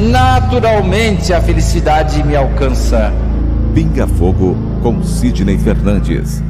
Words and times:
naturalmente 0.00 1.32
a 1.32 1.42
felicidade 1.42 2.22
me 2.24 2.34
alcança. 2.34 3.12
Pinga 3.74 4.06
Fogo 4.06 4.56
com 4.82 5.02
Sidney 5.02 5.58
Fernandes. 5.58 6.42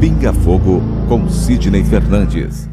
Pinga 0.00 0.32
Fogo 0.32 0.80
com 1.06 1.28
Sidney 1.28 1.84
Fernandes. 1.84 2.68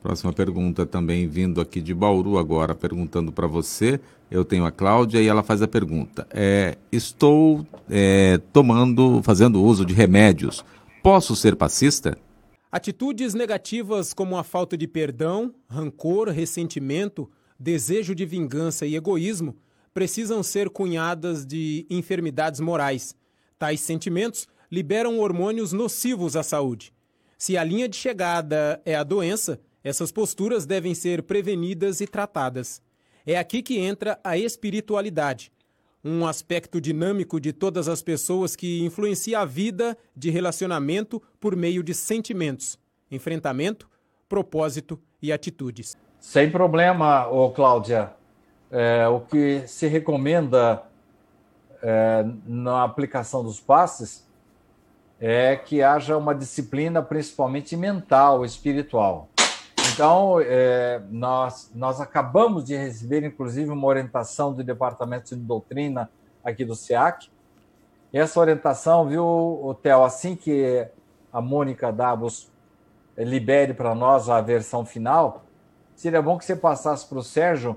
Próxima 0.00 0.32
pergunta 0.32 0.86
também 0.86 1.26
vindo 1.26 1.60
aqui 1.60 1.80
de 1.80 1.92
Bauru 1.92 2.38
agora, 2.38 2.74
perguntando 2.74 3.32
para 3.32 3.46
você. 3.46 4.00
Eu 4.30 4.44
tenho 4.44 4.64
a 4.64 4.70
Cláudia 4.70 5.20
e 5.20 5.26
ela 5.26 5.42
faz 5.42 5.60
a 5.60 5.68
pergunta. 5.68 6.26
É, 6.30 6.78
estou 6.92 7.66
é, 7.90 8.40
tomando, 8.52 9.20
fazendo 9.22 9.62
uso 9.62 9.84
de 9.84 9.92
remédios. 9.92 10.64
Posso 11.02 11.34
ser 11.34 11.56
passista? 11.56 12.16
Atitudes 12.70 13.34
negativas 13.34 14.14
como 14.14 14.38
a 14.38 14.44
falta 14.44 14.76
de 14.76 14.86
perdão, 14.86 15.52
rancor, 15.68 16.28
ressentimento, 16.28 17.28
desejo 17.60 18.14
de 18.14 18.24
vingança 18.24 18.86
e 18.86 18.96
egoísmo 18.96 19.54
precisam 19.92 20.42
ser 20.42 20.70
cunhadas 20.70 21.44
de 21.44 21.86
enfermidades 21.90 22.58
morais. 22.58 23.14
Tais 23.58 23.80
sentimentos 23.80 24.48
liberam 24.70 25.18
hormônios 25.18 25.70
nocivos 25.72 26.36
à 26.36 26.42
saúde. 26.42 26.94
Se 27.36 27.58
a 27.58 27.64
linha 27.64 27.86
de 27.86 27.96
chegada 27.96 28.80
é 28.86 28.94
a 28.94 29.04
doença, 29.04 29.60
essas 29.84 30.10
posturas 30.10 30.64
devem 30.64 30.94
ser 30.94 31.22
prevenidas 31.24 32.00
e 32.00 32.06
tratadas. 32.06 32.80
É 33.26 33.36
aqui 33.36 33.62
que 33.62 33.78
entra 33.78 34.18
a 34.24 34.38
espiritualidade, 34.38 35.52
um 36.02 36.26
aspecto 36.26 36.80
dinâmico 36.80 37.38
de 37.38 37.52
todas 37.52 37.88
as 37.88 38.02
pessoas 38.02 38.56
que 38.56 38.80
influencia 38.80 39.40
a 39.40 39.44
vida 39.44 39.98
de 40.16 40.30
relacionamento 40.30 41.20
por 41.38 41.54
meio 41.54 41.82
de 41.82 41.92
sentimentos, 41.92 42.78
enfrentamento, 43.10 43.88
propósito 44.28 44.98
e 45.20 45.30
atitudes. 45.30 45.96
Sem 46.20 46.50
problema, 46.50 47.26
ô 47.28 47.50
Cláudia. 47.50 48.12
É, 48.70 49.08
o 49.08 49.20
que 49.20 49.66
se 49.66 49.86
recomenda 49.86 50.82
é, 51.82 52.24
na 52.46 52.84
aplicação 52.84 53.42
dos 53.42 53.58
passes 53.58 54.28
é 55.18 55.56
que 55.56 55.82
haja 55.82 56.18
uma 56.18 56.34
disciplina, 56.34 57.02
principalmente 57.02 57.74
mental, 57.74 58.44
espiritual. 58.44 59.28
Então, 59.92 60.38
é, 60.40 61.00
nós, 61.10 61.70
nós 61.74 62.02
acabamos 62.02 62.64
de 62.64 62.76
receber, 62.76 63.24
inclusive, 63.24 63.70
uma 63.70 63.86
orientação 63.86 64.52
do 64.52 64.62
Departamento 64.62 65.34
de 65.34 65.42
Doutrina 65.42 66.10
aqui 66.44 66.66
do 66.66 66.74
SEAC. 66.74 67.30
Essa 68.12 68.38
orientação, 68.38 69.08
viu, 69.08 69.76
Theo, 69.82 70.04
assim 70.04 70.36
que 70.36 70.86
a 71.32 71.40
Mônica 71.40 71.90
Davos 71.90 72.50
libere 73.16 73.72
para 73.72 73.94
nós 73.94 74.28
a 74.28 74.40
versão 74.40 74.84
final, 74.84 75.44
seria 76.00 76.22
bom 76.22 76.38
que 76.38 76.46
você 76.46 76.56
passasse 76.56 77.06
para 77.06 77.18
o 77.18 77.22
Sérgio 77.22 77.76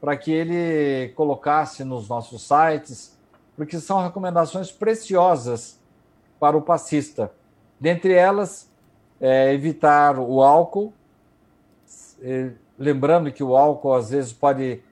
para 0.00 0.16
que 0.16 0.32
ele 0.32 1.10
colocasse 1.14 1.84
nos 1.84 2.08
nossos 2.08 2.42
sites, 2.42 3.16
porque 3.54 3.78
são 3.78 4.02
recomendações 4.02 4.72
preciosas 4.72 5.78
para 6.40 6.56
o 6.56 6.60
passista. 6.60 7.30
Dentre 7.78 8.14
elas, 8.14 8.68
é, 9.20 9.54
evitar 9.54 10.18
o 10.18 10.42
álcool, 10.42 10.92
lembrando 12.76 13.30
que 13.30 13.44
o 13.44 13.56
álcool 13.56 13.94
às 13.94 14.10
vezes 14.10 14.32
pode 14.32 14.82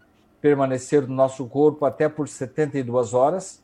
permanecer 0.41 1.09
no 1.09 1.13
nosso 1.13 1.45
corpo 1.47 1.85
até 1.85 2.09
por 2.09 2.29
72 2.29 3.13
horas, 3.13 3.61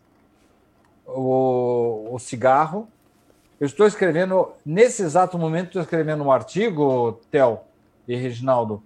o, 1.06 2.08
o 2.10 2.18
cigarro. 2.18 2.88
Eu 3.60 3.68
estou 3.68 3.86
escrevendo, 3.86 4.50
nesse 4.64 5.04
exato 5.04 5.38
momento, 5.38 5.66
estou 5.66 5.82
escrevendo 5.82 6.24
um 6.24 6.32
artigo, 6.32 7.20
Tel 7.30 7.66
e 8.08 8.16
Reginaldo, 8.16 8.82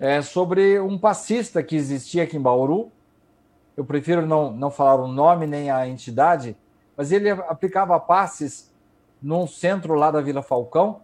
é, 0.00 0.22
sobre 0.22 0.80
um 0.80 0.98
passista 0.98 1.62
que 1.62 1.76
existia 1.76 2.22
aqui 2.22 2.38
em 2.38 2.40
Bauru. 2.40 2.90
Eu 3.76 3.84
prefiro 3.84 4.26
não, 4.26 4.50
não 4.50 4.70
falar 4.70 4.94
o 4.94 5.06
nome 5.06 5.46
nem 5.46 5.70
a 5.70 5.86
entidade, 5.86 6.56
mas 6.96 7.12
ele 7.12 7.28
aplicava 7.30 8.00
passes 8.00 8.72
num 9.20 9.46
centro 9.46 9.94
lá 9.94 10.10
da 10.10 10.22
Vila 10.22 10.42
Falcão, 10.42 11.02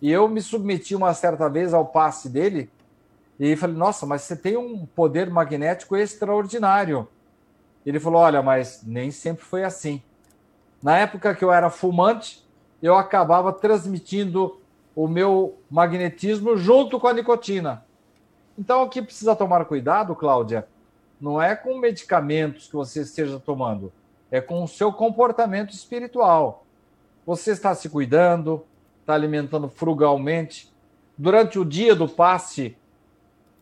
e 0.00 0.10
eu 0.10 0.26
me 0.26 0.40
submeti 0.40 0.94
uma 0.94 1.12
certa 1.12 1.48
vez 1.50 1.74
ao 1.74 1.84
passe 1.84 2.30
dele 2.30 2.70
e 3.38 3.54
falei: 3.56 3.76
Nossa, 3.76 4.06
mas 4.06 4.22
você 4.22 4.34
tem 4.34 4.56
um 4.56 4.86
poder 4.86 5.28
magnético 5.28 5.96
extraordinário. 5.96 7.06
Ele 7.84 8.00
falou: 8.00 8.20
Olha, 8.22 8.40
mas 8.40 8.82
nem 8.86 9.10
sempre 9.10 9.44
foi 9.44 9.64
assim. 9.64 10.02
Na 10.82 10.96
época 10.96 11.34
que 11.34 11.44
eu 11.44 11.52
era 11.52 11.68
fumante, 11.68 12.46
eu 12.80 12.96
acabava 12.96 13.52
transmitindo 13.52 14.60
o 14.94 15.08
meu 15.08 15.58
magnetismo 15.68 16.56
junto 16.56 16.98
com 16.98 17.08
a 17.08 17.12
nicotina. 17.12 17.84
Então, 18.58 18.82
o 18.82 18.88
que 18.88 19.00
precisa 19.00 19.36
tomar 19.36 19.64
cuidado, 19.66 20.16
Cláudia, 20.16 20.66
não 21.20 21.40
é 21.40 21.54
com 21.54 21.78
medicamentos 21.78 22.66
que 22.66 22.74
você 22.74 23.02
esteja 23.02 23.38
tomando, 23.38 23.92
é 24.32 24.40
com 24.40 24.64
o 24.64 24.68
seu 24.68 24.92
comportamento 24.92 25.72
espiritual. 25.72 26.64
Você 27.24 27.52
está 27.52 27.72
se 27.74 27.88
cuidando, 27.88 28.64
está 29.00 29.14
alimentando 29.14 29.68
frugalmente. 29.68 30.72
Durante 31.16 31.58
o 31.58 31.64
dia 31.64 31.94
do 31.94 32.08
passe, 32.08 32.76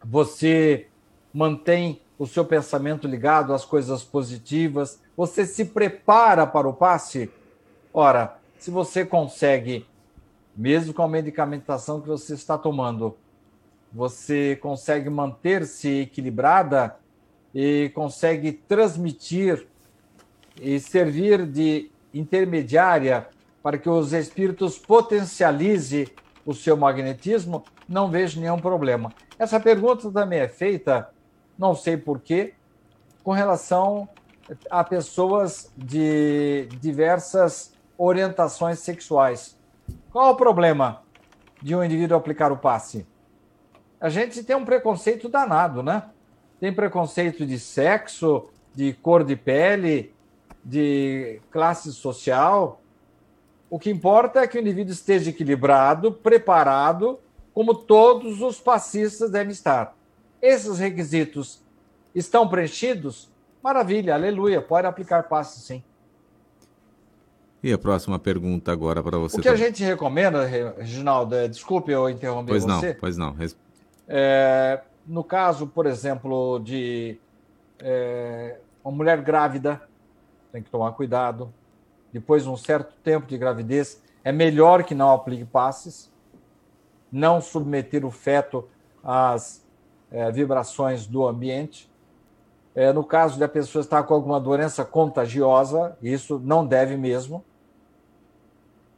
você 0.02 0.88
mantém 1.32 2.00
o 2.18 2.26
seu 2.26 2.44
pensamento 2.44 3.06
ligado 3.06 3.52
às 3.52 3.66
coisas 3.66 4.02
positivas, 4.02 4.98
você 5.14 5.44
se 5.44 5.66
prepara 5.66 6.46
para 6.46 6.66
o 6.66 6.72
passe. 6.72 7.30
Ora, 7.92 8.38
se 8.58 8.70
você 8.70 9.04
consegue, 9.04 9.86
mesmo 10.56 10.94
com 10.94 11.02
a 11.02 11.08
medicamentação 11.08 12.00
que 12.00 12.08
você 12.08 12.32
está 12.32 12.56
tomando, 12.56 13.14
você 13.96 14.56
consegue 14.56 15.08
manter-se 15.08 16.02
equilibrada 16.02 16.96
e 17.54 17.90
consegue 17.94 18.52
transmitir 18.52 19.66
e 20.60 20.78
servir 20.78 21.46
de 21.46 21.90
intermediária 22.12 23.26
para 23.62 23.78
que 23.78 23.88
os 23.88 24.12
espíritos 24.12 24.78
potencialize 24.78 26.12
o 26.44 26.52
seu 26.52 26.76
magnetismo, 26.76 27.64
não 27.88 28.10
vejo 28.10 28.38
nenhum 28.38 28.58
problema. 28.58 29.10
Essa 29.38 29.58
pergunta 29.58 30.10
também 30.12 30.40
é 30.40 30.48
feita, 30.48 31.08
não 31.58 31.74
sei 31.74 31.96
porquê, 31.96 32.52
com 33.24 33.32
relação 33.32 34.06
a 34.70 34.84
pessoas 34.84 35.72
de 35.74 36.68
diversas 36.80 37.72
orientações 37.96 38.78
sexuais. 38.80 39.56
Qual 40.12 40.34
o 40.34 40.36
problema 40.36 41.02
de 41.62 41.74
um 41.74 41.82
indivíduo 41.82 42.18
aplicar 42.18 42.52
o 42.52 42.58
passe? 42.58 43.06
A 44.00 44.08
gente 44.08 44.42
tem 44.44 44.54
um 44.54 44.64
preconceito 44.64 45.28
danado, 45.28 45.82
né? 45.82 46.04
Tem 46.60 46.72
preconceito 46.72 47.46
de 47.46 47.58
sexo, 47.58 48.48
de 48.74 48.92
cor 48.92 49.24
de 49.24 49.36
pele, 49.36 50.14
de 50.64 51.40
classe 51.50 51.92
social. 51.92 52.80
O 53.70 53.78
que 53.78 53.90
importa 53.90 54.40
é 54.40 54.46
que 54.46 54.58
o 54.58 54.60
indivíduo 54.60 54.92
esteja 54.92 55.30
equilibrado, 55.30 56.12
preparado, 56.12 57.18
como 57.54 57.74
todos 57.74 58.42
os 58.42 58.60
passistas 58.60 59.30
devem 59.30 59.52
estar. 59.52 59.94
Esses 60.42 60.78
requisitos 60.78 61.62
estão 62.14 62.46
preenchidos? 62.48 63.30
Maravilha, 63.62 64.14
aleluia, 64.14 64.60
pode 64.60 64.86
aplicar 64.86 65.22
passe 65.24 65.60
sim. 65.60 65.82
E 67.62 67.72
a 67.72 67.78
próxima 67.78 68.18
pergunta 68.18 68.70
agora 68.70 69.02
para 69.02 69.18
você. 69.18 69.38
O 69.38 69.42
que 69.42 69.48
a 69.48 69.56
gente 69.56 69.82
recomenda, 69.82 70.44
Reginaldo, 70.44 71.34
é, 71.34 71.48
desculpe 71.48 71.90
eu 71.90 72.08
interromper 72.08 72.52
pois 72.52 72.64
você. 72.64 72.94
Pois 72.94 73.16
não, 73.16 73.34
pois 73.34 73.52
não. 73.52 73.65
É, 74.08 74.80
no 75.06 75.22
caso, 75.24 75.66
por 75.66 75.86
exemplo, 75.86 76.58
de 76.58 77.18
é, 77.78 78.58
uma 78.84 78.94
mulher 78.94 79.20
grávida, 79.20 79.82
tem 80.52 80.62
que 80.62 80.70
tomar 80.70 80.92
cuidado. 80.92 81.52
Depois 82.12 82.44
de 82.44 82.48
um 82.48 82.56
certo 82.56 82.94
tempo 83.02 83.26
de 83.26 83.36
gravidez, 83.36 84.02
é 84.24 84.32
melhor 84.32 84.84
que 84.84 84.94
não 84.94 85.12
aplique 85.12 85.44
passes, 85.44 86.10
não 87.12 87.40
submeter 87.40 88.04
o 88.04 88.10
feto 88.10 88.68
às 89.02 89.64
é, 90.10 90.30
vibrações 90.30 91.06
do 91.06 91.26
ambiente. 91.26 91.90
É, 92.74 92.92
no 92.92 93.04
caso 93.04 93.38
de 93.38 93.44
a 93.44 93.48
pessoa 93.48 93.80
estar 93.80 94.02
com 94.02 94.14
alguma 94.14 94.40
doença 94.40 94.84
contagiosa, 94.84 95.96
isso 96.02 96.40
não 96.42 96.66
deve 96.66 96.96
mesmo. 96.96 97.44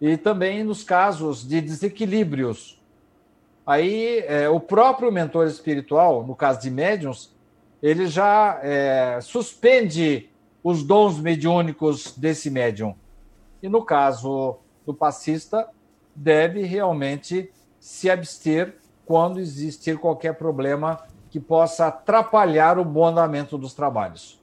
E 0.01 0.17
também 0.17 0.65
nos 0.65 0.83
casos 0.83 1.47
de 1.47 1.61
desequilíbrios. 1.61 2.78
Aí, 3.69 4.21
é, 4.21 4.49
o 4.49 4.59
próprio 4.59 5.13
mentor 5.13 5.47
espiritual, 5.47 6.27
no 6.27 6.35
caso 6.35 6.59
de 6.59 6.71
médiums, 6.71 7.37
ele 7.83 8.07
já 8.07 8.59
é, 8.63 9.21
suspende 9.21 10.31
os 10.65 10.83
dons 10.83 11.21
mediúnicos 11.21 12.15
desse 12.17 12.49
médium. 12.49 12.95
E 13.63 13.69
no 13.69 13.85
caso 13.85 14.57
do 14.87 14.95
passista, 14.95 15.69
deve 16.17 16.63
realmente 16.63 17.53
se 17.79 18.09
abster 18.09 18.75
quando 19.05 19.39
existir 19.39 19.99
qualquer 19.99 20.39
problema 20.39 21.07
que 21.29 21.39
possa 21.39 21.89
atrapalhar 21.89 22.79
o 22.79 22.85
bom 22.87 23.05
andamento 23.05 23.59
dos 23.59 23.75
trabalhos. 23.75 24.41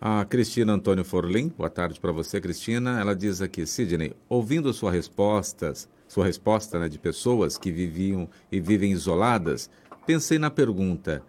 A 0.00 0.24
Cristina 0.24 0.72
Antônio 0.72 1.04
Forlim, 1.04 1.46
boa 1.56 1.70
tarde 1.70 2.00
para 2.00 2.10
você, 2.10 2.40
Cristina. 2.40 3.00
Ela 3.00 3.14
diz 3.14 3.40
aqui, 3.40 3.64
Sidney, 3.64 4.16
ouvindo 4.28 4.72
suas 4.72 4.92
respostas, 4.92 5.88
sua 6.14 6.26
resposta 6.26 6.78
né, 6.78 6.88
de 6.88 6.96
pessoas 6.96 7.58
que 7.58 7.72
viviam 7.72 8.28
e 8.50 8.60
vivem 8.60 8.92
isoladas, 8.92 9.68
pensei 10.06 10.38
na 10.38 10.48
pergunta: 10.48 11.24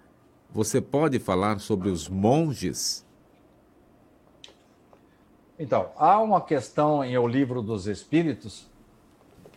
você 0.51 0.79
pode 0.79 1.17
falar 1.17 1.59
sobre 1.59 1.89
os 1.89 2.07
monges? 2.07 3.03
Então, 5.57 5.89
há 5.97 6.21
uma 6.21 6.39
questão 6.39 7.03
em 7.03 7.17
O 7.17 7.27
Livro 7.27 7.63
dos 7.63 7.87
Espíritos 7.87 8.69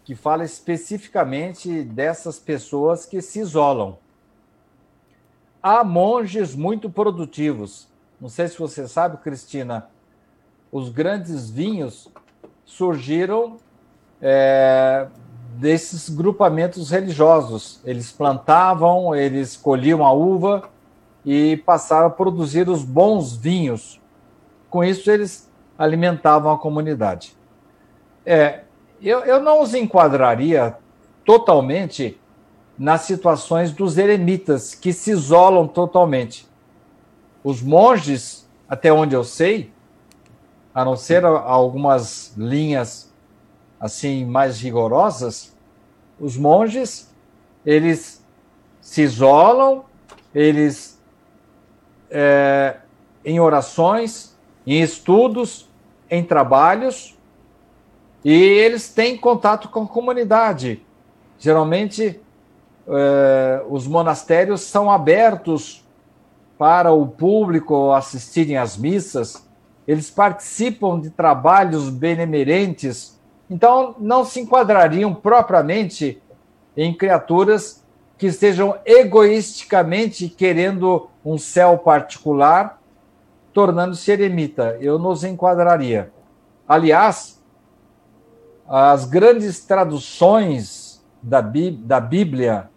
que 0.03 0.15
fala 0.15 0.45
especificamente 0.45 1.83
dessas 1.83 2.39
pessoas 2.39 3.05
que 3.05 3.21
se 3.21 3.41
isolam. 3.41 3.99
Há 5.63 5.85
monges 5.85 6.55
muito 6.55 6.89
produtivos. 6.89 7.87
Não 8.19 8.31
sei 8.31 8.49
se 8.49 8.59
você 8.59 8.89
sabe, 8.89 9.19
Cristina, 9.19 9.91
os 10.73 10.89
grandes 10.89 11.51
vinhos 11.51 12.09
surgiram 12.65 13.59
é, 14.21 15.07
desses 15.55 16.09
grupamentos 16.09 16.91
religiosos. 16.91 17.81
Eles 17.85 18.13
plantavam, 18.13 19.15
eles 19.15 19.57
colhiam 19.57 20.05
a 20.05 20.13
uva 20.13 20.69
e 21.25 21.57
passaram 21.59 22.07
a 22.07 22.11
produzir 22.11 22.69
os 22.69 22.85
bons 22.85 23.37
vinhos. 23.37 24.01
Com 24.71 24.85
isso, 24.85 25.11
eles 25.11 25.51
alimentavam 25.79 26.53
a 26.53 26.59
comunidade. 26.59 27.37
É, 28.25 28.61
eu, 29.01 29.21
eu 29.21 29.41
não 29.41 29.63
os 29.63 29.75
enquadraria 29.75 30.77
totalmente 31.25 32.21
nas 32.79 33.03
situações 33.03 33.73
dos 33.73 33.99
eremitas, 33.99 34.75
que 34.75 34.93
se 34.93 35.11
isolam 35.11 35.67
totalmente. 35.67 36.49
Os 37.43 37.61
monges, 37.61 38.49
até 38.69 38.93
onde 38.93 39.15
eu 39.15 39.25
sei, 39.25 39.73
a 40.75 40.85
não 40.85 40.97
ser 40.97 41.25
algumas 41.25 42.33
linhas 42.37 43.08
assim 43.81 44.25
mais 44.25 44.61
rigorosas, 44.61 45.57
os 46.19 46.37
monges 46.37 47.09
eles 47.65 48.25
se 48.81 49.03
isolam, 49.03 49.85
eles 50.35 50.99
é, 52.11 52.77
em 53.25 53.39
orações, 53.41 54.37
em 54.67 54.81
estudos, 54.81 55.69
em 56.11 56.25
trabalhos, 56.25 57.17
e 58.25 58.33
eles 58.33 58.93
têm 58.93 59.17
contato 59.17 59.69
com 59.69 59.83
a 59.83 59.87
comunidade. 59.87 60.83
Geralmente, 61.39 62.21
eh, 62.89 63.63
os 63.69 63.87
monastérios 63.87 64.63
são 64.63 64.91
abertos 64.91 65.85
para 66.57 66.91
o 66.91 67.07
público 67.07 67.93
assistirem 67.93 68.57
às 68.57 68.77
missas, 68.77 69.47
eles 69.87 70.11
participam 70.11 71.01
de 71.01 71.11
trabalhos 71.11 71.89
benemerentes, 71.89 73.18
então 73.51 73.95
não 73.99 74.25
se 74.25 74.41
enquadrariam 74.41 75.15
propriamente 75.15 76.21
em 76.77 76.95
criaturas 76.95 77.85
que 78.17 78.27
estejam 78.27 78.77
egoisticamente 78.85 80.29
querendo 80.29 81.09
um 81.25 81.39
céu 81.39 81.79
particular, 81.79 82.81
tornando-se 83.53 84.11
eremita. 84.11 84.77
Eu 84.81 84.99
nos 84.99 85.25
enquadraria. 85.25 86.13
Aliás, 86.69 87.43
as 88.69 89.05
grandes 89.05 89.65
traduções 89.65 91.03
da, 91.23 91.41
da 91.41 92.01
Bíblia. 92.01 92.69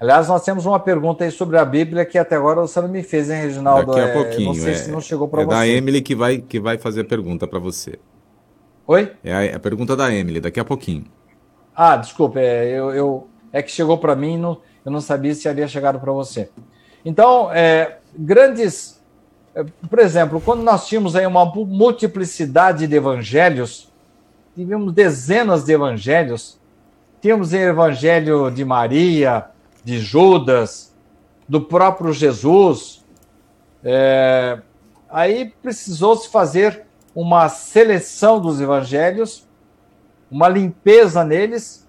Aliás, 0.00 0.26
nós 0.26 0.44
temos 0.44 0.66
uma 0.66 0.80
pergunta 0.80 1.24
aí 1.24 1.30
sobre 1.30 1.56
a 1.56 1.64
Bíblia 1.64 2.04
que 2.04 2.18
até 2.18 2.36
agora 2.36 2.60
você 2.62 2.80
não 2.80 2.88
me 2.88 3.02
fez, 3.02 3.30
hein, 3.30 3.42
Reginaldo? 3.42 3.92
Daqui 3.92 4.00
a 4.00 4.12
pouquinho. 4.12 4.46
não 4.46 4.54
sei 4.54 4.72
é, 4.72 4.74
se 4.74 4.90
não 4.90 5.00
chegou 5.00 5.28
para 5.28 5.42
é 5.42 5.44
você. 5.44 5.50
da 5.50 5.68
Emily 5.68 6.02
que 6.02 6.14
vai, 6.14 6.38
que 6.38 6.58
vai 6.58 6.76
fazer 6.76 7.02
a 7.02 7.04
pergunta 7.04 7.46
para 7.46 7.58
você. 7.58 7.98
Oi? 8.86 9.12
É 9.24 9.32
a, 9.32 9.44
é 9.44 9.54
a, 9.54 9.60
pergunta 9.60 9.96
da 9.96 10.12
Emily, 10.12 10.40
daqui 10.40 10.60
a 10.60 10.64
pouquinho. 10.64 11.04
Ah, 11.74 11.96
desculpa, 11.96 12.38
é, 12.38 12.68
eu, 12.70 12.90
eu 12.92 13.28
é 13.52 13.62
que 13.62 13.70
chegou 13.70 13.98
para 13.98 14.14
mim, 14.14 14.36
não, 14.36 14.60
eu 14.84 14.92
não 14.92 15.00
sabia 15.00 15.34
se 15.34 15.48
havia 15.48 15.66
chegado 15.66 15.98
para 15.98 16.12
você. 16.12 16.50
Então, 17.04 17.52
é, 17.52 17.98
grandes 18.16 18.94
é, 19.54 19.64
por 19.88 20.00
exemplo, 20.00 20.40
quando 20.40 20.62
nós 20.62 20.86
tínhamos 20.88 21.14
aí 21.14 21.24
uma 21.26 21.44
multiplicidade 21.44 22.88
de 22.88 22.96
evangelhos, 22.96 23.88
tivemos 24.54 24.92
dezenas 24.92 25.64
de 25.64 25.72
evangelhos, 25.72 26.58
tínhamos 27.22 27.52
o 27.52 27.56
evangelho 27.56 28.50
de 28.50 28.64
Maria, 28.64 29.46
de 29.84 29.98
Judas, 29.98 30.92
do 31.48 31.60
próprio 31.60 32.12
Jesus. 32.12 33.04
É, 33.84 34.58
aí 35.08 35.52
precisou-se 35.62 36.28
fazer 36.28 36.83
uma 37.14 37.48
seleção 37.48 38.40
dos 38.40 38.60
evangelhos, 38.60 39.46
uma 40.30 40.48
limpeza 40.48 41.24
neles, 41.24 41.88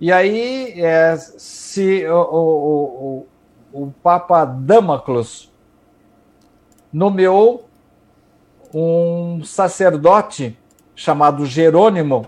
e 0.00 0.10
aí 0.10 0.80
é, 0.80 1.16
se 1.16 2.06
o, 2.06 2.16
o, 2.16 3.26
o, 3.72 3.82
o 3.84 3.92
Papa 4.02 4.44
Damocles 4.44 5.52
nomeou 6.92 7.68
um 8.72 9.42
sacerdote 9.44 10.58
chamado 10.94 11.44
Jerônimo, 11.44 12.26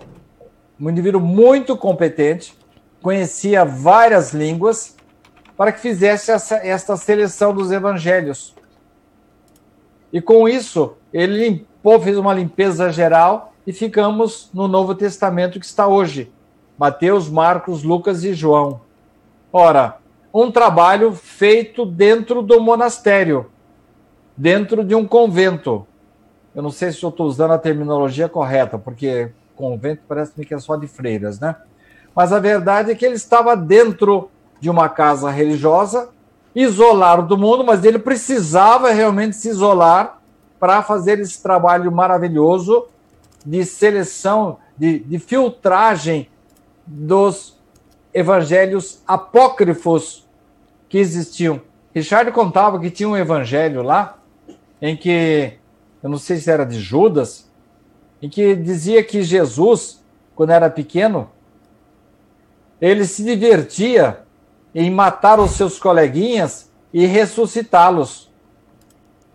um 0.78 0.90
indivíduo 0.90 1.20
muito 1.20 1.76
competente, 1.76 2.56
conhecia 3.00 3.64
várias 3.64 4.32
línguas, 4.32 4.96
para 5.56 5.72
que 5.72 5.80
fizesse 5.80 6.30
essa, 6.30 6.56
esta 6.56 6.96
seleção 6.96 7.54
dos 7.54 7.72
evangelhos. 7.72 8.54
E 10.12 10.20
com 10.20 10.48
isso, 10.48 10.96
ele 11.12 11.66
limpou, 11.86 12.00
fez 12.00 12.18
uma 12.18 12.34
limpeza 12.34 12.90
geral 12.90 13.52
e 13.64 13.72
ficamos 13.72 14.50
no 14.52 14.66
Novo 14.66 14.94
Testamento 14.94 15.60
que 15.60 15.66
está 15.66 15.86
hoje: 15.86 16.32
Mateus, 16.76 17.28
Marcos, 17.28 17.84
Lucas 17.84 18.24
e 18.24 18.34
João. 18.34 18.80
Ora, 19.52 19.98
um 20.34 20.50
trabalho 20.50 21.12
feito 21.12 21.86
dentro 21.86 22.42
do 22.42 22.60
monastério 22.60 23.46
dentro 24.36 24.84
de 24.84 24.94
um 24.94 25.06
convento. 25.06 25.86
Eu 26.54 26.62
não 26.62 26.70
sei 26.70 26.90
se 26.90 27.02
eu 27.02 27.10
estou 27.10 27.26
usando 27.26 27.52
a 27.52 27.58
terminologia 27.58 28.28
correta, 28.28 28.78
porque 28.78 29.30
convento 29.54 30.02
parece-me 30.08 30.44
que 30.44 30.52
é 30.52 30.58
só 30.58 30.76
de 30.76 30.86
freiras, 30.86 31.38
né? 31.38 31.54
Mas 32.14 32.32
a 32.32 32.40
verdade 32.40 32.90
é 32.90 32.94
que 32.94 33.06
ele 33.06 33.14
estava 33.14 33.56
dentro 33.56 34.28
de 34.60 34.68
uma 34.68 34.88
casa 34.88 35.30
religiosa, 35.30 36.10
isolado 36.54 37.22
do 37.22 37.38
mundo, 37.38 37.64
mas 37.64 37.84
ele 37.84 37.98
precisava 37.98 38.90
realmente 38.90 39.36
se 39.36 39.48
isolar 39.48 40.20
para 40.58 40.82
fazer 40.82 41.18
esse 41.18 41.42
trabalho 41.42 41.90
maravilhoso 41.92 42.86
de 43.44 43.64
seleção, 43.64 44.58
de, 44.76 44.98
de 45.00 45.18
filtragem 45.18 46.28
dos 46.86 47.58
evangelhos 48.12 49.02
apócrifos 49.06 50.26
que 50.88 50.98
existiam. 50.98 51.60
Richard 51.94 52.30
contava 52.32 52.78
que 52.78 52.90
tinha 52.90 53.08
um 53.08 53.16
evangelho 53.16 53.82
lá 53.82 54.18
em 54.80 54.96
que, 54.96 55.54
eu 56.02 56.08
não 56.08 56.18
sei 56.18 56.38
se 56.38 56.50
era 56.50 56.64
de 56.64 56.78
Judas, 56.78 57.50
em 58.20 58.28
que 58.28 58.54
dizia 58.54 59.02
que 59.02 59.22
Jesus, 59.22 60.02
quando 60.34 60.50
era 60.50 60.68
pequeno, 60.70 61.30
ele 62.80 63.04
se 63.04 63.24
divertia 63.24 64.20
em 64.74 64.90
matar 64.90 65.40
os 65.40 65.52
seus 65.52 65.78
coleguinhas 65.78 66.70
e 66.92 67.06
ressuscitá-los. 67.06 68.30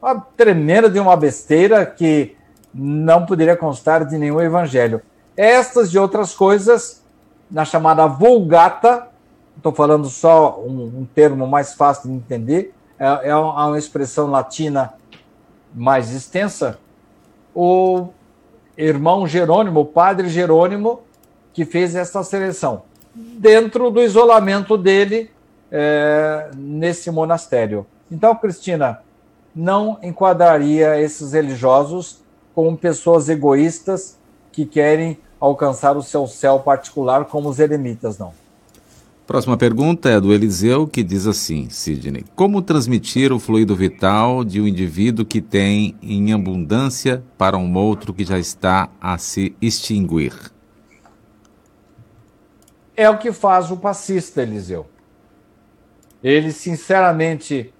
Uma 0.01 0.19
tremenda 0.35 0.89
de 0.89 0.99
uma 0.99 1.15
besteira 1.15 1.85
que 1.85 2.35
não 2.73 3.25
poderia 3.25 3.55
constar 3.55 4.03
de 4.05 4.17
nenhum 4.17 4.41
evangelho. 4.41 5.01
Estas 5.37 5.89
e 5.93 5.99
outras 5.99 6.33
coisas, 6.33 7.03
na 7.49 7.65
chamada 7.65 8.07
Vulgata, 8.07 9.07
estou 9.55 9.71
falando 9.71 10.09
só 10.09 10.59
um, 10.59 11.01
um, 11.01 11.07
termo 11.13 11.45
mais 11.45 11.73
fácil 11.73 12.09
de 12.09 12.15
entender, 12.15 12.73
é, 12.97 13.29
é 13.29 13.35
uma 13.35 13.77
expressão 13.77 14.29
latina 14.29 14.93
mais 15.73 16.11
extensa, 16.11 16.79
o 17.53 18.07
irmão 18.77 19.27
Jerônimo, 19.27 19.81
o 19.81 19.85
padre 19.85 20.29
Jerônimo, 20.29 21.01
que 21.53 21.63
fez 21.65 21.95
essa 21.95 22.23
seleção, 22.23 22.83
dentro 23.13 23.91
do 23.91 24.01
isolamento 24.01 24.77
dele 24.77 25.29
é, 25.71 26.49
nesse 26.55 27.11
monastério. 27.11 27.85
Então, 28.09 28.35
Cristina, 28.35 28.99
não 29.55 29.99
enquadraria 30.01 30.99
esses 30.99 31.33
religiosos 31.33 32.21
como 32.53 32.77
pessoas 32.77 33.29
egoístas 33.29 34.17
que 34.51 34.65
querem 34.65 35.17
alcançar 35.39 35.97
o 35.97 36.03
seu 36.03 36.27
céu 36.27 36.59
particular 36.59 37.25
como 37.25 37.49
os 37.49 37.59
eremitas, 37.59 38.17
não. 38.17 38.33
Próxima 39.25 39.55
pergunta 39.55 40.09
é 40.09 40.19
do 40.19 40.33
Eliseu, 40.33 40.85
que 40.85 41.01
diz 41.01 41.25
assim, 41.25 41.69
Sidney: 41.69 42.25
Como 42.35 42.61
transmitir 42.61 43.31
o 43.31 43.39
fluido 43.39 43.75
vital 43.75 44.43
de 44.43 44.59
um 44.59 44.67
indivíduo 44.67 45.25
que 45.25 45.39
tem 45.39 45.95
em 46.01 46.33
abundância 46.33 47.23
para 47.37 47.57
um 47.57 47.73
outro 47.77 48.13
que 48.13 48.25
já 48.25 48.37
está 48.37 48.89
a 48.99 49.17
se 49.17 49.55
extinguir? 49.61 50.33
É 52.95 53.09
o 53.09 53.17
que 53.17 53.31
faz 53.31 53.71
o 53.71 53.77
passista, 53.77 54.41
Eliseu. 54.41 54.85
Ele, 56.21 56.51
sinceramente, 56.51 57.73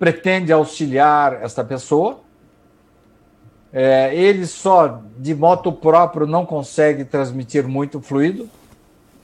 pretende 0.00 0.52
auxiliar 0.52 1.44
esta 1.44 1.62
pessoa. 1.62 2.18
É, 3.72 4.12
ele 4.12 4.46
só, 4.46 5.00
de 5.16 5.32
moto 5.32 5.70
próprio, 5.70 6.26
não 6.26 6.44
consegue 6.44 7.04
transmitir 7.04 7.68
muito 7.68 8.00
fluido 8.00 8.48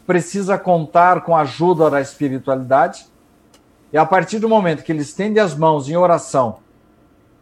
precisa 0.06 0.56
contar 0.56 1.22
com 1.22 1.36
a 1.36 1.40
ajuda 1.40 1.90
da 1.90 2.00
espiritualidade. 2.00 3.06
E 3.92 3.98
a 3.98 4.06
partir 4.06 4.38
do 4.38 4.48
momento 4.48 4.82
que 4.82 4.92
ele 4.92 5.02
estende 5.02 5.40
as 5.40 5.54
mãos 5.54 5.88
em 5.88 5.96
oração 5.96 6.58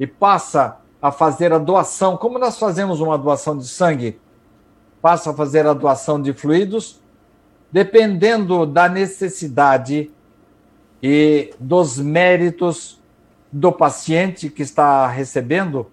e 0.01 0.07
passa 0.07 0.79
a 1.01 1.13
fazer 1.13 1.53
a 1.53 1.59
doação, 1.59 2.17
como 2.17 2.39
nós 2.39 2.59
fazemos 2.59 3.01
uma 3.01 3.19
doação 3.19 3.59
de 3.59 3.69
sangue, 3.69 4.19
passa 5.03 5.31
a 5.31 5.35
fazer 5.35 5.67
a 5.67 5.75
doação 5.75 6.21
de 6.21 6.33
fluidos, 6.33 7.01
dependendo 7.71 8.65
da 8.65 8.89
necessidade 8.89 10.11
e 11.03 11.53
dos 11.61 11.99
méritos 11.99 12.99
do 13.55 13.71
paciente 13.71 14.51
que 14.51 14.65
está 14.65 15.07
recebendo 15.07 15.87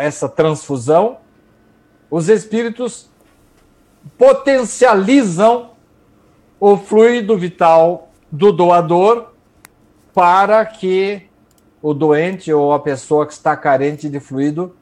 essa 0.00 0.28
transfusão, 0.28 1.18
os 2.10 2.28
espíritos 2.28 3.08
potencializam 4.18 5.70
o 6.58 6.76
fluido 6.76 7.38
vital 7.38 8.08
do 8.30 8.50
doador 8.50 9.28
para 10.12 10.66
que 10.66 11.28
o 11.80 11.94
doente 11.94 12.52
ou 12.52 12.72
a 12.72 12.80
pessoa 12.80 13.24
que 13.24 13.32
está 13.32 13.56
carente 13.56 14.08
de 14.08 14.18
fluido 14.18 14.74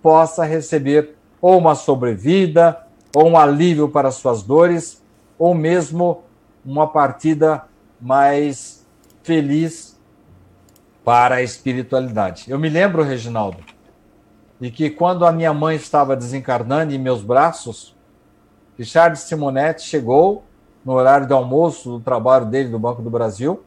possa 0.00 0.44
receber 0.44 1.16
ou 1.40 1.58
uma 1.58 1.74
sobrevida, 1.74 2.80
ou 3.12 3.30
um 3.30 3.36
alívio 3.36 3.88
para 3.88 4.12
suas 4.12 4.44
dores, 4.44 5.02
ou 5.36 5.52
mesmo 5.52 6.22
uma 6.64 6.86
partida 6.86 7.64
mais 8.00 8.86
feliz 9.24 9.87
para 11.08 11.36
a 11.36 11.42
espiritualidade. 11.42 12.50
Eu 12.50 12.58
me 12.58 12.68
lembro, 12.68 13.02
Reginaldo, 13.02 13.64
de 14.60 14.70
que 14.70 14.90
quando 14.90 15.24
a 15.24 15.32
minha 15.32 15.54
mãe 15.54 15.74
estava 15.74 16.14
desencarnando 16.14 16.92
em 16.92 16.98
meus 16.98 17.22
braços, 17.22 17.96
Richard 18.76 19.18
Simonetti 19.18 19.84
chegou 19.84 20.44
no 20.84 20.92
horário 20.92 21.26
de 21.26 21.32
almoço 21.32 21.92
do 21.92 22.00
trabalho 22.00 22.44
dele 22.44 22.68
do 22.68 22.78
Banco 22.78 23.00
do 23.00 23.08
Brasil. 23.08 23.64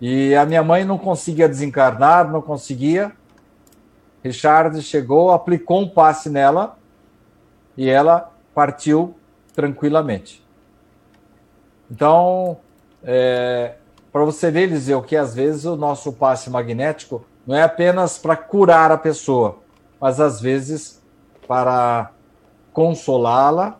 E 0.00 0.32
a 0.36 0.46
minha 0.46 0.62
mãe 0.62 0.84
não 0.84 0.96
conseguia 0.96 1.48
desencarnar, 1.48 2.30
não 2.30 2.40
conseguia. 2.40 3.10
Richard 4.22 4.80
chegou, 4.82 5.32
aplicou 5.32 5.80
um 5.80 5.88
passe 5.88 6.30
nela 6.30 6.78
e 7.76 7.90
ela 7.90 8.32
partiu 8.54 9.16
tranquilamente. 9.56 10.40
Então, 11.90 12.58
é, 13.02 13.74
para 14.16 14.24
você 14.24 14.50
ver, 14.50 14.62
Eliseu, 14.62 15.02
que 15.02 15.14
às 15.14 15.34
vezes 15.34 15.66
o 15.66 15.76
nosso 15.76 16.10
passe 16.10 16.48
magnético 16.48 17.22
não 17.46 17.54
é 17.54 17.62
apenas 17.62 18.16
para 18.16 18.34
curar 18.34 18.90
a 18.90 18.96
pessoa, 18.96 19.58
mas 20.00 20.18
às 20.18 20.40
vezes 20.40 21.02
para 21.46 22.12
consolá-la, 22.72 23.76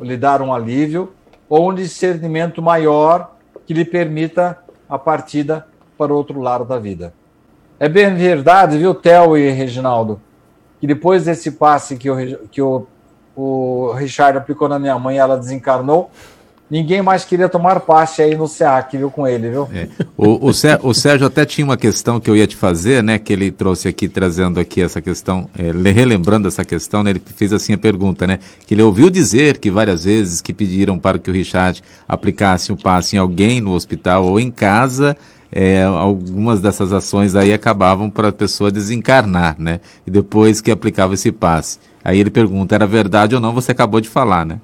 lhe 0.00 0.16
dar 0.16 0.40
um 0.40 0.54
alívio, 0.54 1.12
ou 1.48 1.68
um 1.68 1.74
discernimento 1.74 2.62
maior 2.62 3.34
que 3.66 3.74
lhe 3.74 3.84
permita 3.84 4.56
a 4.88 4.96
partida 4.96 5.66
para 5.98 6.14
outro 6.14 6.40
lado 6.40 6.64
da 6.64 6.78
vida. 6.78 7.12
É 7.80 7.88
bem 7.88 8.14
verdade, 8.14 8.78
viu, 8.78 8.94
Theo 8.94 9.36
e 9.36 9.50
Reginaldo, 9.50 10.20
que 10.80 10.86
depois 10.86 11.24
desse 11.24 11.50
passe 11.50 11.96
que 11.96 12.08
o, 12.08 12.46
que 12.46 12.62
o, 12.62 12.86
o 13.34 13.90
Richard 13.96 14.38
aplicou 14.38 14.68
na 14.68 14.78
minha 14.78 14.96
mãe, 14.96 15.18
ela 15.18 15.36
desencarnou, 15.36 16.08
ninguém 16.72 17.02
mais 17.02 17.22
queria 17.22 17.50
tomar 17.50 17.80
parte 17.80 18.22
aí 18.22 18.34
no 18.34 18.48
SEAC, 18.48 18.96
viu, 18.96 19.10
com 19.10 19.28
ele, 19.28 19.50
viu? 19.50 19.68
É. 19.74 19.88
O, 20.16 20.48
o, 20.48 20.54
Sérgio, 20.54 20.88
o, 20.88 20.94
Sérgio 20.94 21.26
até 21.26 21.44
tinha 21.44 21.66
uma 21.66 21.76
questão 21.76 22.18
que 22.18 22.30
eu 22.30 22.34
ia 22.34 22.46
te 22.46 22.56
fazer, 22.56 23.02
né, 23.02 23.18
que 23.18 23.30
ele 23.30 23.50
trouxe 23.50 23.88
aqui, 23.88 24.08
trazendo 24.08 24.58
aqui 24.58 24.80
essa 24.80 25.02
questão, 25.02 25.50
é, 25.54 25.70
relembrando 25.92 26.48
essa 26.48 26.64
questão, 26.64 27.02
né, 27.02 27.10
ele 27.10 27.20
fez 27.36 27.52
assim 27.52 27.74
a 27.74 27.78
pergunta, 27.78 28.26
né, 28.26 28.38
que 28.66 28.72
ele 28.72 28.82
ouviu 28.82 29.10
dizer 29.10 29.58
que 29.58 29.70
várias 29.70 30.04
vezes 30.04 30.40
que 30.40 30.54
pediram 30.54 30.98
para 30.98 31.18
que 31.18 31.30
o 31.30 31.34
Richard 31.34 31.82
aplicasse 32.08 32.72
o 32.72 32.76
passe 32.76 33.16
em 33.16 33.18
alguém 33.18 33.60
no 33.60 33.72
hospital 33.74 34.24
ou 34.24 34.40
em 34.40 34.50
casa, 34.50 35.14
é, 35.54 35.82
algumas 35.82 36.62
dessas 36.62 36.90
ações 36.90 37.36
aí 37.36 37.52
acabavam 37.52 38.08
para 38.08 38.28
a 38.28 38.32
pessoa 38.32 38.70
desencarnar, 38.70 39.56
né, 39.58 39.78
e 40.06 40.10
depois 40.10 40.62
que 40.62 40.70
aplicava 40.70 41.12
esse 41.12 41.30
passe. 41.30 41.78
Aí 42.02 42.18
ele 42.18 42.30
pergunta, 42.30 42.74
era 42.74 42.86
verdade 42.86 43.34
ou 43.34 43.42
não, 43.42 43.52
você 43.52 43.72
acabou 43.72 44.00
de 44.00 44.08
falar, 44.08 44.46
né? 44.46 44.58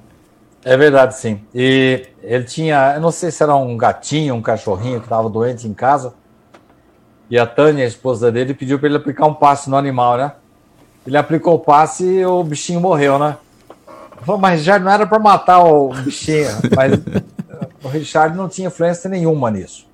É 0.64 0.76
verdade, 0.76 1.14
sim. 1.16 1.40
E 1.54 2.06
ele 2.22 2.44
tinha, 2.44 2.94
eu 2.94 3.00
não 3.00 3.10
sei 3.10 3.30
se 3.30 3.42
era 3.42 3.54
um 3.54 3.76
gatinho, 3.76 4.34
um 4.34 4.42
cachorrinho 4.42 4.98
que 4.98 5.06
estava 5.06 5.28
doente 5.30 5.66
em 5.66 5.74
casa. 5.74 6.14
E 7.30 7.38
a 7.38 7.46
Tânia, 7.46 7.84
a 7.84 7.88
esposa 7.88 8.32
dele, 8.32 8.54
pediu 8.54 8.78
para 8.78 8.88
ele 8.88 8.96
aplicar 8.96 9.26
um 9.26 9.34
passe 9.34 9.70
no 9.70 9.76
animal, 9.76 10.16
né? 10.16 10.32
Ele 11.06 11.16
aplicou 11.16 11.54
o 11.54 11.58
passe 11.58 12.04
e 12.04 12.26
o 12.26 12.42
bichinho 12.42 12.80
morreu, 12.80 13.18
né? 13.18 13.36
Falei, 14.22 14.40
mas 14.40 14.62
já 14.62 14.78
não 14.78 14.90
era 14.90 15.06
para 15.06 15.18
matar 15.18 15.60
o 15.60 15.90
bichinho, 15.90 16.48
mas 16.74 16.92
o 17.82 17.88
Richard 17.88 18.36
não 18.36 18.48
tinha 18.48 18.68
influência 18.68 19.08
nenhuma 19.08 19.50
nisso. 19.50 19.86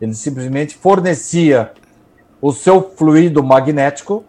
Ele 0.00 0.14
simplesmente 0.14 0.74
fornecia 0.76 1.72
o 2.40 2.52
seu 2.52 2.82
fluido 2.96 3.42
magnético 3.44 4.24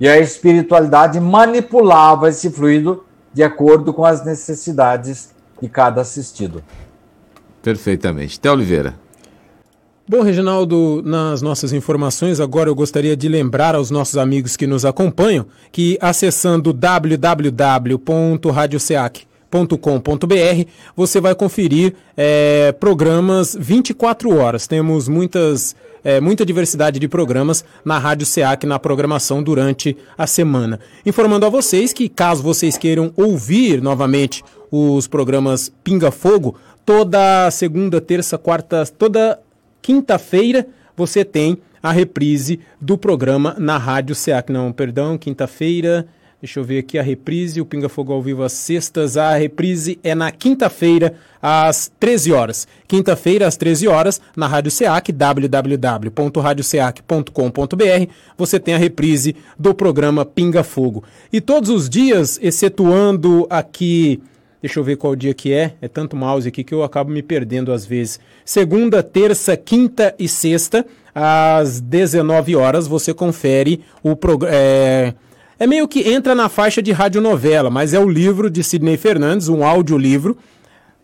e 0.00 0.08
a 0.08 0.18
espiritualidade 0.18 1.20
manipulava 1.20 2.28
esse 2.28 2.50
fluido 2.50 3.05
de 3.36 3.42
acordo 3.42 3.92
com 3.92 4.02
as 4.02 4.24
necessidades 4.24 5.28
de 5.60 5.68
cada 5.68 6.00
assistido. 6.00 6.64
Perfeitamente. 7.62 8.40
Té 8.40 8.50
Oliveira. 8.50 8.94
Bom, 10.08 10.22
Reginaldo, 10.22 11.02
nas 11.04 11.42
nossas 11.42 11.70
informações, 11.74 12.40
agora 12.40 12.70
eu 12.70 12.74
gostaria 12.74 13.14
de 13.14 13.28
lembrar 13.28 13.74
aos 13.74 13.90
nossos 13.90 14.16
amigos 14.16 14.56
que 14.56 14.66
nos 14.66 14.86
acompanham 14.86 15.44
que 15.70 15.98
acessando 16.00 16.72
www.radioseac.com.br 19.50 20.70
você 20.94 21.20
vai 21.20 21.34
conferir 21.34 21.94
é, 22.16 22.72
programas 22.72 23.56
24 23.58 24.36
horas. 24.36 24.66
Temos 24.66 25.08
muitas 25.08 25.74
é, 26.04 26.20
muita 26.20 26.46
diversidade 26.46 27.00
de 27.00 27.08
programas 27.08 27.64
na 27.84 27.98
Rádio 27.98 28.26
SEAC 28.26 28.64
na 28.66 28.78
programação 28.78 29.42
durante 29.42 29.96
a 30.16 30.26
semana. 30.26 30.78
Informando 31.04 31.46
a 31.46 31.48
vocês 31.48 31.92
que, 31.92 32.08
caso 32.08 32.42
vocês 32.42 32.76
queiram 32.78 33.12
ouvir 33.16 33.82
novamente 33.82 34.44
os 34.70 35.08
programas 35.08 35.72
Pinga 35.82 36.10
Fogo, 36.10 36.56
toda 36.84 37.50
segunda, 37.50 38.00
terça, 38.00 38.38
quarta, 38.38 38.84
toda 38.86 39.40
quinta-feira 39.82 40.66
você 40.96 41.24
tem 41.24 41.58
a 41.82 41.92
reprise 41.92 42.60
do 42.80 42.96
programa 42.96 43.54
na 43.58 43.76
Rádio 43.76 44.14
SEAC. 44.14 44.50
Não, 44.50 44.72
perdão, 44.72 45.18
quinta-feira. 45.18 46.06
Deixa 46.38 46.60
eu 46.60 46.64
ver 46.64 46.80
aqui 46.80 46.98
a 46.98 47.02
reprise, 47.02 47.62
o 47.62 47.64
Pinga 47.64 47.88
Fogo 47.88 48.12
ao 48.12 48.20
vivo 48.20 48.42
às 48.42 48.52
sextas. 48.52 49.16
A 49.16 49.34
reprise 49.36 49.98
é 50.04 50.14
na 50.14 50.30
quinta-feira, 50.30 51.14
às 51.40 51.90
13 51.98 52.30
horas. 52.30 52.68
Quinta-feira, 52.86 53.46
às 53.46 53.56
13 53.56 53.88
horas, 53.88 54.20
na 54.36 54.46
Rádio 54.46 54.70
SEAC, 54.70 55.12
www.radioseac.com.br, 55.12 58.12
você 58.36 58.60
tem 58.60 58.74
a 58.74 58.78
reprise 58.78 59.34
do 59.58 59.74
programa 59.74 60.26
Pinga 60.26 60.62
Fogo. 60.62 61.02
E 61.32 61.40
todos 61.40 61.70
os 61.70 61.88
dias, 61.88 62.38
excetuando 62.42 63.46
aqui. 63.48 64.20
Deixa 64.60 64.78
eu 64.78 64.84
ver 64.84 64.96
qual 64.96 65.16
dia 65.16 65.32
que 65.32 65.54
é. 65.54 65.72
É 65.80 65.88
tanto 65.88 66.16
mouse 66.16 66.46
aqui 66.46 66.62
que 66.62 66.74
eu 66.74 66.82
acabo 66.82 67.10
me 67.10 67.22
perdendo 67.22 67.72
às 67.72 67.86
vezes. 67.86 68.20
Segunda, 68.44 69.02
terça, 69.02 69.56
quinta 69.56 70.14
e 70.18 70.28
sexta, 70.28 70.84
às 71.14 71.80
19 71.80 72.56
horas, 72.56 72.86
você 72.86 73.14
confere 73.14 73.80
o 74.02 74.14
programa. 74.14 74.54
É 74.54 75.14
é 75.58 75.66
meio 75.66 75.88
que 75.88 76.08
entra 76.08 76.34
na 76.34 76.48
faixa 76.48 76.82
de 76.82 76.92
radionovela, 76.92 77.70
mas 77.70 77.94
é 77.94 77.98
o 77.98 78.08
livro 78.08 78.50
de 78.50 78.62
Sidney 78.62 78.96
Fernandes, 78.96 79.48
um 79.48 79.64
audiolivro, 79.64 80.36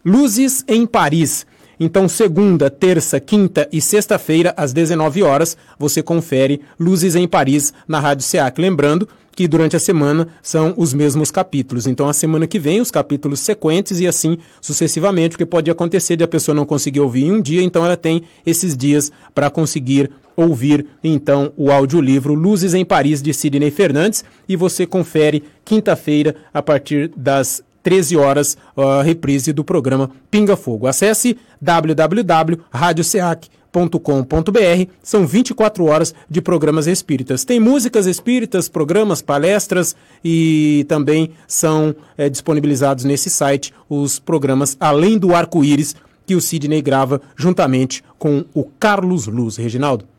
Luzes 0.04 0.64
em 0.66 0.84
Paris. 0.86 1.46
Então, 1.84 2.08
segunda, 2.08 2.70
terça, 2.70 3.18
quinta 3.18 3.68
e 3.72 3.80
sexta-feira, 3.80 4.54
às 4.56 4.72
19 4.72 5.24
horas, 5.24 5.56
você 5.76 6.00
confere 6.00 6.60
Luzes 6.78 7.16
em 7.16 7.26
Paris 7.26 7.74
na 7.88 7.98
Rádio 7.98 8.24
SEAC. 8.24 8.60
Lembrando 8.60 9.08
que 9.34 9.48
durante 9.48 9.74
a 9.74 9.80
semana 9.80 10.28
são 10.40 10.74
os 10.76 10.94
mesmos 10.94 11.32
capítulos. 11.32 11.88
Então, 11.88 12.08
a 12.08 12.12
semana 12.12 12.46
que 12.46 12.60
vem, 12.60 12.80
os 12.80 12.92
capítulos 12.92 13.40
sequentes 13.40 13.98
e 13.98 14.06
assim 14.06 14.38
sucessivamente, 14.60 15.30
porque 15.30 15.44
pode 15.44 15.72
acontecer 15.72 16.14
de 16.14 16.22
a 16.22 16.28
pessoa 16.28 16.54
não 16.54 16.64
conseguir 16.64 17.00
ouvir 17.00 17.24
em 17.24 17.32
um 17.32 17.42
dia, 17.42 17.60
então 17.60 17.84
ela 17.84 17.96
tem 17.96 18.22
esses 18.46 18.76
dias 18.76 19.10
para 19.34 19.50
conseguir 19.50 20.08
ouvir 20.36 20.86
então 21.02 21.52
o 21.56 21.72
audiolivro 21.72 22.32
Luzes 22.32 22.74
em 22.74 22.84
Paris 22.84 23.20
de 23.20 23.34
Sidney 23.34 23.72
Fernandes 23.72 24.24
e 24.48 24.54
você 24.54 24.86
confere 24.86 25.42
quinta-feira 25.64 26.36
a 26.54 26.62
partir 26.62 27.10
das 27.16 27.62
13 27.82 28.16
horas 28.16 28.56
a 28.76 29.02
reprise 29.02 29.52
do 29.52 29.64
programa 29.64 30.10
Pinga 30.30 30.56
Fogo. 30.56 30.86
Acesse 30.86 31.36
www.radioseac.com 31.60 33.62
espírita.com.br. 33.72 34.90
São 35.02 35.26
24 35.26 35.84
horas 35.86 36.14
de 36.28 36.42
programas 36.42 36.86
espíritas. 36.86 37.44
Tem 37.44 37.58
músicas 37.58 38.06
espíritas, 38.06 38.68
programas, 38.68 39.22
palestras 39.22 39.96
e 40.22 40.84
também 40.88 41.30
são 41.48 41.94
é, 42.16 42.28
disponibilizados 42.28 43.04
nesse 43.04 43.30
site 43.30 43.72
os 43.88 44.18
programas 44.18 44.76
Além 44.78 45.18
do 45.18 45.34
Arco-Íris, 45.34 45.96
que 46.26 46.34
o 46.34 46.40
Sidney 46.40 46.82
grava 46.82 47.20
juntamente 47.34 48.04
com 48.18 48.44
o 48.54 48.64
Carlos 48.64 49.26
Luz. 49.26 49.56
Reginaldo. 49.56 50.11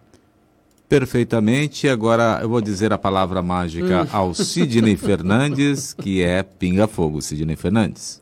Perfeitamente. 0.99 1.87
Agora 1.87 2.39
eu 2.43 2.49
vou 2.49 2.61
dizer 2.61 2.93
a 2.93 2.99
palavra 2.99 3.41
mágica 3.41 4.03
hum. 4.03 4.07
ao 4.11 4.33
Sidney 4.35 4.95
Fernandes, 4.95 5.91
que 5.91 6.21
é 6.21 6.43
Pinga 6.43 6.85
Fogo. 6.85 7.19
Sidney 7.19 7.55
Fernandes. 7.55 8.21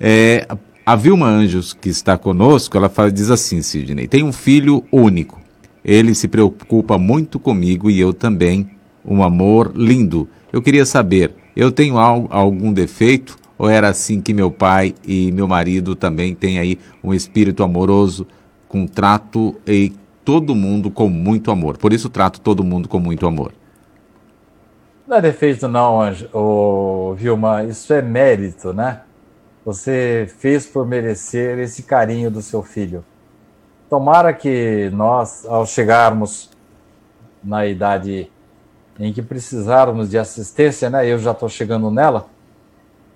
É, 0.00 0.48
a 0.84 0.96
Vilma 0.96 1.28
Anjos, 1.28 1.72
que 1.72 1.88
está 1.88 2.18
conosco, 2.18 2.76
ela 2.76 2.88
fala, 2.88 3.12
diz 3.12 3.30
assim, 3.30 3.62
Sidney, 3.62 4.08
tem 4.08 4.24
um 4.24 4.32
filho 4.32 4.82
único. 4.90 5.40
Ele 5.84 6.16
se 6.16 6.26
preocupa 6.26 6.98
muito 6.98 7.38
comigo 7.38 7.88
e 7.88 8.00
eu 8.00 8.12
também. 8.12 8.68
Um 9.04 9.22
amor 9.22 9.72
lindo. 9.74 10.28
Eu 10.52 10.60
queria 10.60 10.84
saber, 10.84 11.32
eu 11.54 11.70
tenho 11.70 11.96
algum 11.96 12.72
defeito 12.72 13.36
ou 13.56 13.68
era 13.68 13.88
assim 13.88 14.20
que 14.20 14.34
meu 14.34 14.50
pai 14.50 14.94
e 15.06 15.30
meu 15.30 15.46
marido 15.46 15.94
também 15.94 16.34
têm 16.34 16.58
aí 16.58 16.76
um 17.04 17.14
espírito 17.14 17.62
amoroso, 17.62 18.26
com 18.66 18.84
trato 18.86 19.54
e 19.66 19.92
todo 20.30 20.54
mundo 20.54 20.92
com 20.92 21.08
muito 21.08 21.50
amor. 21.50 21.76
Por 21.76 21.92
isso 21.92 22.08
trato 22.08 22.40
todo 22.40 22.62
mundo 22.62 22.88
com 22.88 23.00
muito 23.00 23.26
amor. 23.26 23.52
Não 25.04 25.16
é 25.16 25.20
defeito 25.20 25.66
não, 25.66 26.00
Anjo, 26.00 26.28
oh, 26.32 27.14
Vilma, 27.16 27.64
isso 27.64 27.92
é 27.92 28.00
mérito, 28.00 28.72
né? 28.72 29.00
você 29.64 30.32
fez 30.38 30.66
por 30.66 30.86
merecer 30.86 31.58
esse 31.58 31.82
carinho 31.82 32.30
do 32.30 32.40
seu 32.40 32.62
filho. 32.62 33.04
Tomara 33.88 34.32
que 34.32 34.88
nós, 34.92 35.44
ao 35.46 35.66
chegarmos 35.66 36.50
na 37.42 37.66
idade 37.66 38.30
em 39.00 39.12
que 39.12 39.22
precisarmos 39.22 40.10
de 40.10 40.16
assistência, 40.16 40.88
né, 40.88 41.06
eu 41.06 41.18
já 41.18 41.32
estou 41.32 41.48
chegando 41.48 41.90
nela, 41.90 42.26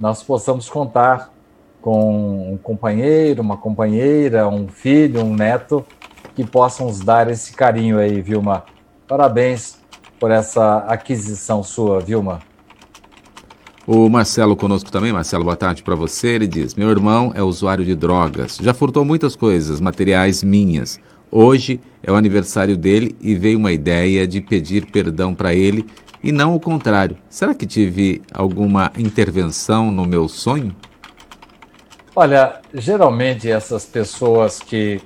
nós 0.00 0.20
possamos 0.20 0.68
contar 0.68 1.32
com 1.80 2.54
um 2.54 2.56
companheiro, 2.56 3.40
uma 3.40 3.56
companheira, 3.56 4.48
um 4.48 4.66
filho, 4.66 5.22
um 5.22 5.34
neto 5.34 5.86
que 6.34 6.44
possam 6.44 6.86
nos 6.86 7.00
dar 7.00 7.30
esse 7.30 7.52
carinho 7.52 7.98
aí, 7.98 8.20
Vilma. 8.20 8.64
Parabéns 9.06 9.78
por 10.18 10.30
essa 10.30 10.78
aquisição 10.88 11.62
sua, 11.62 12.00
Vilma. 12.00 12.40
O 13.86 14.08
Marcelo 14.08 14.56
conosco 14.56 14.90
também. 14.90 15.12
Marcelo, 15.12 15.44
boa 15.44 15.56
tarde 15.56 15.82
para 15.82 15.94
você. 15.94 16.28
Ele 16.28 16.46
diz: 16.46 16.74
Meu 16.74 16.88
irmão 16.88 17.32
é 17.34 17.42
usuário 17.42 17.84
de 17.84 17.94
drogas. 17.94 18.56
Já 18.60 18.72
furtou 18.72 19.04
muitas 19.04 19.36
coisas, 19.36 19.80
materiais 19.80 20.42
minhas. 20.42 20.98
Hoje 21.30 21.80
é 22.02 22.10
o 22.10 22.14
aniversário 22.14 22.76
dele 22.76 23.14
e 23.20 23.34
veio 23.34 23.58
uma 23.58 23.72
ideia 23.72 24.26
de 24.26 24.40
pedir 24.40 24.86
perdão 24.86 25.34
para 25.34 25.54
ele 25.54 25.84
e 26.22 26.32
não 26.32 26.54
o 26.54 26.60
contrário. 26.60 27.18
Será 27.28 27.54
que 27.54 27.66
tive 27.66 28.22
alguma 28.32 28.90
intervenção 28.96 29.90
no 29.90 30.06
meu 30.06 30.28
sonho? 30.28 30.74
Olha, 32.16 32.60
geralmente 32.72 33.50
essas 33.50 33.84
pessoas 33.84 34.60
que 34.60 35.00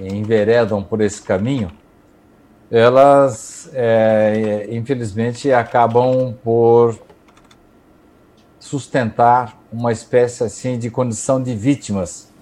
enveredam 0.00 0.82
por 0.82 1.00
esse 1.00 1.22
caminho, 1.22 1.70
elas 2.70 3.70
é, 3.72 4.66
infelizmente 4.70 5.52
acabam 5.52 6.34
por 6.42 6.98
sustentar 8.58 9.56
uma 9.72 9.92
espécie 9.92 10.42
assim 10.42 10.78
de 10.78 10.90
condição 10.90 11.42
de 11.42 11.54
vítimas. 11.54 12.32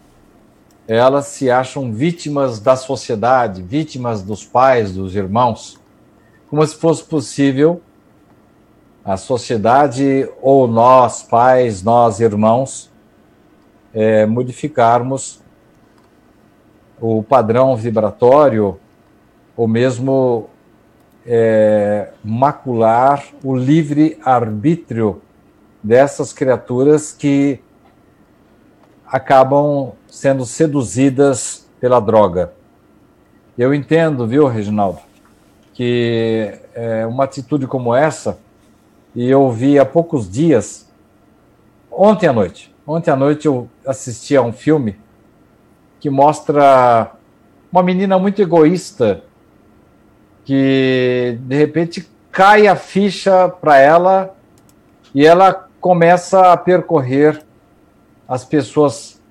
Elas 0.86 1.26
se 1.26 1.50
acham 1.50 1.92
vítimas 1.92 2.60
da 2.60 2.76
sociedade, 2.76 3.62
vítimas 3.62 4.22
dos 4.22 4.44
pais, 4.44 4.92
dos 4.92 5.14
irmãos, 5.14 5.78
como 6.48 6.66
se 6.66 6.76
fosse 6.76 7.04
possível 7.04 7.80
a 9.04 9.16
sociedade 9.16 10.28
ou 10.40 10.68
nós, 10.68 11.22
pais, 11.22 11.82
nós, 11.82 12.20
irmãos, 12.20 12.90
é, 13.92 14.24
modificarmos 14.26 15.41
o 17.02 17.20
padrão 17.20 17.74
vibratório 17.74 18.78
ou 19.56 19.66
mesmo 19.66 20.48
é, 21.26 22.10
macular 22.24 23.24
o 23.42 23.56
livre 23.56 24.16
arbítrio 24.24 25.20
dessas 25.82 26.32
criaturas 26.32 27.12
que 27.12 27.58
acabam 29.04 29.92
sendo 30.06 30.46
seduzidas 30.46 31.68
pela 31.80 31.98
droga. 31.98 32.52
Eu 33.58 33.74
entendo, 33.74 34.24
viu, 34.24 34.46
Reginaldo, 34.46 35.00
que 35.74 36.54
é, 36.72 37.04
uma 37.04 37.24
atitude 37.24 37.66
como 37.66 37.92
essa, 37.92 38.38
e 39.12 39.28
eu 39.28 39.50
vi 39.50 39.76
há 39.76 39.84
poucos 39.84 40.30
dias, 40.30 40.88
ontem 41.90 42.28
à 42.28 42.32
noite, 42.32 42.72
ontem 42.86 43.10
à 43.10 43.16
noite 43.16 43.46
eu 43.46 43.68
assisti 43.84 44.36
a 44.36 44.42
um 44.42 44.52
filme 44.52 44.96
que 46.02 46.10
mostra 46.10 47.12
uma 47.70 47.80
menina 47.80 48.18
muito 48.18 48.42
egoísta 48.42 49.22
que 50.44 51.38
de 51.42 51.56
repente 51.56 52.10
cai 52.32 52.66
a 52.66 52.74
ficha 52.74 53.48
para 53.48 53.78
ela 53.78 54.34
e 55.14 55.24
ela 55.24 55.68
começa 55.80 56.52
a 56.52 56.56
percorrer 56.56 57.40
as 58.26 58.44
pessoas 58.44 59.22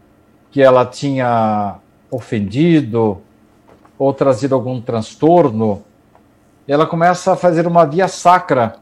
que 0.49 0.61
ela 0.61 0.85
tinha 0.85 1.75
ofendido 2.09 3.21
ou 3.99 4.13
trazido 4.13 4.55
algum 4.55 4.79
transtorno. 4.79 5.83
Ela 6.65 6.85
começa 6.85 7.33
a 7.33 7.35
fazer 7.35 7.67
uma 7.67 7.85
via 7.85 8.07
sacra, 8.07 8.77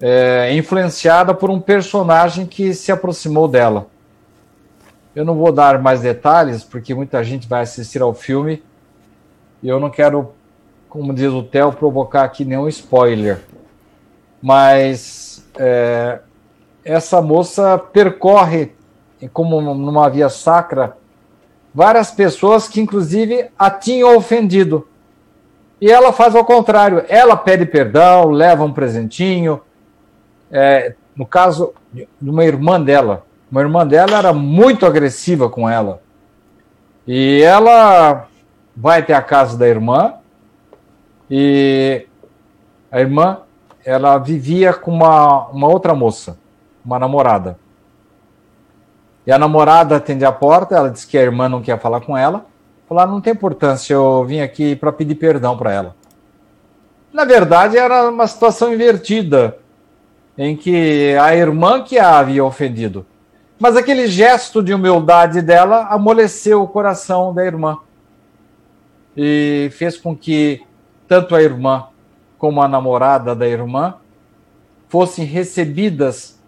é, 0.00 0.52
influenciada 0.52 1.32
por 1.32 1.48
um 1.48 1.60
personagem 1.60 2.44
que 2.44 2.74
se 2.74 2.90
aproximou 2.90 3.46
dela. 3.46 3.86
Eu 5.16 5.24
não 5.24 5.34
vou 5.34 5.50
dar 5.50 5.80
mais 5.80 6.02
detalhes, 6.02 6.62
porque 6.62 6.94
muita 6.94 7.24
gente 7.24 7.48
vai 7.48 7.62
assistir 7.62 8.02
ao 8.02 8.12
filme 8.12 8.62
e 9.62 9.68
eu 9.68 9.80
não 9.80 9.88
quero, 9.88 10.34
como 10.90 11.14
diz 11.14 11.32
o 11.32 11.42
Theo, 11.42 11.72
provocar 11.72 12.22
aqui 12.22 12.44
nenhum 12.44 12.68
spoiler. 12.68 13.40
Mas 14.42 15.42
é, 15.58 16.18
essa 16.84 17.22
moça 17.22 17.78
percorre, 17.78 18.74
como 19.32 19.58
numa 19.62 20.10
via 20.10 20.28
sacra, 20.28 20.98
várias 21.74 22.10
pessoas 22.10 22.68
que, 22.68 22.82
inclusive, 22.82 23.48
a 23.58 23.70
tinham 23.70 24.14
ofendido. 24.14 24.86
E 25.80 25.90
ela 25.90 26.12
faz 26.12 26.36
ao 26.36 26.44
contrário, 26.44 27.06
ela 27.08 27.38
pede 27.38 27.64
perdão, 27.64 28.28
leva 28.28 28.64
um 28.64 28.72
presentinho. 28.72 29.62
É, 30.52 30.94
no 31.16 31.24
caso 31.24 31.72
de 31.90 32.06
uma 32.20 32.44
irmã 32.44 32.78
dela, 32.78 33.24
uma 33.56 33.62
irmã 33.62 33.86
dela 33.86 34.18
era 34.18 34.34
muito 34.34 34.84
agressiva 34.84 35.48
com 35.48 35.66
ela. 35.66 36.02
E 37.06 37.40
ela 37.42 38.26
vai 38.76 39.00
até 39.00 39.14
a 39.14 39.22
casa 39.22 39.56
da 39.56 39.66
irmã 39.66 40.16
e 41.30 42.06
a 42.92 43.00
irmã 43.00 43.38
ela 43.82 44.18
vivia 44.18 44.74
com 44.74 44.90
uma, 44.90 45.46
uma 45.46 45.68
outra 45.68 45.94
moça 45.94 46.36
uma 46.84 46.98
namorada. 46.98 47.58
E 49.26 49.32
a 49.32 49.38
namorada 49.38 49.96
atende 49.96 50.26
a 50.26 50.30
porta, 50.30 50.76
ela 50.76 50.90
diz 50.90 51.06
que 51.06 51.16
a 51.16 51.22
irmã 51.22 51.48
não 51.48 51.62
quer 51.62 51.80
falar 51.80 52.02
com 52.02 52.14
ela. 52.14 52.44
Falou, 52.86 53.02
ah, 53.02 53.06
não 53.06 53.22
tem 53.22 53.32
importância, 53.32 53.94
eu 53.94 54.22
vim 54.24 54.40
aqui 54.40 54.76
para 54.76 54.92
pedir 54.92 55.14
perdão 55.14 55.56
para 55.56 55.72
ela. 55.72 55.96
Na 57.10 57.24
verdade, 57.24 57.78
era 57.78 58.10
uma 58.10 58.26
situação 58.26 58.72
invertida, 58.72 59.56
em 60.36 60.54
que 60.54 61.16
a 61.18 61.34
irmã 61.34 61.82
que 61.82 61.98
a 61.98 62.18
havia 62.18 62.44
ofendido. 62.44 63.06
Mas 63.58 63.76
aquele 63.76 64.06
gesto 64.06 64.62
de 64.62 64.74
humildade 64.74 65.40
dela 65.40 65.86
amoleceu 65.86 66.62
o 66.62 66.68
coração 66.68 67.32
da 67.32 67.44
irmã. 67.44 67.78
E 69.16 69.70
fez 69.72 69.96
com 69.96 70.14
que 70.14 70.62
tanto 71.08 71.34
a 71.34 71.42
irmã 71.42 71.88
como 72.36 72.60
a 72.60 72.68
namorada 72.68 73.34
da 73.34 73.48
irmã 73.48 73.94
fossem 74.88 75.24
recebidas 75.24 76.38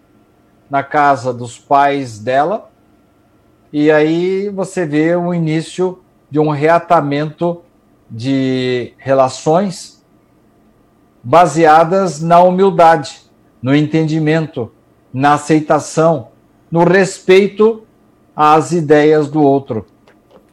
na 0.69 0.83
casa 0.83 1.33
dos 1.33 1.57
pais 1.57 2.19
dela, 2.19 2.69
e 3.73 3.91
aí 3.91 4.49
você 4.49 4.85
vê 4.85 5.15
o 5.15 5.33
início 5.33 5.99
de 6.29 6.39
um 6.39 6.49
reatamento 6.49 7.63
de 8.09 8.93
relações 8.97 10.03
baseadas 11.23 12.21
na 12.21 12.39
humildade, 12.39 13.21
no 13.61 13.75
entendimento, 13.75 14.71
na 15.13 15.33
aceitação, 15.33 16.28
no 16.71 16.83
respeito 16.83 17.83
às 18.35 18.71
ideias 18.71 19.29
do 19.29 19.41
outro, 19.41 19.85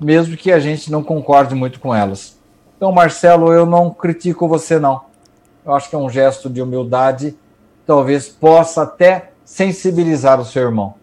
mesmo 0.00 0.36
que 0.36 0.50
a 0.50 0.58
gente 0.58 0.90
não 0.90 1.02
concorde 1.02 1.54
muito 1.54 1.78
com 1.78 1.94
elas. 1.94 2.36
Então, 2.76 2.92
Marcelo, 2.92 3.52
eu 3.52 3.64
não 3.64 3.90
critico 3.90 4.48
você, 4.48 4.78
não. 4.78 5.02
Eu 5.64 5.74
acho 5.74 5.88
que 5.88 5.96
é 5.96 5.98
um 5.98 6.10
gesto 6.10 6.48
de 6.50 6.60
humildade, 6.60 7.36
talvez 7.86 8.28
possa 8.28 8.82
até 8.82 9.32
sensibilizar 9.44 10.40
o 10.40 10.44
seu 10.44 10.62
irmão. 10.62 10.94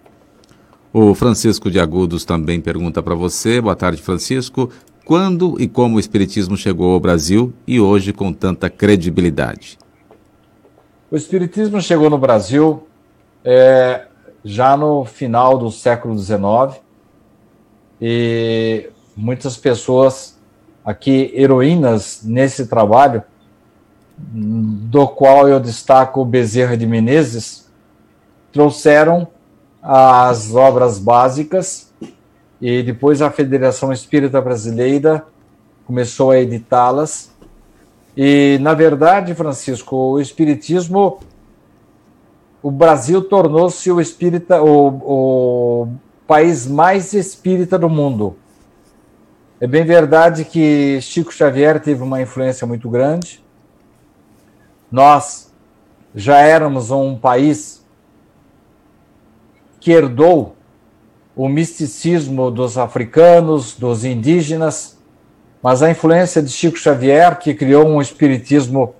O 0.94 1.16
Francisco 1.16 1.72
de 1.72 1.80
Agudos 1.80 2.24
também 2.24 2.62
pergunta 2.62 3.02
para 3.02 3.16
você. 3.16 3.60
Boa 3.60 3.76
tarde, 3.76 4.02
Francisco. 4.02 4.70
Quando 5.04 5.60
e 5.60 5.68
como 5.68 5.98
o 5.98 6.00
Espiritismo 6.00 6.56
chegou 6.56 6.94
ao 6.94 7.00
Brasil 7.00 7.52
e 7.66 7.80
hoje 7.80 8.14
com 8.14 8.32
tanta 8.32 8.70
credibilidade? 8.70 9.78
O 11.10 11.16
Espiritismo 11.16 11.82
chegou 11.82 12.10
no 12.10 12.18
Brasil 12.18 12.88
é, 13.44 14.06
já 14.44 14.76
no 14.76 15.06
final 15.06 15.58
do 15.58 15.72
século 15.72 16.18
XIX 16.18 16.82
e 18.02 18.90
muitas 19.16 19.56
pessoas 19.58 20.38
aqui, 20.84 21.32
heroínas 21.34 22.22
nesse 22.24 22.68
trabalho, 22.68 23.24
do 24.18 25.08
qual 25.08 25.48
eu 25.48 25.60
destaco 25.60 26.24
Bezerra 26.26 26.76
de 26.76 26.86
Menezes, 26.86 27.72
trouxeram 28.52 29.28
as 29.82 30.54
obras 30.54 31.00
básicas 31.00 31.92
e 32.62 32.84
depois 32.84 33.22
a 33.22 33.32
Federação 33.32 33.92
Espírita 33.92 34.40
Brasileira 34.40 35.26
começou 35.86 36.32
a 36.32 36.40
editá-las. 36.40 37.32
E, 38.16 38.58
na 38.62 38.74
verdade, 38.74 39.34
Francisco, 39.34 39.96
o 39.96 40.22
Espiritismo, 40.22 41.20
o 42.64 42.72
Brasil 42.72 43.22
tornou-se 43.22 43.92
o, 43.92 44.00
espírita, 44.00 44.64
o, 44.64 44.88
o 44.88 45.88
país 46.26 46.66
mais 46.66 47.12
espírita 47.12 47.78
do 47.78 47.90
mundo. 47.90 48.38
É 49.60 49.68
bem 49.68 49.84
verdade 49.84 50.46
que 50.46 50.98
Chico 51.02 51.34
Xavier 51.34 51.82
teve 51.82 52.02
uma 52.02 52.22
influência 52.22 52.66
muito 52.66 52.90
grande. 52.90 53.44
Nós 54.90 55.54
já 56.16 56.38
éramos 56.38 56.90
um 56.90 57.18
país 57.18 57.86
que 59.82 59.92
herdou 59.92 60.56
o 61.36 61.50
misticismo 61.50 62.50
dos 62.50 62.78
africanos, 62.78 63.76
dos 63.76 64.06
indígenas, 64.06 64.98
mas 65.62 65.84
a 65.84 65.92
influência 65.92 66.42
de 66.42 66.50
Chico 66.50 66.78
Xavier, 66.78 67.38
que 67.40 67.54
criou 67.54 67.86
um 67.86 68.02
espiritismo 68.02 68.96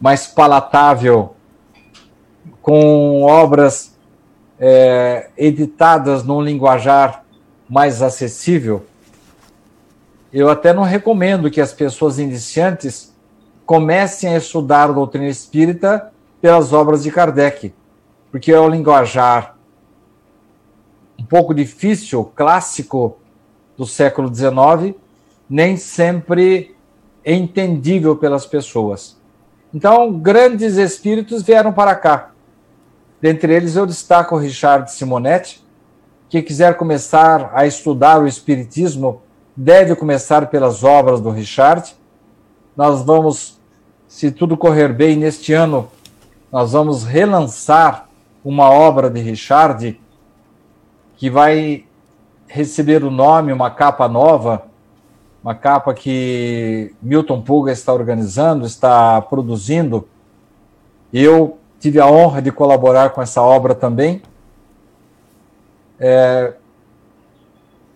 mais 0.00 0.26
palatável, 0.26 1.34
com 2.62 3.22
obras 3.22 3.96
é, 4.58 5.30
editadas 5.36 6.24
num 6.24 6.42
linguajar 6.42 7.24
mais 7.68 8.02
acessível. 8.02 8.84
Eu 10.32 10.48
até 10.48 10.72
não 10.72 10.82
recomendo 10.82 11.50
que 11.50 11.60
as 11.60 11.72
pessoas 11.72 12.18
iniciantes 12.18 13.12
comecem 13.64 14.34
a 14.34 14.38
estudar 14.38 14.90
a 14.90 14.92
doutrina 14.92 15.28
espírita 15.28 16.12
pelas 16.40 16.72
obras 16.72 17.02
de 17.02 17.10
Kardec, 17.10 17.72
porque 18.30 18.52
é 18.52 18.58
o 18.58 18.68
linguajar 18.68 19.56
um 21.18 21.24
pouco 21.24 21.54
difícil, 21.54 22.24
clássico 22.34 23.18
do 23.76 23.86
século 23.86 24.32
XIX, 24.34 24.94
nem 25.48 25.76
sempre 25.76 26.74
entendível 27.24 28.16
pelas 28.16 28.46
pessoas. 28.46 29.18
Então, 29.72 30.12
grandes 30.12 30.76
espíritos 30.76 31.42
vieram 31.42 31.72
para 31.72 31.94
cá. 31.94 32.32
Dentre 33.20 33.54
eles, 33.54 33.76
eu 33.76 33.84
destaco 33.84 34.34
o 34.34 34.38
Richard 34.38 34.90
Simonetti, 34.90 35.62
que 36.28 36.40
quiser 36.42 36.76
começar 36.76 37.50
a 37.54 37.66
estudar 37.66 38.22
o 38.22 38.26
Espiritismo, 38.26 39.20
deve 39.54 39.94
começar 39.94 40.46
pelas 40.46 40.82
obras 40.82 41.20
do 41.20 41.30
Richard. 41.30 41.94
Nós 42.76 43.02
vamos, 43.02 43.60
se 44.08 44.30
tudo 44.30 44.56
correr 44.56 44.92
bem, 44.92 45.16
neste 45.16 45.52
ano, 45.52 45.90
nós 46.50 46.72
vamos 46.72 47.04
relançar 47.04 48.08
uma 48.44 48.70
obra 48.70 49.10
de 49.10 49.20
Richard 49.20 50.00
que 51.16 51.28
vai 51.28 51.84
receber 52.48 53.04
o 53.04 53.10
nome, 53.10 53.52
uma 53.52 53.70
capa 53.70 54.08
nova, 54.08 54.64
uma 55.44 55.54
capa 55.54 55.92
que 55.92 56.94
Milton 57.02 57.42
Pulga 57.42 57.70
está 57.70 57.92
organizando, 57.92 58.66
está 58.66 59.20
produzindo. 59.20 60.08
Eu 61.12 61.59
tive 61.80 61.98
a 61.98 62.06
honra 62.06 62.42
de 62.42 62.52
colaborar 62.52 63.10
com 63.10 63.22
essa 63.22 63.40
obra 63.40 63.74
também. 63.74 64.22
É, 65.98 66.52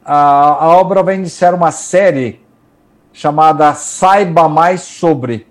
a, 0.03 0.65
a 0.65 0.69
obra 0.77 1.03
vai 1.03 1.15
iniciar 1.15 1.55
uma 1.55 1.71
série 1.71 2.41
chamada 3.13 3.73
Saiba 3.75 4.49
Mais 4.49 4.81
Sobre. 4.81 5.47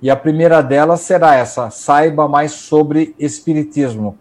E 0.00 0.10
a 0.10 0.16
primeira 0.16 0.62
delas 0.62 1.00
será 1.00 1.34
essa: 1.34 1.70
Saiba 1.70 2.26
Mais 2.26 2.52
sobre 2.52 3.14
Espiritismo. 3.18 4.18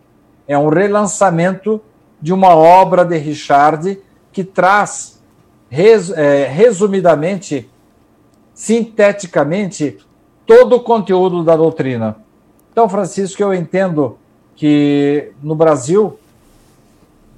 É 0.48 0.58
um 0.58 0.70
relançamento 0.70 1.82
de 2.22 2.34
uma 2.34 2.56
obra 2.56 3.04
de 3.04 3.18
Richard 3.18 4.00
que 4.32 4.44
traz, 4.44 5.22
res, 5.70 6.12
é, 6.12 6.46
resumidamente, 6.46 7.70
sinteticamente, 8.54 9.98
todo 10.46 10.76
o 10.76 10.82
conteúdo 10.82 11.44
da 11.44 11.56
doutrina. 11.56 12.25
Então, 12.76 12.90
Francisco, 12.90 13.42
eu 13.42 13.54
entendo 13.54 14.18
que 14.54 15.32
no 15.42 15.56
Brasil 15.56 16.20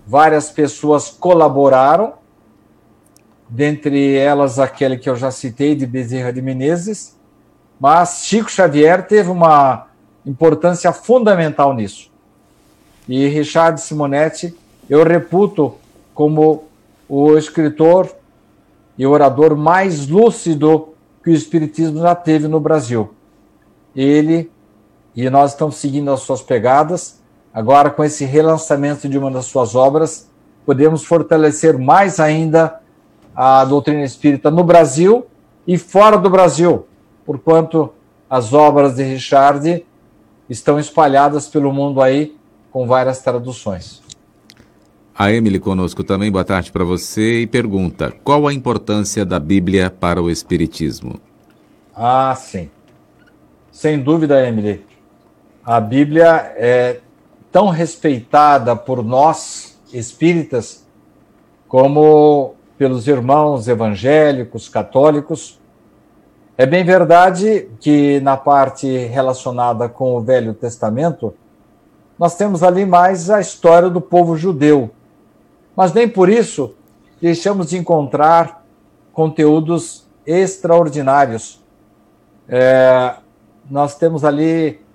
várias 0.03 0.49
pessoas 0.49 1.11
colaboraram, 1.11 2.13
dentre 3.47 4.15
elas 4.15 4.57
aquele 4.57 4.97
que 4.97 5.07
eu 5.07 5.15
já 5.15 5.29
citei, 5.29 5.75
de 5.75 5.85
Bezerra 5.85 6.33
de 6.33 6.41
Menezes, 6.41 7.15
mas 7.79 8.23
Chico 8.23 8.49
Xavier 8.49 9.05
teve 9.05 9.29
uma 9.29 9.85
importância 10.25 10.91
fundamental 10.91 11.71
nisso. 11.71 12.09
E 13.07 13.27
Richard 13.27 13.79
Simonetti 13.79 14.57
eu 14.89 15.03
reputo 15.03 15.75
como 16.15 16.63
o 17.07 17.37
escritor 17.37 18.09
e 18.97 19.05
orador 19.05 19.55
mais 19.55 20.07
lúcido 20.07 20.95
que 21.23 21.29
o 21.29 21.33
Espiritismo 21.33 22.01
já 22.01 22.15
teve 22.15 22.47
no 22.47 22.59
Brasil. 22.59 23.13
Ele, 23.95 24.49
e 25.17 25.27
nós 25.31 25.53
estamos 25.53 25.77
seguindo 25.77 26.11
as 26.11 26.19
suas 26.19 26.43
pegadas, 26.43 27.19
agora 27.51 27.89
com 27.89 28.03
esse 28.03 28.23
relançamento 28.23 29.09
de 29.09 29.17
uma 29.17 29.31
das 29.31 29.45
suas 29.45 29.73
obras, 29.73 30.29
podemos 30.63 31.03
fortalecer 31.03 31.75
mais 31.75 32.19
ainda 32.19 32.79
a 33.35 33.65
doutrina 33.65 34.03
espírita 34.03 34.51
no 34.51 34.63
Brasil 34.63 35.25
e 35.65 35.75
fora 35.75 36.19
do 36.19 36.29
Brasil, 36.29 36.85
porquanto 37.25 37.91
as 38.29 38.53
obras 38.53 38.95
de 38.95 39.01
Richard 39.01 39.83
estão 40.47 40.79
espalhadas 40.79 41.47
pelo 41.47 41.73
mundo 41.73 41.99
aí 41.99 42.37
com 42.71 42.85
várias 42.85 43.19
traduções. 43.19 44.03
A 45.17 45.31
Emily 45.31 45.59
conosco 45.59 46.03
também, 46.03 46.31
boa 46.31 46.45
tarde 46.45 46.71
para 46.71 46.83
você 46.83 47.41
e 47.41 47.47
pergunta: 47.47 48.13
qual 48.23 48.47
a 48.47 48.53
importância 48.53 49.25
da 49.25 49.39
Bíblia 49.39 49.89
para 49.89 50.21
o 50.21 50.29
Espiritismo? 50.29 51.19
Ah, 51.95 52.35
sim. 52.35 52.69
Sem 53.71 53.99
dúvida, 53.99 54.47
Emily. 54.47 54.85
A 55.67 55.81
Bíblia 55.81 56.53
é 56.55 57.01
tão 57.51 57.67
respeitada 57.67 58.73
por 58.73 59.03
nós 59.03 59.77
espíritas 59.91 60.87
como 61.67 62.55
pelos 62.77 63.05
irmãos 63.05 63.67
evangélicos, 63.67 64.69
católicos. 64.69 65.59
É 66.57 66.65
bem 66.65 66.85
verdade 66.85 67.69
que 67.81 68.21
na 68.21 68.37
parte 68.37 68.87
relacionada 68.87 69.89
com 69.89 70.15
o 70.15 70.21
Velho 70.21 70.53
Testamento, 70.53 71.33
nós 72.17 72.37
temos 72.37 72.63
ali 72.63 72.85
mais 72.85 73.29
a 73.29 73.41
história 73.41 73.89
do 73.89 73.99
povo 73.99 74.37
judeu, 74.37 74.89
mas 75.75 75.91
nem 75.91 76.07
por 76.07 76.29
isso 76.29 76.75
deixamos 77.21 77.71
de 77.71 77.77
encontrar 77.77 78.65
conteúdos 79.11 80.07
extraordinários. 80.25 81.61
É, 82.47 83.15
nós 83.69 83.97
temos 83.97 84.23
ali 84.23 84.86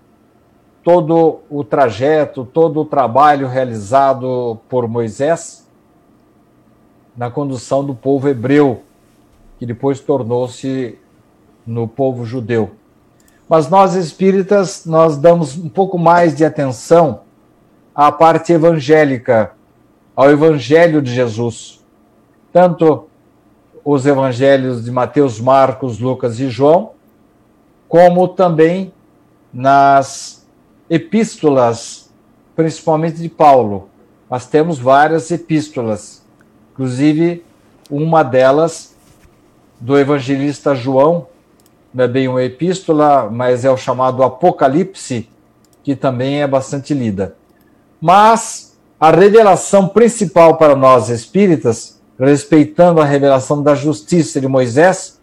todo 0.82 1.40
o 1.48 1.62
trajeto, 1.62 2.44
todo 2.44 2.80
o 2.80 2.84
trabalho 2.84 3.46
realizado 3.46 4.58
por 4.68 4.88
Moisés 4.88 5.66
na 7.16 7.30
condução 7.30 7.84
do 7.84 7.94
povo 7.94 8.28
hebreu, 8.28 8.82
que 9.58 9.66
depois 9.66 10.00
tornou-se 10.00 10.98
no 11.66 11.86
povo 11.86 12.24
judeu. 12.24 12.72
Mas 13.48 13.68
nós 13.68 13.94
espíritas, 13.94 14.86
nós 14.86 15.16
damos 15.16 15.56
um 15.56 15.68
pouco 15.68 15.98
mais 15.98 16.34
de 16.34 16.44
atenção 16.44 17.20
à 17.94 18.10
parte 18.10 18.52
evangélica 18.52 19.52
ao 20.16 20.30
Evangelho 20.30 21.02
de 21.02 21.14
Jesus. 21.14 21.82
Tanto 22.52 23.08
os 23.84 24.06
evangelhos 24.06 24.84
de 24.84 24.90
Mateus, 24.90 25.40
Marcos, 25.40 25.98
Lucas 25.98 26.38
e 26.38 26.48
João, 26.48 26.92
como 27.88 28.28
também 28.28 28.92
nas 29.52 30.41
epístolas, 30.92 32.10
principalmente 32.54 33.16
de 33.16 33.28
Paulo. 33.30 33.88
Nós 34.30 34.44
temos 34.44 34.78
várias 34.78 35.30
epístolas, 35.30 36.22
inclusive 36.72 37.42
uma 37.90 38.22
delas 38.22 38.94
do 39.80 39.98
evangelista 39.98 40.74
João, 40.74 41.28
não 41.94 42.04
é 42.04 42.08
bem 42.08 42.28
uma 42.28 42.42
epístola, 42.42 43.30
mas 43.30 43.64
é 43.64 43.70
o 43.70 43.76
chamado 43.76 44.22
Apocalipse, 44.22 45.30
que 45.82 45.96
também 45.96 46.42
é 46.42 46.46
bastante 46.46 46.92
lida. 46.92 47.36
Mas 47.98 48.78
a 49.00 49.10
revelação 49.10 49.88
principal 49.88 50.58
para 50.58 50.76
nós 50.76 51.08
espíritas, 51.08 52.02
respeitando 52.18 53.00
a 53.00 53.04
revelação 53.06 53.62
da 53.62 53.74
justiça 53.74 54.42
de 54.42 54.46
Moisés, 54.46 55.18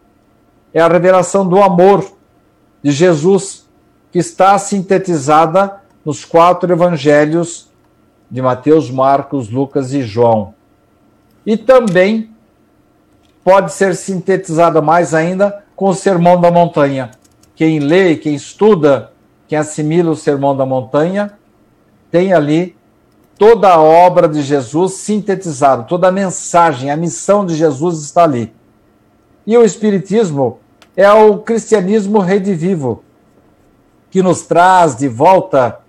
é 0.74 0.82
a 0.82 0.88
revelação 0.88 1.48
do 1.48 1.62
amor 1.62 2.12
de 2.82 2.90
Jesus, 2.90 3.69
que 4.12 4.20
está 4.20 4.58
sintetizada 4.58 5.82
nos 6.04 6.26
quatro 6.26 6.72
evangelhos 6.72 7.70
de 8.30 8.42
Mateus, 8.42 8.90
Marcos, 8.90 9.50
Lucas 9.50 9.94
e 9.94 10.02
João. 10.02 10.54
E 11.46 11.58
também 11.58 12.32
pode 13.44 13.74
ser 13.74 13.96
sintetizada 13.96 14.82
mais 14.82 15.14
ainda 15.14 15.64
com 15.76 15.90
o 15.90 15.96
Sermão 15.96 16.40
da 16.40 16.52
Montanha. 16.52 17.12
Quem 17.56 17.80
lê, 17.80 18.16
quem 18.16 18.36
estuda, 18.36 19.12
quem 19.48 19.58
assimila 19.58 20.12
o 20.12 20.16
Sermão 20.16 20.56
da 20.56 20.66
Montanha, 20.66 21.34
tem 22.12 22.34
ali 22.34 22.76
toda 23.38 23.70
a 23.70 23.82
obra 23.82 24.28
de 24.28 24.42
Jesus 24.42 24.94
sintetizada, 24.94 25.84
toda 25.84 26.10
a 26.10 26.12
mensagem, 26.12 26.92
a 26.92 26.98
missão 26.98 27.46
de 27.46 27.56
Jesus 27.56 28.02
está 28.04 28.24
ali. 28.24 28.54
E 29.48 29.58
o 29.58 29.64
Espiritismo 29.64 30.60
é 30.96 31.10
o 31.12 31.40
cristianismo 31.40 32.20
redivivo, 32.20 33.04
que 34.10 34.22
nos 34.22 34.44
traz 34.44 34.96
de 34.96 35.08
volta 35.08 35.80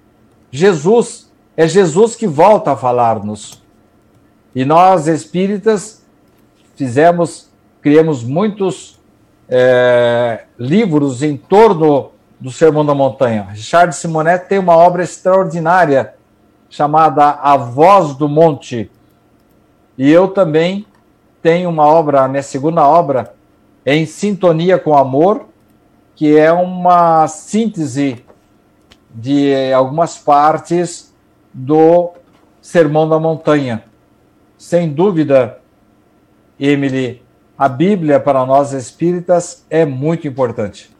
Jesus. 0.50 1.30
É 1.56 1.66
Jesus 1.66 2.16
que 2.16 2.26
volta 2.26 2.72
a 2.72 2.76
falar-nos. 2.76 3.62
E 4.54 4.64
nós, 4.64 5.06
espíritas, 5.06 6.02
fizemos, 6.74 7.48
criamos 7.82 8.24
muitos 8.24 8.98
é, 9.48 10.44
livros 10.58 11.22
em 11.22 11.36
torno 11.36 12.12
do 12.38 12.50
Sermão 12.50 12.84
da 12.84 12.94
Montanha. 12.94 13.48
Richard 13.50 13.94
Simonet 13.94 14.48
tem 14.48 14.58
uma 14.58 14.76
obra 14.76 15.02
extraordinária 15.02 16.14
chamada 16.70 17.30
A 17.30 17.56
Voz 17.56 18.14
do 18.14 18.28
Monte. 18.28 18.90
E 19.98 20.10
eu 20.10 20.28
também 20.28 20.86
tenho 21.42 21.68
uma 21.68 21.84
obra, 21.84 22.26
minha 22.28 22.42
segunda 22.42 22.86
obra, 22.86 23.34
Em 23.84 24.06
Sintonia 24.06 24.78
com 24.78 24.96
Amor, 24.96 25.46
que 26.20 26.36
é 26.36 26.52
uma 26.52 27.26
síntese 27.28 28.22
de 29.08 29.72
algumas 29.72 30.18
partes 30.18 31.14
do 31.50 32.10
Sermão 32.60 33.08
da 33.08 33.18
Montanha. 33.18 33.84
Sem 34.58 34.92
dúvida, 34.92 35.62
Emily, 36.58 37.22
a 37.56 37.70
Bíblia 37.70 38.20
para 38.20 38.44
nós 38.44 38.74
espíritas 38.74 39.64
é 39.70 39.86
muito 39.86 40.28
importante. 40.28 40.94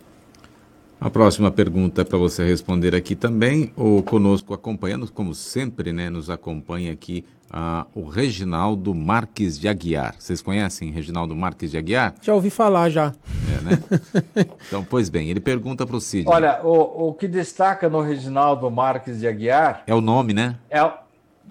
A 0.99 1.11
próxima 1.11 1.51
pergunta 1.51 2.01
é 2.01 2.05
para 2.05 2.17
você 2.17 2.43
responder 2.43 2.95
aqui 2.95 3.15
também, 3.15 3.75
ou 3.77 4.03
conosco 4.03 4.55
acompanhando, 4.55 5.13
como 5.13 5.35
sempre, 5.35 5.93
né, 5.93 6.09
nos 6.09 6.31
acompanha 6.31 6.95
aqui 6.95 7.27
uh, 7.51 7.87
o 7.95 8.09
Reginaldo 8.09 8.95
Marques 8.95 9.59
de 9.59 9.69
Aguiar. 9.69 10.15
Vocês 10.19 10.41
conhecem 10.41 10.91
Reginaldo 10.91 11.35
Marques 11.35 11.71
de 11.71 11.79
Aguiar? 11.79 12.15
Já 12.23 12.35
ouvi 12.35 12.51
falar, 12.51 12.89
já. 12.89 13.13
É, 13.59 13.63
né? 13.63 14.47
então, 14.67 14.85
pois 14.85 15.09
bem, 15.09 15.29
ele 15.29 15.41
pergunta 15.41 15.87
para 15.87 15.97
o 15.97 16.01
Cid. 16.01 16.29
Olha, 16.29 16.61
o, 16.63 17.09
o 17.09 17.15
que 17.15 17.27
destaca 17.27 17.89
no 17.89 18.01
Reginaldo 18.01 18.71
Marques 18.71 19.21
de 19.21 19.27
Aguiar... 19.27 19.83
É 19.87 19.95
o 19.95 20.01
nome, 20.01 20.33
né? 20.33 20.57
É, 20.71 20.81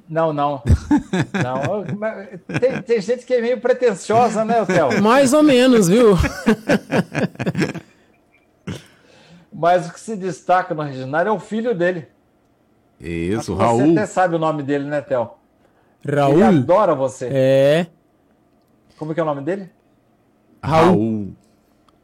não, 0.09 0.33
não. 0.33 0.63
não. 1.43 2.59
Tem, 2.59 2.81
tem, 2.81 3.01
gente 3.01 3.25
que 3.25 3.33
é 3.33 3.41
meio 3.41 3.59
pretensiosa, 3.59 4.43
né, 4.43 4.65
Théo? 4.65 4.99
Mais 5.03 5.33
ou 5.33 5.43
menos, 5.43 5.88
viu? 5.88 6.17
Mas 9.53 9.88
o 9.88 9.93
que 9.93 9.99
se 9.99 10.15
destaca 10.15 10.73
no 10.73 10.81
Reginário 10.81 11.29
é 11.29 11.31
o 11.31 11.39
filho 11.39 11.75
dele. 11.75 12.07
Isso, 12.99 13.53
Raul. 13.53 13.79
Você 13.79 13.91
até 13.91 14.05
sabe 14.05 14.35
o 14.35 14.39
nome 14.39 14.63
dele, 14.63 14.85
né, 14.85 14.99
Théo? 14.99 15.38
Raul. 16.05 16.33
Ele 16.33 16.43
adora 16.43 16.95
você. 16.95 17.29
É. 17.31 17.88
Como 18.97 19.13
que 19.13 19.19
é 19.19 19.23
o 19.23 19.25
nome 19.25 19.41
dele? 19.41 19.69
Raul. 20.62 21.33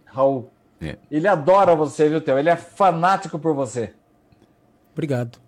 Raul. 0.06 0.50
É. 0.82 0.98
Ele 1.10 1.28
adora 1.28 1.76
você, 1.76 2.10
viu, 2.10 2.22
Théo? 2.22 2.38
Ele 2.38 2.50
é 2.50 2.56
fanático 2.56 3.40
por 3.40 3.54
você. 3.54 3.94
Obrigado. 4.94 5.40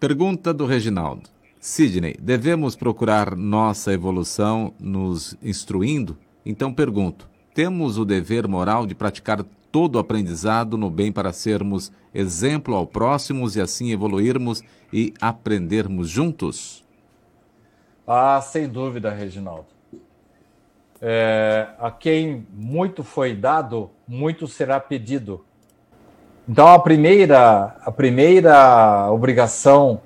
Pergunta 0.00 0.52
do 0.52 0.66
Reginaldo. 0.66 1.28
Sidney, 1.60 2.16
devemos 2.20 2.76
procurar 2.76 3.34
nossa 3.34 3.92
evolução 3.92 4.72
nos 4.78 5.36
instruindo? 5.42 6.16
Então 6.44 6.72
pergunto: 6.72 7.28
temos 7.54 7.98
o 7.98 8.04
dever 8.04 8.46
moral 8.46 8.86
de 8.86 8.94
praticar 8.94 9.44
todo 9.72 9.96
o 9.96 9.98
aprendizado 9.98 10.76
no 10.76 10.88
bem 10.88 11.10
para 11.10 11.32
sermos 11.32 11.90
exemplo 12.14 12.74
ao 12.74 12.86
próximos 12.86 13.56
e 13.56 13.60
assim 13.60 13.90
evoluirmos 13.90 14.62
e 14.92 15.12
aprendermos 15.20 16.08
juntos? 16.08 16.85
Ah, 18.06 18.40
sem 18.40 18.68
dúvida, 18.68 19.10
Reginaldo. 19.10 19.66
É, 21.02 21.66
a 21.78 21.90
quem 21.90 22.46
muito 22.52 23.02
foi 23.02 23.34
dado, 23.34 23.90
muito 24.06 24.46
será 24.46 24.78
pedido. 24.78 25.44
Então 26.48 26.68
a 26.68 26.78
primeira, 26.78 27.76
a 27.84 27.90
primeira 27.90 29.10
obrigação 29.10 30.00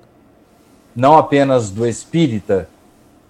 não 0.95 1.15
apenas 1.15 1.69
do 1.69 1.85
espírita, 1.87 2.67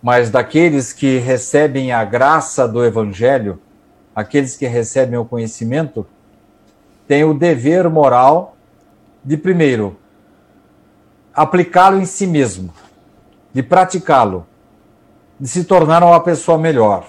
mas 0.01 0.29
daqueles 0.29 0.93
que 0.93 1.17
recebem 1.17 1.91
a 1.91 2.05
graça 2.05 2.65
do 2.67 2.83
evangelho, 2.83 3.59
aqueles 4.15 4.55
que 4.55 4.65
recebem 4.65 5.19
o 5.19 5.25
conhecimento, 5.25 6.07
tem 7.07 7.25
o 7.25 7.33
dever 7.33 7.89
moral 7.89 8.55
de, 9.23 9.35
primeiro, 9.35 9.97
aplicá-lo 11.33 11.99
em 11.99 12.05
si 12.05 12.25
mesmo, 12.25 12.73
de 13.53 13.61
praticá-lo, 13.61 14.47
de 15.41 15.47
se 15.47 15.63
tornar 15.63 16.03
uma 16.03 16.19
pessoa 16.19 16.55
melhor. 16.55 17.05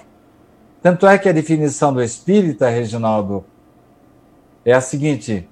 Tanto 0.81 1.05
é 1.05 1.19
que 1.19 1.29
a 1.29 1.31
definição 1.31 1.93
do 1.93 2.01
espírita, 2.01 2.67
Reginaldo, 2.67 3.45
é 4.65 4.73
a 4.73 4.81
seguinte: 4.81 5.47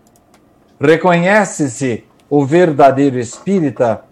reconhece-se 0.80 2.04
o 2.28 2.44
verdadeiro 2.44 3.20
espírita 3.20 4.04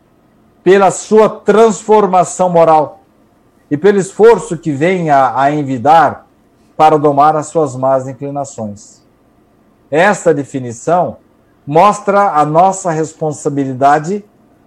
pela 0.63 0.91
sua 0.91 1.27
transformação 1.27 2.47
moral 2.47 3.01
e 3.71 3.75
pelo 3.75 3.97
esforço 3.97 4.55
que 4.55 4.71
vem 4.71 5.09
a, 5.09 5.41
a 5.41 5.51
envidar 5.51 6.27
para 6.77 6.95
domar 6.97 7.35
as 7.35 7.47
suas 7.47 7.75
más 7.75 8.07
inclinações. 8.07 9.03
Esta 9.89 10.31
definição 10.31 11.17
mostra 11.65 12.33
a 12.33 12.45
nossa 12.45 12.91
responsabilidade 12.91 14.23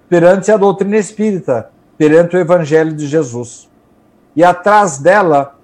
perante 0.09 0.51
a 0.51 0.57
doutrina 0.57 0.97
espírita, 0.97 1.71
perante 1.97 2.37
o 2.37 2.41
Evangelho 2.41 2.93
de 2.93 3.07
Jesus. 3.07 3.71
E 4.35 4.43
atrás 4.43 4.99
dela 4.99 5.57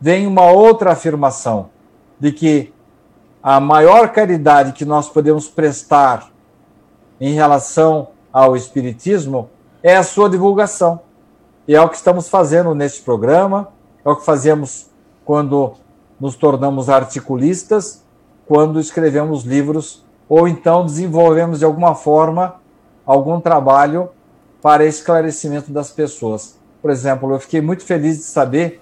vem 0.00 0.26
uma 0.26 0.50
outra 0.50 0.92
afirmação, 0.92 1.70
de 2.18 2.32
que 2.32 2.72
a 3.42 3.58
maior 3.58 4.10
caridade 4.12 4.72
que 4.72 4.84
nós 4.84 5.08
podemos 5.08 5.48
prestar 5.48 6.30
em 7.20 7.34
relação 7.34 8.08
ao 8.32 8.56
Espiritismo 8.56 9.48
é 9.82 9.96
a 9.96 10.02
sua 10.02 10.28
divulgação. 10.28 11.00
E 11.66 11.74
é 11.74 11.80
o 11.80 11.88
que 11.88 11.96
estamos 11.96 12.28
fazendo 12.28 12.74
neste 12.74 13.02
programa, 13.02 13.68
é 14.04 14.10
o 14.10 14.16
que 14.16 14.24
fazemos 14.24 14.90
quando 15.24 15.74
nos 16.18 16.34
tornamos 16.34 16.90
articulistas, 16.90 18.04
quando 18.46 18.80
escrevemos 18.80 19.44
livros 19.44 20.04
ou 20.28 20.46
então 20.46 20.84
desenvolvemos 20.84 21.60
de 21.60 21.64
alguma 21.64 21.94
forma 21.94 22.56
algum 23.06 23.40
trabalho 23.40 24.10
para 24.62 24.84
esclarecimento 24.84 25.72
das 25.72 25.90
pessoas. 25.90 26.59
Por 26.80 26.90
exemplo, 26.90 27.32
eu 27.32 27.38
fiquei 27.38 27.60
muito 27.60 27.84
feliz 27.84 28.18
de 28.18 28.24
saber 28.24 28.80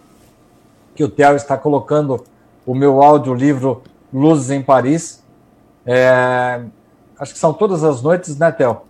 que 0.95 1.05
o 1.05 1.09
Theo 1.09 1.37
está 1.37 1.57
colocando 1.57 2.25
o 2.67 2.75
meu 2.75 3.03
audiolivro 3.03 3.83
Luzes 4.13 4.51
em 4.51 4.63
Paris. 4.63 5.23
É, 5.85 6.61
acho 7.19 7.33
que 7.33 7.39
são 7.39 7.53
todas 7.53 7.85
as 7.85 8.03
noites, 8.03 8.39
né, 8.39 8.51
Theo? 8.53 8.89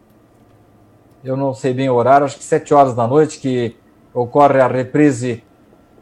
eu 1.25 1.37
não 1.37 1.53
sei 1.53 1.75
bem 1.75 1.89
o 1.89 1.95
horário, 1.95 2.25
acho 2.25 2.37
que 2.37 2.45
sete 2.45 2.73
horas 2.73 2.95
da 2.95 3.07
noite, 3.07 3.39
que 3.39 3.77
ocorre 4.15 4.61
a 4.61 4.67
reprise 4.67 5.43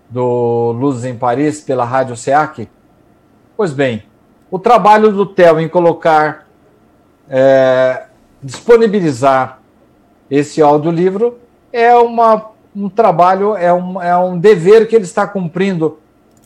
do 0.09 0.73
Luzes 0.73 1.05
em 1.05 1.17
Paris 1.17 1.61
pela 1.61 1.85
Rádio 1.85 2.17
SEAC. 2.17 2.69
Pois 3.57 3.73
bem, 3.73 4.05
o 4.51 4.59
trabalho 4.59 5.11
do 5.13 5.27
TEL 5.27 5.59
em 5.61 5.69
colocar, 5.69 6.47
é, 7.29 8.05
disponibilizar 8.43 9.61
esse 10.31 10.61
audiolivro 10.61 11.39
é 11.73 11.95
uma, 11.95 12.51
um 12.77 12.91
trabalho, 12.91 13.57
é 13.57 13.73
um, 13.73 14.03
é 14.03 14.17
um 14.19 14.39
dever 14.39 14.87
que 14.87 14.95
ele 14.95 15.05
está 15.05 15.27
cumprindo, 15.27 15.99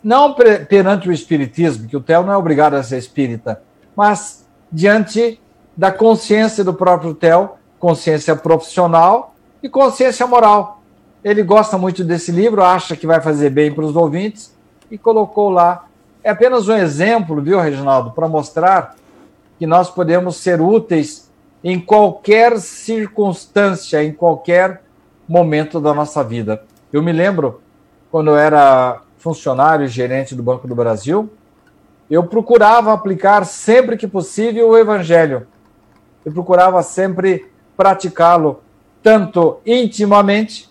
não 0.03 0.35
perante 0.69 1.09
o 1.09 1.13
Espiritismo, 1.13 1.89
que 1.89 1.97
o 1.97 2.01
Theo 2.01 2.23
não 2.23 2.33
é 2.33 2.37
obrigado 2.37 2.75
a 2.75 2.83
ser 2.83 2.99
espírita, 2.99 3.61
mas 3.97 4.47
diante 4.71 5.41
da 5.77 5.91
consciência 5.91 6.63
do 6.63 6.73
próprio 6.73 7.15
Theo, 7.15 7.51
consciência 7.79 8.37
profissional 8.37 9.35
e 9.63 9.69
consciência 9.69 10.27
moral. 10.27 10.81
Ele 11.23 11.43
gosta 11.43 11.77
muito 11.77 12.05
desse 12.05 12.31
livro, 12.31 12.63
acha 12.63 12.97
que 12.97 13.07
vai 13.07 13.21
fazer 13.21 13.51
bem 13.51 13.73
para 13.73 13.85
os 13.85 13.97
ouvintes 13.97 14.55
e 14.91 14.97
colocou 14.97 15.51
lá. 15.51 15.87
É 16.23 16.31
apenas 16.31 16.69
um 16.69 16.77
exemplo, 16.77 17.43
viu, 17.43 17.59
Reginaldo, 17.61 18.13
para 18.13 18.29
mostrar 18.29 18.95
que 19.59 19.67
nós 19.67 19.91
podemos 19.91 20.37
ser 20.37 20.61
úteis 20.61 21.31
em 21.63 21.79
qualquer 21.79 22.59
circunstância, 22.59 24.03
em 24.03 24.13
qualquer 24.13 24.83
momento 25.31 25.81
da 25.81 25.95
nossa 25.95 26.25
vida. 26.25 26.65
Eu 26.93 27.01
me 27.01 27.13
lembro, 27.13 27.61
quando 28.11 28.31
eu 28.31 28.37
era 28.37 29.01
funcionário 29.17 29.85
e 29.85 29.89
gerente 29.89 30.35
do 30.35 30.43
Banco 30.43 30.67
do 30.67 30.75
Brasil, 30.75 31.31
eu 32.11 32.25
procurava 32.25 32.93
aplicar 32.93 33.47
sempre 33.47 33.97
que 33.97 34.09
possível 34.09 34.71
o 34.71 34.77
Evangelho. 34.77 35.47
Eu 36.25 36.33
procurava 36.33 36.83
sempre 36.83 37.49
praticá-lo, 37.77 38.61
tanto 39.05 39.61
intimamente, 39.65 40.69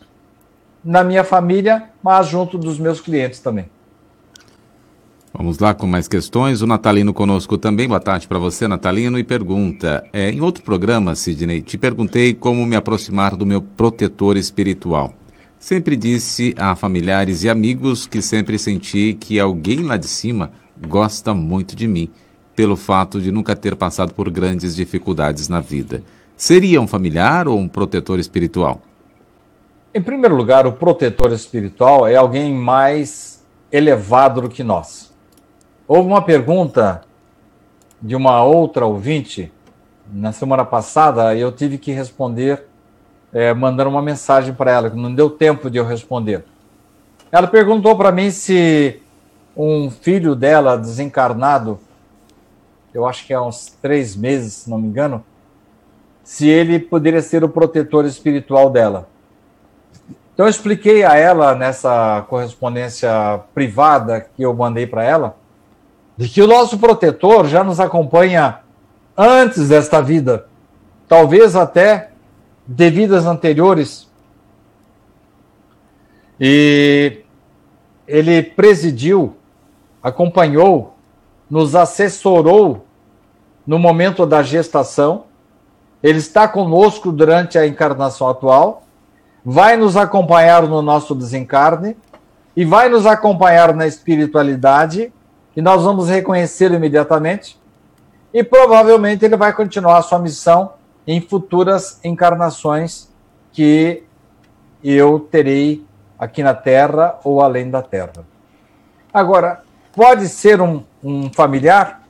na 0.84 1.06
minha 1.06 1.24
família, 1.24 1.90
mas 2.04 2.28
junto 2.28 2.58
dos 2.58 2.78
meus 2.78 3.00
clientes 3.00 3.40
também. 3.40 3.70
Vamos 5.34 5.60
lá 5.60 5.74
com 5.74 5.86
mais 5.86 6.08
questões. 6.08 6.62
O 6.62 6.68
Natalino 6.68 7.14
conosco 7.14 7.58
também. 7.58 7.88
Boa 7.88 8.00
tarde 8.00 8.28
para 8.28 8.40
você, 8.40 8.68
Natalino. 8.68 9.20
E 9.20 9.24
pergunta: 9.24 10.04
é, 10.12 10.32
em 10.32 10.42
outro 10.42 10.64
programa, 10.64 11.16
Sidney, 11.16 11.62
te 11.62 11.78
perguntei 11.78 12.34
como 12.34 12.66
me 12.66 12.76
aproximar 12.76 13.36
do 13.36 13.46
meu 13.46 13.62
protetor 13.62 14.38
espiritual. 14.38 15.14
Sempre 15.60 15.96
disse 15.96 16.56
a 16.58 16.76
familiares 16.76 17.44
e 17.44 17.50
amigos 17.50 18.08
que 18.08 18.22
sempre 18.22 18.58
senti 18.58 19.14
que 19.14 19.40
alguém 19.40 19.84
lá 19.84 19.98
de 19.98 20.08
cima 20.08 20.52
gosta 20.88 21.34
muito 21.34 21.76
de 21.76 21.88
mim, 21.88 22.10
pelo 22.56 22.78
fato 22.78 23.22
de 23.22 23.32
nunca 23.32 23.56
ter 23.56 23.76
passado 23.76 24.14
por 24.14 24.30
grandes 24.30 24.76
dificuldades 24.76 25.50
na 25.50 25.60
vida. 25.60 26.02
Seria 26.36 26.80
um 26.80 26.88
familiar 26.88 27.48
ou 27.48 27.60
um 27.60 27.68
protetor 27.68 28.20
espiritual? 28.20 28.82
Em 29.94 30.02
primeiro 30.02 30.36
lugar, 30.36 30.66
o 30.66 30.72
protetor 30.72 31.34
espiritual 31.34 32.08
é 32.08 32.16
alguém 32.16 32.54
mais 32.54 33.44
elevado 33.72 34.42
do 34.42 34.50
que 34.50 34.64
nós. 34.64 35.09
Houve 35.92 36.08
uma 36.08 36.22
pergunta 36.22 37.02
de 38.00 38.16
uma 38.16 38.44
outra 38.44 38.86
ouvinte 38.86 39.52
na 40.14 40.32
semana 40.32 40.64
passada 40.64 41.34
e 41.34 41.42
eu 41.42 41.52
tive 41.52 41.80
que 41.80 41.92
responder 41.92 42.68
é, 43.34 43.56
mandando 43.56 43.90
uma 43.90 44.02
mensagem 44.04 44.54
para 44.54 44.70
ela, 44.70 44.92
que 44.92 44.96
não 44.96 45.16
deu 45.16 45.32
tempo 45.32 45.68
de 45.68 45.80
eu 45.80 45.84
responder. 45.84 46.46
Ela 47.32 47.48
perguntou 47.48 47.98
para 47.98 48.12
mim 48.12 48.30
se 48.30 49.02
um 49.58 49.90
filho 49.90 50.36
dela 50.36 50.78
desencarnado, 50.78 51.80
eu 52.94 53.08
acho 53.08 53.26
que 53.26 53.34
há 53.34 53.42
uns 53.42 53.76
três 53.82 54.16
meses, 54.16 54.54
se 54.54 54.70
não 54.70 54.78
me 54.78 54.88
engano, 54.88 55.26
se 56.24 56.48
ele 56.48 56.78
poderia 56.78 57.24
ser 57.24 57.44
o 57.44 57.50
protetor 57.50 58.06
espiritual 58.06 58.70
dela. 58.70 59.10
Então 60.36 60.46
eu 60.46 60.52
expliquei 60.52 61.04
a 61.04 61.16
ela 61.16 61.56
nessa 61.56 62.24
correspondência 62.30 63.42
privada 63.56 64.22
que 64.22 64.44
eu 64.44 64.54
mandei 64.54 64.86
para 64.86 65.04
ela 65.04 65.39
de 66.20 66.28
que 66.28 66.42
o 66.42 66.48
nosso 66.48 66.78
protetor 66.78 67.48
já 67.48 67.64
nos 67.64 67.80
acompanha 67.80 68.60
antes 69.18 69.70
desta 69.70 70.02
vida, 70.02 70.48
talvez 71.08 71.56
até 71.56 72.12
de 72.68 72.90
vidas 72.90 73.26
anteriores. 73.26 74.06
E 76.38 77.22
ele 78.06 78.44
presidiu, 78.44 79.38
acompanhou, 80.04 80.98
nos 81.50 81.74
assessorou 81.74 82.86
no 83.66 83.80
momento 83.80 84.26
da 84.26 84.44
gestação. 84.44 85.24
Ele 86.04 86.20
está 86.20 86.50
conosco 86.50 87.14
durante 87.14 87.58
a 87.58 87.66
encarnação 87.66 88.28
atual, 88.28 88.84
vai 89.44 89.78
nos 89.78 89.96
acompanhar 89.96 90.64
no 90.64 90.82
nosso 90.82 91.16
desencarne 91.16 91.96
e 92.58 92.66
vai 92.66 92.90
nos 92.90 93.06
acompanhar 93.06 93.74
na 93.74 93.88
espiritualidade 93.88 95.14
que 95.60 95.62
nós 95.62 95.84
vamos 95.84 96.08
reconhecer 96.08 96.72
imediatamente, 96.72 97.60
e 98.34 98.42
provavelmente 98.42 99.26
ele 99.26 99.36
vai 99.36 99.52
continuar 99.52 99.98
a 99.98 100.02
sua 100.02 100.18
missão 100.18 100.76
em 101.06 101.20
futuras 101.20 102.00
encarnações 102.02 103.10
que 103.52 104.02
eu 104.82 105.20
terei 105.20 105.86
aqui 106.18 106.44
na 106.44 106.54
Terra 106.54 107.20
ou 107.26 107.42
além 107.42 107.70
da 107.70 107.82
Terra. 107.82 108.26
Agora, 109.14 109.62
pode 109.94 110.30
ser 110.30 110.62
um, 110.62 110.82
um 111.04 111.30
familiar? 111.34 112.04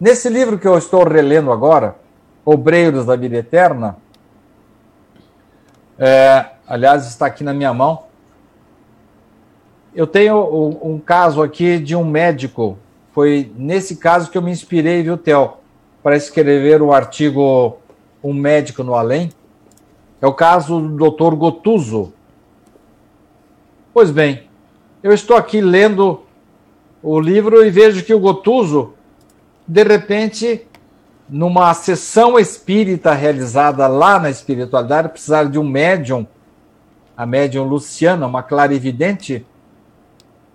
Nesse 0.00 0.28
livro 0.28 0.58
que 0.58 0.66
eu 0.66 0.76
estou 0.76 1.04
relendo 1.04 1.52
agora, 1.52 1.94
Obreiros 2.44 3.06
da 3.06 3.14
Vida 3.14 3.36
Eterna, 3.36 3.96
é, 5.96 6.46
aliás, 6.66 7.06
está 7.06 7.26
aqui 7.26 7.44
na 7.44 7.54
minha 7.54 7.72
mão, 7.72 8.06
eu 9.94 10.06
tenho 10.06 10.36
um, 10.36 10.94
um, 10.94 10.98
caso 10.98 11.42
aqui 11.42 11.78
de 11.78 11.94
um 11.94 12.04
médico. 12.04 12.78
Foi 13.12 13.52
nesse 13.56 13.96
caso 13.96 14.30
que 14.30 14.38
eu 14.38 14.42
me 14.42 14.50
inspirei, 14.50 15.02
viu, 15.02 15.18
Theo, 15.18 15.54
para 16.02 16.16
escrever 16.16 16.80
o 16.80 16.92
artigo 16.92 17.76
Um 18.22 18.32
Médico 18.32 18.82
no 18.82 18.94
Além. 18.94 19.30
É 20.20 20.26
o 20.26 20.32
caso 20.32 20.80
do 20.80 21.10
Dr. 21.10 21.34
Gotuso. 21.34 22.12
Pois 23.92 24.10
bem, 24.10 24.44
eu 25.02 25.12
estou 25.12 25.36
aqui 25.36 25.60
lendo 25.60 26.22
o 27.02 27.20
livro 27.20 27.64
e 27.64 27.70
vejo 27.70 28.04
que 28.04 28.14
o 28.14 28.20
Gotuso, 28.20 28.94
de 29.66 29.82
repente, 29.82 30.66
numa 31.28 31.74
sessão 31.74 32.38
espírita 32.38 33.12
realizada 33.12 33.86
lá 33.88 34.18
na 34.18 34.30
espiritualidade, 34.30 35.08
precisar 35.10 35.44
de 35.44 35.58
um 35.58 35.64
médium, 35.64 36.26
a 37.16 37.26
médium 37.26 37.64
Luciana, 37.64 38.26
uma 38.26 38.42
clarividente, 38.42 39.44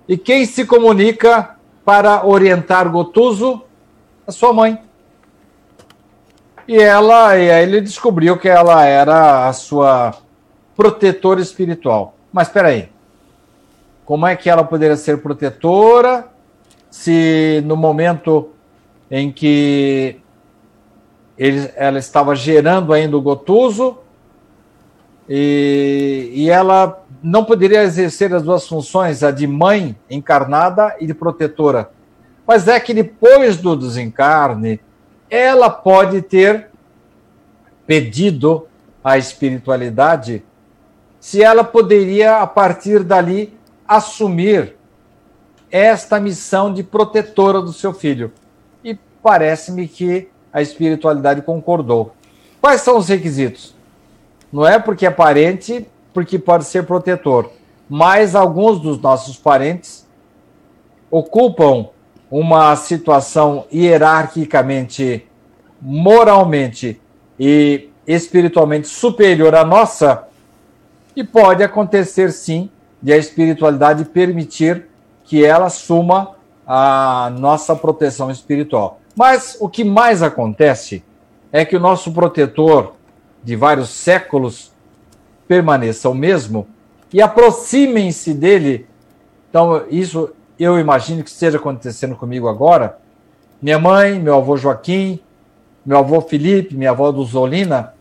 e 0.07 0.17
quem 0.17 0.45
se 0.45 0.65
comunica 0.65 1.57
para 1.83 2.25
orientar 2.25 2.89
Gotuso? 2.89 3.63
A 4.25 4.31
sua 4.31 4.53
mãe. 4.53 4.81
E 6.67 6.77
ela, 6.77 7.37
e 7.37 7.49
aí 7.49 7.63
ele 7.63 7.81
descobriu 7.81 8.37
que 8.37 8.47
ela 8.47 8.83
era 8.85 9.47
a 9.47 9.53
sua 9.53 10.13
protetora 10.75 11.41
espiritual. 11.41 12.15
Mas 12.31 12.47
espera 12.47 12.69
aí. 12.69 12.89
Como 14.05 14.25
é 14.27 14.35
que 14.35 14.49
ela 14.49 14.63
poderia 14.63 14.95
ser 14.95 15.21
protetora 15.21 16.27
se 16.89 17.61
no 17.65 17.75
momento 17.75 18.49
em 19.09 19.31
que 19.31 20.19
ele, 21.37 21.69
ela 21.75 21.99
estava 21.99 22.35
gerando 22.35 22.93
ainda 22.93 23.17
o 23.17 23.21
Gotuso 23.21 23.99
e, 25.29 26.31
e 26.33 26.49
ela 26.49 27.03
não 27.27 27.43
poderia 27.43 27.83
exercer 27.83 28.33
as 28.33 28.41
duas 28.41 28.65
funções, 28.65 29.21
a 29.21 29.31
de 29.31 29.45
mãe 29.45 29.97
encarnada 30.09 30.95
e 30.97 31.05
de 31.05 31.13
protetora. 31.13 31.91
Mas 32.45 32.69
é 32.69 32.79
que 32.79 32.93
depois 32.93 33.57
do 33.57 33.75
desencarne, 33.75 34.79
ela 35.29 35.69
pode 35.69 36.21
ter 36.21 36.69
pedido 37.85 38.65
à 39.03 39.17
espiritualidade 39.17 40.41
se 41.19 41.43
ela 41.43 41.65
poderia, 41.65 42.37
a 42.37 42.47
partir 42.47 43.03
dali, 43.03 43.53
assumir 43.85 44.77
esta 45.69 46.21
missão 46.21 46.73
de 46.73 46.81
protetora 46.81 47.61
do 47.61 47.73
seu 47.73 47.93
filho. 47.93 48.31
E 48.81 48.97
parece-me 49.21 49.85
que 49.85 50.29
a 50.53 50.61
espiritualidade 50.61 51.41
concordou. 51.41 52.15
Quais 52.61 52.79
são 52.79 52.97
os 52.97 53.09
requisitos? 53.09 53.75
Não 54.49 54.65
é 54.65 54.79
porque 54.79 55.05
é 55.05 55.11
parente 55.11 55.85
porque 56.13 56.39
pode 56.39 56.65
ser 56.65 56.85
protetor. 56.85 57.51
Mas 57.89 58.35
alguns 58.35 58.79
dos 58.79 58.99
nossos 58.99 59.37
parentes 59.37 60.07
ocupam 61.09 61.89
uma 62.29 62.75
situação 62.75 63.65
hierarquicamente, 63.73 65.25
moralmente 65.81 66.99
e 67.39 67.89
espiritualmente 68.05 68.87
superior 68.87 69.55
à 69.55 69.63
nossa, 69.63 70.27
e 71.15 71.23
pode 71.23 71.63
acontecer 71.63 72.31
sim 72.31 72.69
de 73.01 73.13
a 73.13 73.17
espiritualidade 73.17 74.05
permitir 74.05 74.87
que 75.23 75.43
ela 75.43 75.65
assuma 75.65 76.35
a 76.65 77.31
nossa 77.37 77.75
proteção 77.75 78.29
espiritual. 78.29 78.99
Mas 79.15 79.57
o 79.59 79.69
que 79.69 79.83
mais 79.83 80.21
acontece 80.21 81.03
é 81.51 81.63
que 81.65 81.75
o 81.75 81.79
nosso 81.79 82.11
protetor 82.11 82.93
de 83.43 83.55
vários 83.55 83.89
séculos 83.89 84.71
permaneça 85.47 86.09
o 86.09 86.13
mesmo 86.13 86.67
e 87.13 87.21
aproximem-se 87.21 88.33
dele. 88.33 88.87
Então, 89.49 89.83
isso 89.89 90.29
eu 90.59 90.79
imagino 90.79 91.23
que 91.23 91.29
esteja 91.29 91.57
acontecendo 91.57 92.15
comigo 92.15 92.47
agora. 92.47 92.99
Minha 93.61 93.79
mãe, 93.79 94.19
meu 94.19 94.35
avô 94.35 94.57
Joaquim, 94.57 95.19
meu 95.85 95.99
avô 95.99 96.19
Felipe, 96.21 96.75
minha 96.75 96.91
avó 96.91 97.11
Duzolina, 97.11 97.93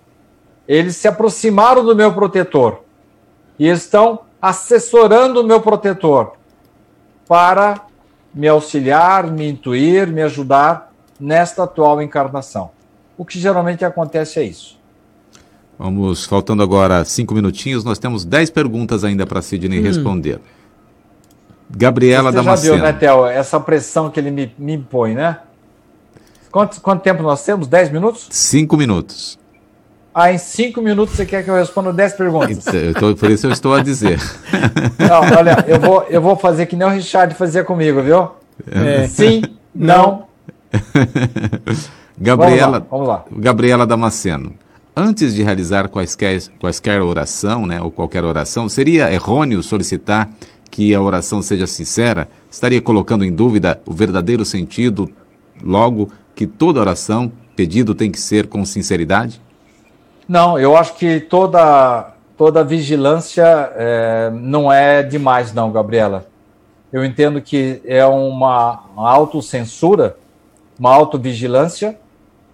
eles 0.66 0.96
se 0.96 1.06
aproximaram 1.06 1.84
do 1.84 1.94
meu 1.94 2.12
protetor. 2.12 2.82
e 3.58 3.68
estão 3.68 4.20
assessorando 4.40 5.40
o 5.40 5.44
meu 5.44 5.60
protetor 5.60 6.32
para 7.26 7.86
me 8.34 8.46
auxiliar, 8.46 9.30
me 9.30 9.48
intuir, 9.48 10.06
me 10.06 10.22
ajudar 10.22 10.92
nesta 11.18 11.64
atual 11.64 12.02
encarnação. 12.02 12.70
O 13.16 13.24
que 13.24 13.38
geralmente 13.38 13.84
acontece 13.84 14.38
é 14.38 14.42
isso. 14.42 14.78
Vamos, 15.78 16.24
faltando 16.24 16.62
agora 16.62 17.04
cinco 17.04 17.34
minutinhos, 17.34 17.84
nós 17.84 17.98
temos 17.98 18.24
dez 18.24 18.48
perguntas 18.48 19.04
ainda 19.04 19.26
para 19.26 19.42
Sidney 19.42 19.80
hum. 19.80 19.82
responder. 19.82 20.40
Gabriela 21.68 22.30
Você 22.30 22.36
Damasceno. 22.36 22.78
Já 22.78 22.82
viu, 22.84 22.92
né, 22.92 22.98
Theo, 22.98 23.26
essa 23.26 23.60
pressão 23.60 24.10
que 24.10 24.20
ele 24.20 24.30
me, 24.30 24.54
me 24.58 24.74
impõe, 24.74 25.14
né? 25.14 25.38
Quanto, 26.50 26.80
quanto 26.80 27.02
tempo 27.02 27.22
nós 27.22 27.44
temos? 27.44 27.66
Dez 27.66 27.90
minutos? 27.90 28.28
Cinco 28.30 28.76
minutos. 28.76 29.38
Ah, 30.14 30.32
em 30.32 30.38
cinco 30.38 30.80
minutos 30.80 31.14
você 31.14 31.26
quer 31.26 31.44
que 31.44 31.50
eu 31.50 31.54
responda 31.54 31.92
dez 31.92 32.14
perguntas? 32.14 32.64
Tô, 32.98 33.14
por 33.14 33.30
isso 33.30 33.46
eu 33.46 33.52
estou 33.52 33.74
a 33.74 33.82
dizer. 33.82 34.18
Não, 34.98 35.38
olha, 35.38 35.62
eu 35.68 35.78
vou, 35.78 36.02
eu 36.04 36.22
vou 36.22 36.34
fazer 36.36 36.64
que 36.64 36.74
nem 36.74 36.88
o 36.88 36.90
Richard 36.90 37.34
fazia 37.34 37.62
comigo, 37.62 38.00
viu? 38.00 38.30
É. 38.70 39.06
Sim, 39.06 39.42
não. 39.74 40.24
Gabriela, 42.18 42.86
vamos 42.90 43.08
lá, 43.08 43.24
vamos 43.24 43.36
lá. 43.36 43.42
Gabriela 43.42 43.86
Damasceno. 43.86 44.54
Antes 44.98 45.34
de 45.34 45.42
realizar 45.42 45.90
quaisquer, 45.90 46.40
quaisquer 46.58 47.02
oração, 47.02 47.66
né, 47.66 47.82
ou 47.82 47.90
qualquer 47.90 48.24
oração, 48.24 48.66
seria 48.66 49.12
errôneo 49.12 49.62
solicitar 49.62 50.30
que 50.70 50.94
a 50.94 51.02
oração 51.02 51.42
seja 51.42 51.66
sincera? 51.66 52.26
Estaria 52.50 52.80
colocando 52.80 53.22
em 53.22 53.30
dúvida 53.30 53.78
o 53.84 53.92
verdadeiro 53.92 54.42
sentido, 54.42 55.10
logo 55.62 56.10
que 56.34 56.46
toda 56.46 56.80
oração, 56.80 57.30
pedido 57.54 57.94
tem 57.94 58.10
que 58.10 58.18
ser 58.18 58.46
com 58.46 58.64
sinceridade? 58.64 59.38
Não, 60.26 60.58
eu 60.58 60.74
acho 60.74 60.94
que 60.94 61.20
toda, 61.20 62.14
toda 62.34 62.64
vigilância 62.64 63.44
é, 63.76 64.30
não 64.32 64.72
é 64.72 65.02
demais, 65.02 65.52
não, 65.52 65.70
Gabriela. 65.70 66.26
Eu 66.90 67.04
entendo 67.04 67.42
que 67.42 67.82
é 67.84 68.06
uma, 68.06 68.82
uma 68.96 69.10
autocensura, 69.10 70.16
uma 70.78 70.94
autovigilância 70.94 71.98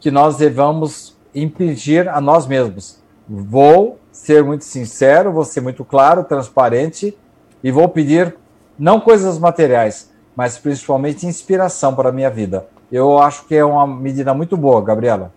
que 0.00 0.10
nós 0.10 0.36
devemos 0.36 1.11
impedir 1.34 2.08
a 2.08 2.20
nós 2.20 2.46
mesmos. 2.46 2.98
Vou 3.28 3.98
ser 4.10 4.44
muito 4.44 4.64
sincero, 4.64 5.32
vou 5.32 5.44
ser 5.44 5.60
muito 5.60 5.84
claro, 5.84 6.24
transparente 6.24 7.16
e 7.62 7.70
vou 7.70 7.88
pedir 7.88 8.36
não 8.78 9.00
coisas 9.00 9.38
materiais, 9.38 10.10
mas 10.36 10.58
principalmente 10.58 11.26
inspiração 11.26 11.94
para 11.94 12.10
a 12.10 12.12
minha 12.12 12.30
vida. 12.30 12.66
Eu 12.90 13.18
acho 13.18 13.46
que 13.46 13.54
é 13.54 13.64
uma 13.64 13.86
medida 13.86 14.34
muito 14.34 14.56
boa, 14.56 14.82
Gabriela. 14.82 15.32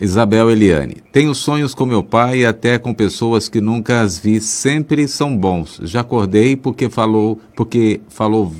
Isabel 0.00 0.50
Eliane. 0.50 0.96
Tenho 1.12 1.34
sonhos 1.34 1.72
com 1.72 1.86
meu 1.86 2.02
pai 2.02 2.38
e 2.38 2.46
até 2.46 2.78
com 2.78 2.92
pessoas 2.92 3.48
que 3.48 3.60
nunca 3.60 4.00
as 4.00 4.18
vi, 4.18 4.40
sempre 4.40 5.06
são 5.06 5.36
bons. 5.36 5.80
Já 5.84 6.00
acordei 6.00 6.56
porque 6.56 6.90
falou, 6.90 7.40
porque 7.54 8.00
falou 8.08 8.52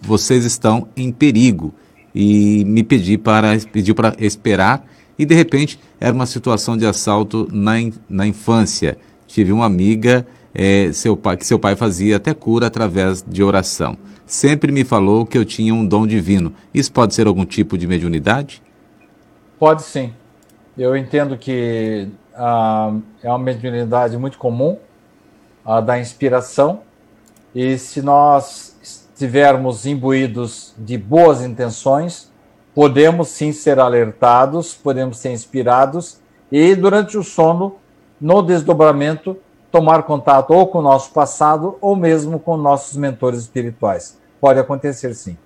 vocês 0.00 0.44
estão 0.44 0.88
em 0.96 1.12
perigo 1.12 1.72
e 2.14 2.64
me 2.64 2.82
pedi 2.82 3.16
para 3.16 3.56
pediu 3.72 3.94
para 3.94 4.14
esperar 4.18 4.84
e 5.18 5.24
de 5.24 5.34
repente 5.34 5.78
era 6.00 6.12
uma 6.12 6.26
situação 6.26 6.76
de 6.76 6.86
assalto 6.86 7.48
na, 7.52 7.72
na 8.08 8.26
infância. 8.26 8.98
Tive 9.26 9.52
uma 9.52 9.66
amiga 9.66 10.26
é, 10.54 10.92
seu 10.92 11.16
pai, 11.16 11.36
que 11.36 11.46
seu 11.46 11.58
pai 11.58 11.76
fazia 11.76 12.16
até 12.16 12.34
cura 12.34 12.66
através 12.66 13.24
de 13.26 13.42
oração. 13.42 13.96
Sempre 14.26 14.70
me 14.70 14.84
falou 14.84 15.26
que 15.26 15.36
eu 15.36 15.44
tinha 15.44 15.74
um 15.74 15.84
dom 15.84 16.06
divino. 16.06 16.52
Isso 16.72 16.92
pode 16.92 17.14
ser 17.14 17.26
algum 17.26 17.44
tipo 17.44 17.76
de 17.76 17.86
mediunidade? 17.86 18.62
Pode 19.58 19.82
sim. 19.82 20.12
Eu 20.78 20.96
entendo 20.96 21.36
que 21.36 22.08
ah, 22.34 22.94
é 23.22 23.28
uma 23.28 23.38
mediunidade 23.38 24.16
muito 24.16 24.38
comum, 24.38 24.78
a 25.64 25.80
da 25.80 25.98
inspiração, 25.98 26.80
e 27.54 27.76
se 27.76 28.00
nós 28.00 28.76
estivermos 28.80 29.84
imbuídos 29.84 30.74
de 30.78 30.96
boas 30.96 31.42
intenções, 31.42 32.29
podemos 32.74 33.28
sim 33.28 33.52
ser 33.52 33.78
alertados, 33.78 34.74
podemos 34.74 35.18
ser 35.18 35.32
inspirados, 35.32 36.18
e 36.50 36.74
durante 36.74 37.16
o 37.16 37.22
sono, 37.22 37.76
no 38.20 38.42
desdobramento, 38.42 39.36
tomar 39.70 40.02
contato 40.02 40.52
ou 40.52 40.66
com 40.66 40.78
o 40.78 40.82
nosso 40.82 41.12
passado 41.12 41.76
ou 41.80 41.94
mesmo 41.94 42.38
com 42.38 42.56
nossos 42.56 42.96
mentores 42.96 43.40
espirituais. 43.40 44.18
Pode 44.40 44.58
acontecer 44.58 45.14
sim. 45.14 45.36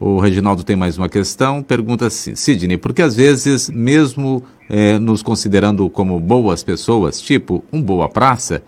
O 0.00 0.20
Reginaldo 0.20 0.62
tem 0.62 0.76
mais 0.76 0.96
uma 0.96 1.08
questão, 1.08 1.60
pergunta 1.60 2.06
assim, 2.06 2.34
Sidney, 2.36 2.78
porque 2.78 3.02
às 3.02 3.16
vezes, 3.16 3.68
mesmo 3.68 4.44
é, 4.70 4.96
nos 4.96 5.22
considerando 5.22 5.90
como 5.90 6.20
boas 6.20 6.62
pessoas, 6.62 7.20
tipo 7.20 7.64
um 7.72 7.82
boa 7.82 8.08
praça, 8.08 8.62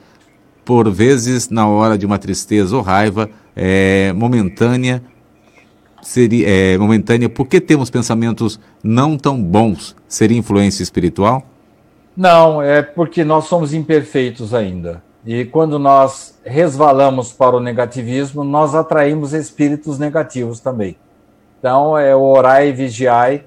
por 0.65 0.91
vezes, 0.91 1.49
na 1.49 1.69
hora 1.69 1.97
de 1.97 2.05
uma 2.05 2.19
tristeza 2.19 2.77
ou 2.77 2.83
raiva 2.83 3.31
é, 3.55 4.13
momentânea, 4.13 5.03
seria 6.03 6.49
é, 6.49 6.79
momentânea, 6.79 7.29
porque 7.29 7.61
temos 7.61 7.91
pensamentos 7.91 8.59
não 8.83 9.17
tão 9.17 9.43
bons? 9.43 9.97
Seria 10.09 10.39
influência 10.39 10.83
espiritual? 10.83 11.43
Não, 12.17 12.61
é 12.63 12.83
porque 12.83 13.25
nós 13.25 13.45
somos 13.47 13.73
imperfeitos 13.73 14.53
ainda. 14.53 15.03
E 15.25 15.45
quando 15.45 15.79
nós 15.79 16.39
resvalamos 16.45 17.33
para 17.33 17.57
o 17.57 17.61
negativismo, 17.61 18.43
nós 18.43 18.75
atraímos 18.75 19.33
espíritos 19.33 19.99
negativos 19.99 20.61
também. 20.61 20.97
Então, 21.59 21.97
é, 21.97 22.17
o 22.17 22.23
orar 22.23 22.65
e 22.65 22.73
vigiar 22.73 23.41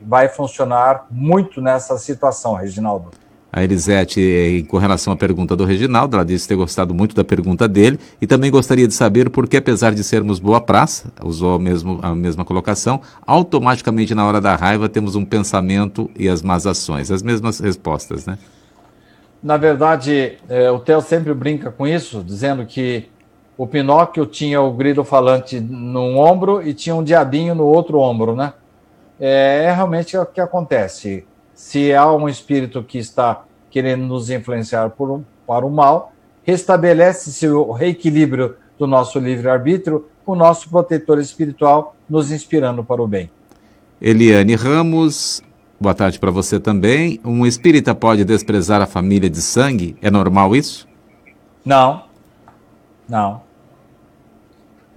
vai 0.00 0.28
funcionar 0.28 1.06
muito 1.10 1.60
nessa 1.60 1.98
situação, 1.98 2.54
Reginaldo. 2.54 3.10
A 3.52 3.62
Elisete, 3.64 4.66
com 4.68 4.76
relação 4.76 5.12
à 5.12 5.16
pergunta 5.16 5.56
do 5.56 5.64
Reginaldo, 5.64 6.16
ela 6.16 6.24
disse 6.24 6.46
ter 6.46 6.56
gostado 6.56 6.92
muito 6.92 7.14
da 7.14 7.24
pergunta 7.24 7.66
dele 7.66 7.98
e 8.20 8.26
também 8.26 8.50
gostaria 8.50 8.86
de 8.86 8.92
saber 8.92 9.30
por 9.30 9.48
que, 9.48 9.56
apesar 9.56 9.94
de 9.94 10.04
sermos 10.04 10.38
boa 10.38 10.60
praça, 10.60 11.10
usou 11.24 11.54
a, 11.54 11.58
mesmo, 11.58 11.98
a 12.02 12.14
mesma 12.14 12.44
colocação, 12.44 13.00
automaticamente 13.26 14.14
na 14.14 14.26
hora 14.26 14.40
da 14.40 14.54
raiva 14.56 14.88
temos 14.88 15.14
um 15.14 15.24
pensamento 15.24 16.10
e 16.18 16.28
as 16.28 16.42
más 16.42 16.66
ações. 16.66 17.10
As 17.10 17.22
mesmas 17.22 17.58
respostas, 17.60 18.26
né? 18.26 18.36
Na 19.42 19.56
verdade, 19.56 20.38
é, 20.48 20.70
o 20.70 20.78
Theo 20.78 21.00
sempre 21.00 21.32
brinca 21.32 21.70
com 21.70 21.86
isso, 21.86 22.22
dizendo 22.22 22.66
que 22.66 23.08
o 23.56 23.66
Pinóquio 23.66 24.26
tinha 24.26 24.60
o 24.60 24.72
grilo 24.72 25.04
falante 25.04 25.60
num 25.60 26.18
ombro 26.18 26.66
e 26.66 26.74
tinha 26.74 26.94
um 26.94 27.02
diabinho 27.02 27.54
no 27.54 27.64
outro 27.64 28.00
ombro, 28.00 28.34
né? 28.34 28.52
É, 29.18 29.64
é 29.64 29.72
realmente 29.72 30.16
o 30.16 30.26
que 30.26 30.40
acontece. 30.40 31.24
Se 31.56 31.92
há 31.92 32.12
um 32.12 32.28
espírito 32.28 32.84
que 32.84 32.98
está 32.98 33.42
querendo 33.70 34.04
nos 34.04 34.30
influenciar 34.30 34.90
por, 34.90 35.24
para 35.44 35.66
o 35.66 35.70
mal, 35.70 36.12
restabelece-se 36.44 37.48
o 37.48 37.72
reequilíbrio 37.72 38.54
do 38.78 38.86
nosso 38.86 39.18
livre-arbítrio, 39.18 40.06
o 40.24 40.36
nosso 40.36 40.70
protetor 40.70 41.18
espiritual 41.18 41.96
nos 42.08 42.30
inspirando 42.30 42.84
para 42.84 43.02
o 43.02 43.08
bem. 43.08 43.28
Eliane 44.00 44.54
Ramos, 44.54 45.42
boa 45.80 45.94
tarde 45.94 46.20
para 46.20 46.30
você 46.30 46.60
também. 46.60 47.18
Um 47.24 47.44
espírita 47.44 47.94
pode 47.94 48.24
desprezar 48.24 48.80
a 48.80 48.86
família 48.86 49.28
de 49.28 49.42
sangue? 49.42 49.96
É 50.00 50.10
normal 50.10 50.54
isso? 50.54 50.86
Não, 51.64 52.04
não 53.08 53.46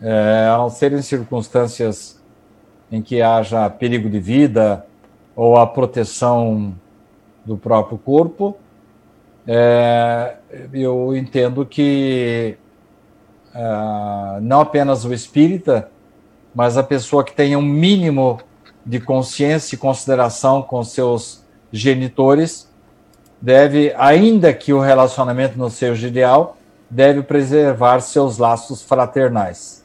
é, 0.01 0.49
a 0.53 0.57
não 0.57 0.70
ser 0.70 0.93
em 0.93 1.01
circunstâncias 1.01 2.20
em 2.91 3.01
que 3.01 3.22
haja 3.22 3.70
perigo 3.70 4.10
de 4.10 4.20
vida 4.20 4.86
ou 5.39 5.55
a 5.55 5.65
proteção 5.65 6.75
do 7.45 7.57
próprio 7.57 7.97
corpo, 7.97 8.57
é, 9.47 10.35
eu 10.73 11.15
entendo 11.15 11.65
que 11.65 12.57
é, 13.55 14.39
não 14.41 14.59
apenas 14.59 15.05
o 15.05 15.13
espírita, 15.13 15.89
mas 16.53 16.75
a 16.75 16.83
pessoa 16.83 17.23
que 17.23 17.31
tenha 17.31 17.57
um 17.57 17.61
mínimo 17.61 18.41
de 18.85 18.99
consciência 18.99 19.75
e 19.75 19.77
consideração 19.77 20.61
com 20.61 20.83
seus 20.83 21.41
genitores 21.71 22.69
deve, 23.39 23.93
ainda 23.97 24.53
que 24.53 24.73
o 24.73 24.81
relacionamento 24.81 25.57
não 25.57 25.69
seja 25.69 26.05
ideal, 26.05 26.57
deve 26.89 27.23
preservar 27.23 28.01
seus 28.01 28.37
laços 28.39 28.81
fraternais. 28.81 29.78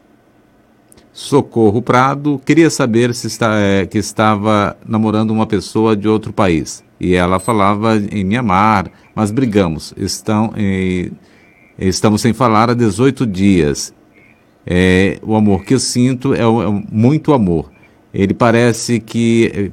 Socorro 1.14 1.80
Prado 1.80 2.40
queria 2.44 2.68
saber 2.68 3.14
se 3.14 3.28
está, 3.28 3.56
é, 3.56 3.86
que 3.86 3.98
estava 3.98 4.76
namorando 4.84 5.30
uma 5.30 5.46
pessoa 5.46 5.96
de 5.96 6.08
outro 6.08 6.32
país. 6.32 6.82
E 6.98 7.14
ela 7.14 7.38
falava 7.38 7.96
em 7.96 8.24
Mianmar, 8.24 8.90
mas 9.14 9.30
brigamos. 9.30 9.94
Estão, 9.96 10.52
estamos 11.78 12.20
sem 12.20 12.32
falar 12.32 12.68
há 12.68 12.74
18 12.74 13.28
dias. 13.28 13.94
É, 14.66 15.20
o 15.22 15.36
amor 15.36 15.62
que 15.64 15.74
eu 15.74 15.78
sinto 15.78 16.34
é, 16.34 16.40
é 16.40 16.82
muito 16.90 17.32
amor. 17.32 17.70
Ele 18.12 18.34
parece 18.34 18.98
que, 18.98 19.70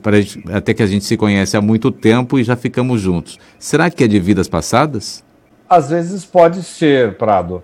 até 0.54 0.76
que 0.76 0.84
a 0.84 0.88
gente 0.88 1.06
se 1.06 1.18
conhece 1.18 1.58
há 1.58 1.62
muito 1.62 1.92
tempo 1.92 2.38
e 2.38 2.44
já 2.44 2.56
ficamos 2.56 3.02
juntos. 3.02 3.40
Será 3.58 3.90
que 3.90 4.04
é 4.04 4.08
de 4.08 4.20
vidas 4.20 4.48
passadas? 4.48 5.24
Às 5.68 5.90
vezes 5.90 6.24
pode 6.24 6.62
ser, 6.62 7.18
Prado 7.18 7.64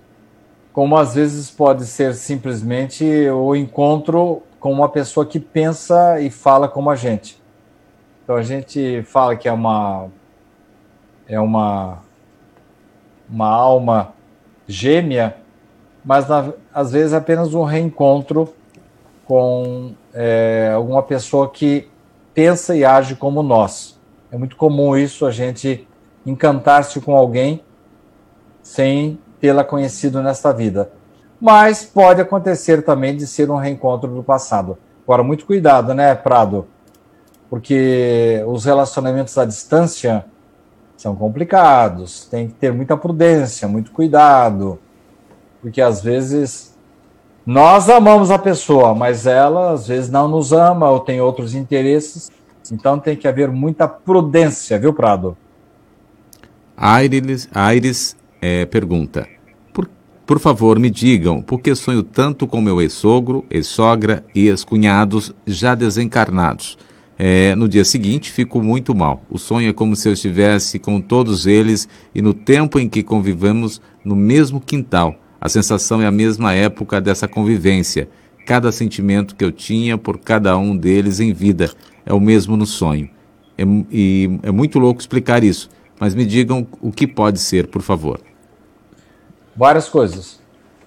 como 0.77 0.95
às 0.95 1.15
vezes 1.15 1.49
pode 1.49 1.87
ser 1.87 2.13
simplesmente 2.13 3.03
o 3.31 3.55
encontro 3.55 4.43
com 4.59 4.71
uma 4.71 4.87
pessoa 4.87 5.25
que 5.25 5.39
pensa 5.39 6.21
e 6.21 6.29
fala 6.29 6.67
como 6.67 6.91
a 6.91 6.95
gente. 6.95 7.41
Então 8.23 8.35
a 8.35 8.43
gente 8.43 9.01
fala 9.01 9.35
que 9.35 9.47
é 9.47 9.51
uma 9.51 10.05
é 11.27 11.39
uma 11.39 11.97
uma 13.27 13.47
alma 13.47 14.13
gêmea, 14.67 15.37
mas 16.05 16.29
na, 16.29 16.53
às 16.71 16.91
vezes 16.91 17.11
é 17.11 17.17
apenas 17.17 17.55
um 17.55 17.63
reencontro 17.63 18.53
com 19.25 19.95
é, 20.13 20.73
alguma 20.75 21.01
pessoa 21.01 21.49
que 21.49 21.89
pensa 22.35 22.75
e 22.75 22.85
age 22.85 23.15
como 23.15 23.41
nós. 23.41 23.99
É 24.31 24.37
muito 24.37 24.55
comum 24.55 24.95
isso, 24.95 25.25
a 25.25 25.31
gente 25.31 25.87
encantar-se 26.23 27.01
com 27.01 27.15
alguém 27.15 27.63
sem 28.61 29.17
tê-la 29.39 29.63
conhecido 29.63 30.21
nesta 30.21 30.51
vida. 30.51 30.91
Mas 31.39 31.83
pode 31.83 32.21
acontecer 32.21 32.81
também 32.83 33.15
de 33.15 33.27
ser 33.27 33.49
um 33.51 33.57
reencontro 33.57 34.09
do 34.09 34.23
passado. 34.23 34.77
Agora, 35.03 35.23
muito 35.23 35.45
cuidado, 35.45 35.93
né, 35.93 36.15
Prado? 36.15 36.67
Porque 37.49 38.43
os 38.47 38.65
relacionamentos 38.65 39.37
à 39.37 39.45
distância 39.45 40.25
são 40.97 41.15
complicados, 41.15 42.25
tem 42.25 42.47
que 42.47 42.55
ter 42.55 42.73
muita 42.73 42.97
prudência, 42.97 43.67
muito 43.67 43.91
cuidado, 43.91 44.79
porque 45.61 45.79
às 45.79 46.01
vezes 46.01 46.75
nós 47.45 47.87
amamos 47.89 48.31
a 48.31 48.39
pessoa, 48.39 48.93
mas 48.95 49.27
ela 49.27 49.71
às 49.71 49.87
vezes 49.87 50.09
não 50.09 50.27
nos 50.27 50.51
ama 50.51 50.89
ou 50.89 50.99
tem 50.99 51.21
outros 51.21 51.53
interesses, 51.53 52.31
então 52.71 52.99
tem 52.99 53.15
que 53.15 53.27
haver 53.27 53.49
muita 53.49 53.87
prudência, 53.87 54.77
viu, 54.79 54.91
Prado? 54.91 55.37
Aires, 56.75 57.47
Aires 57.53 58.17
é, 58.41 58.65
pergunta: 58.65 59.27
por, 59.73 59.89
por 60.25 60.39
favor, 60.39 60.79
me 60.79 60.89
digam 60.89 61.41
por 61.41 61.61
que 61.61 61.73
sonho 61.75 62.03
tanto 62.03 62.47
com 62.47 62.61
meu 62.61 62.81
ex-sogro, 62.81 63.45
ex-sogra 63.49 64.25
e 64.33 64.47
ex-cunhados 64.47 65.33
já 65.45 65.75
desencarnados? 65.75 66.77
É, 67.19 67.55
no 67.55 67.67
dia 67.67 67.83
seguinte, 67.83 68.31
fico 68.31 68.61
muito 68.61 68.93
mal. 68.93 69.23
O 69.29 69.39
sonho 69.39 69.69
é 69.69 69.73
como 69.73 69.95
se 69.95 70.07
eu 70.07 70.13
estivesse 70.13 70.77
com 70.77 71.01
todos 71.01 71.47
eles 71.47 71.89
e 72.13 72.21
no 72.21 72.33
tempo 72.33 72.79
em 72.79 72.87
que 72.87 73.01
convivemos 73.01 73.81
no 74.05 74.15
mesmo 74.15 74.61
quintal. 74.61 75.15
A 75.41 75.49
sensação 75.49 76.01
é 76.01 76.05
a 76.05 76.11
mesma 76.11 76.53
época 76.53 77.01
dessa 77.01 77.27
convivência. 77.27 78.07
Cada 78.45 78.71
sentimento 78.71 79.35
que 79.35 79.43
eu 79.43 79.51
tinha 79.51 79.97
por 79.97 80.19
cada 80.19 80.55
um 80.57 80.77
deles 80.77 81.19
em 81.19 81.33
vida 81.33 81.71
é 82.05 82.13
o 82.13 82.19
mesmo 82.19 82.55
no 82.55 82.65
sonho. 82.65 83.09
É, 83.57 83.63
e 83.91 84.39
é 84.43 84.51
muito 84.51 84.77
louco 84.77 85.01
explicar 85.01 85.43
isso, 85.43 85.69
mas 85.99 86.13
me 86.13 86.25
digam 86.25 86.67
o 86.81 86.91
que 86.91 87.07
pode 87.07 87.39
ser, 87.39 87.67
por 87.67 87.81
favor. 87.81 88.19
Várias 89.55 89.89
coisas. 89.89 90.39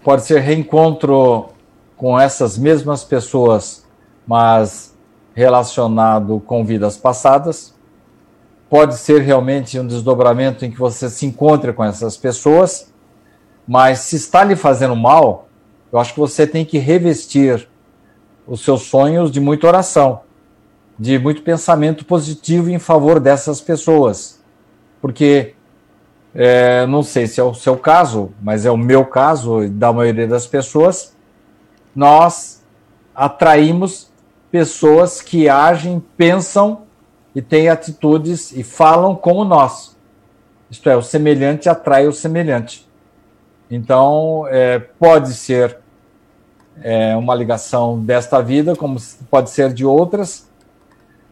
Pode 0.02 0.24
ser 0.24 0.40
reencontro 0.40 1.48
com 1.96 2.18
essas 2.18 2.56
mesmas 2.56 3.04
pessoas, 3.04 3.84
mas 4.26 4.96
relacionado 5.34 6.40
com 6.46 6.64
vidas 6.64 6.96
passadas. 6.96 7.74
Pode 8.68 8.96
ser 8.96 9.20
realmente 9.22 9.78
um 9.78 9.86
desdobramento 9.86 10.64
em 10.64 10.70
que 10.70 10.78
você 10.78 11.10
se 11.10 11.26
encontre 11.26 11.72
com 11.72 11.84
essas 11.84 12.16
pessoas, 12.16 12.92
mas 13.66 14.00
se 14.00 14.16
está 14.16 14.44
lhe 14.44 14.56
fazendo 14.56 14.94
mal, 14.94 15.48
eu 15.92 15.98
acho 15.98 16.14
que 16.14 16.20
você 16.20 16.46
tem 16.46 16.64
que 16.64 16.78
revestir 16.78 17.68
os 18.46 18.62
seus 18.64 18.82
sonhos 18.82 19.30
de 19.30 19.40
muita 19.40 19.66
oração, 19.66 20.20
de 20.98 21.18
muito 21.18 21.42
pensamento 21.42 22.04
positivo 22.04 22.70
em 22.70 22.78
favor 22.78 23.18
dessas 23.18 23.60
pessoas. 23.60 24.39
Porque, 25.00 25.54
é, 26.34 26.86
não 26.86 27.02
sei 27.02 27.26
se 27.26 27.40
é 27.40 27.44
o 27.44 27.54
seu 27.54 27.76
caso, 27.76 28.30
mas 28.42 28.66
é 28.66 28.70
o 28.70 28.76
meu 28.76 29.04
caso 29.04 29.64
e 29.64 29.68
da 29.68 29.92
maioria 29.92 30.26
das 30.26 30.46
pessoas, 30.46 31.16
nós 31.94 32.62
atraímos 33.14 34.10
pessoas 34.50 35.20
que 35.20 35.48
agem, 35.48 36.02
pensam 36.16 36.82
e 37.34 37.40
têm 37.40 37.68
atitudes 37.68 38.52
e 38.52 38.62
falam 38.62 39.14
como 39.14 39.44
nós. 39.44 39.96
Isto 40.70 40.88
é, 40.88 40.96
o 40.96 41.02
semelhante 41.02 41.68
atrai 41.68 42.06
o 42.06 42.12
semelhante. 42.12 42.88
Então, 43.70 44.44
é, 44.48 44.78
pode 44.78 45.34
ser 45.34 45.78
é, 46.82 47.16
uma 47.16 47.34
ligação 47.34 48.00
desta 48.00 48.40
vida, 48.40 48.74
como 48.74 48.98
pode 49.30 49.50
ser 49.50 49.72
de 49.72 49.84
outras, 49.84 50.49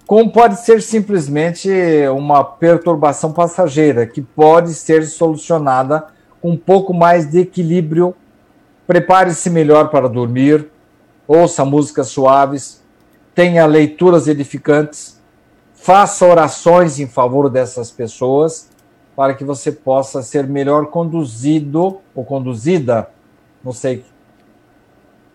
como 0.08 0.32
pode 0.32 0.56
ser 0.60 0.80
simplesmente 0.80 1.70
uma 2.16 2.42
perturbação 2.42 3.30
passageira, 3.30 4.06
que 4.06 4.22
pode 4.22 4.72
ser 4.72 5.06
solucionada 5.06 6.06
com 6.40 6.52
um 6.52 6.56
pouco 6.56 6.94
mais 6.94 7.30
de 7.30 7.40
equilíbrio. 7.40 8.14
Prepare-se 8.86 9.50
melhor 9.50 9.90
para 9.90 10.08
dormir, 10.08 10.70
ouça 11.26 11.62
músicas 11.62 12.08
suaves, 12.08 12.82
tenha 13.34 13.66
leituras 13.66 14.26
edificantes, 14.28 15.20
faça 15.74 16.24
orações 16.24 16.98
em 16.98 17.06
favor 17.06 17.50
dessas 17.50 17.90
pessoas, 17.90 18.70
para 19.14 19.34
que 19.34 19.44
você 19.44 19.70
possa 19.70 20.22
ser 20.22 20.46
melhor 20.46 20.86
conduzido 20.86 22.00
ou 22.14 22.24
conduzida, 22.24 23.10
não 23.62 23.74
sei, 23.74 24.06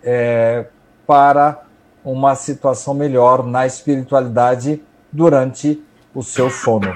é, 0.01 0.65
para 1.05 1.61
uma 2.03 2.35
situação 2.35 2.93
melhor 2.93 3.45
na 3.45 3.65
espiritualidade 3.65 4.81
durante 5.11 5.81
o 6.13 6.21
seu 6.21 6.49
sono. 6.49 6.93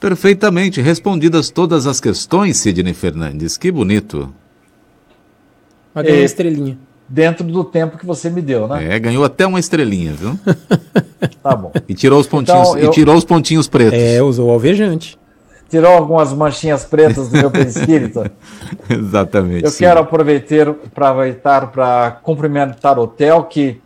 Perfeitamente 0.00 0.80
respondidas 0.80 1.50
todas 1.50 1.86
as 1.86 2.00
questões, 2.00 2.56
Sidney 2.58 2.94
Fernandes. 2.94 3.56
Que 3.56 3.70
bonito. 3.70 4.32
Uma 5.94 6.04
é, 6.04 6.22
estrelinha 6.22 6.78
dentro 7.08 7.44
do 7.44 7.64
tempo 7.64 7.96
que 7.96 8.06
você 8.06 8.28
me 8.28 8.42
deu, 8.42 8.68
né? 8.68 8.94
É, 8.94 8.98
ganhou 8.98 9.24
até 9.24 9.46
uma 9.46 9.58
estrelinha, 9.58 10.12
viu? 10.12 10.38
tá 11.42 11.56
bom. 11.56 11.72
E 11.88 11.94
tirou 11.94 12.20
os 12.20 12.26
pontinhos, 12.26 12.68
então, 12.68 12.78
eu... 12.78 12.90
e 12.90 12.92
tirou 12.92 13.16
os 13.16 13.24
pontinhos 13.24 13.66
pretos. 13.66 13.98
É, 13.98 14.22
usou 14.22 14.50
alvejante. 14.50 15.17
Tirou 15.68 15.92
algumas 15.92 16.32
manchinhas 16.32 16.84
pretas 16.84 17.28
do 17.28 17.36
meu 17.36 17.50
perispírito. 17.50 18.24
Exatamente. 18.88 19.64
Eu 19.64 19.70
sim. 19.70 19.84
quero 19.84 20.00
aproveitar 20.00 20.68
aproveitar 20.70 21.70
para 21.70 22.18
cumprimentar 22.22 22.98
o 22.98 23.06
Theo, 23.06 23.44
que 23.44 23.80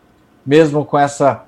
mesmo 0.47 0.85
com 0.85 0.99
essa 0.99 1.45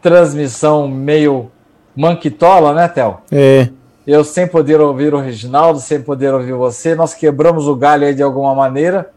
transmissão 0.00 0.86
meio 0.86 1.50
manquitola, 1.96 2.72
né, 2.72 2.88
Theo? 2.88 3.18
É. 3.32 3.68
Eu 4.06 4.22
sem 4.22 4.46
poder 4.46 4.80
ouvir 4.80 5.14
o 5.14 5.18
Reginaldo, 5.18 5.80
sem 5.80 6.00
poder 6.00 6.32
ouvir 6.32 6.52
você, 6.52 6.94
nós 6.94 7.14
quebramos 7.14 7.66
o 7.66 7.74
galho 7.74 8.06
aí 8.06 8.14
de 8.14 8.22
alguma 8.22 8.54
maneira 8.54 9.10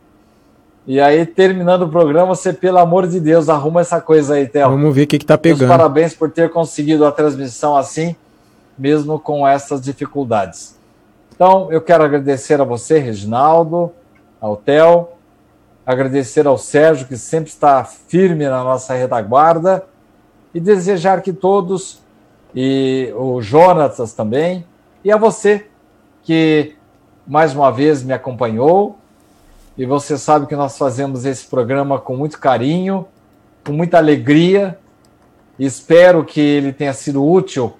e 0.88 1.02
aí, 1.02 1.26
terminando 1.26 1.82
o 1.82 1.90
programa, 1.90 2.28
você, 2.28 2.54
pelo 2.54 2.78
amor 2.78 3.08
de 3.08 3.20
Deus, 3.20 3.50
arruma 3.50 3.82
essa 3.82 4.00
coisa 4.00 4.36
aí, 4.36 4.48
Theo. 4.48 4.70
Vamos 4.70 4.96
ver 4.96 5.04
o 5.04 5.08
que, 5.08 5.20
que 5.20 5.26
tá 5.26 5.38
pegando. 5.38 5.60
Meus 5.60 5.70
parabéns 5.70 6.14
por 6.14 6.32
ter 6.32 6.50
conseguido 6.50 7.06
a 7.06 7.12
transmissão 7.12 7.76
assim, 7.76 8.16
mesmo 8.78 9.20
com 9.20 9.48
essas 9.48 9.82
dificuldades. 9.82 10.78
Então, 11.34 11.72
eu 11.72 11.82
quero 11.82 12.04
agradecer 12.04 12.60
a 12.60 12.64
você, 12.64 13.00
Reginaldo, 13.00 13.92
ao 14.40 14.56
Theo, 14.56 15.10
agradecer 15.86 16.48
ao 16.48 16.58
Sérgio, 16.58 17.08
que 17.08 17.18
sempre 17.18 17.50
está 17.50 17.84
firme 17.84 18.48
na 18.48 18.64
nossa 18.64 18.94
retaguarda, 18.94 19.86
e 20.54 20.60
desejar 20.60 21.22
que 21.22 21.32
todos, 21.32 22.02
e 22.56 23.14
o 23.16 23.42
Jonatas 23.42 24.14
também, 24.14 24.66
e 25.04 25.12
a 25.12 25.18
você, 25.18 25.68
que 26.24 26.76
mais 27.26 27.54
uma 27.54 27.72
vez 27.72 28.04
me 28.04 28.14
acompanhou, 28.14 28.98
e 29.78 29.86
você 29.86 30.18
sabe 30.18 30.48
que 30.48 30.56
nós 30.56 30.78
fazemos 30.78 31.24
esse 31.24 31.46
programa 31.46 32.00
com 32.00 32.16
muito 32.16 32.40
carinho, 32.40 33.06
com 33.64 33.72
muita 33.72 33.98
alegria. 33.98 34.80
Espero 35.60 36.26
que 36.26 36.40
ele 36.40 36.74
tenha 36.74 36.94
sido 36.94 37.24
útil 37.24 37.74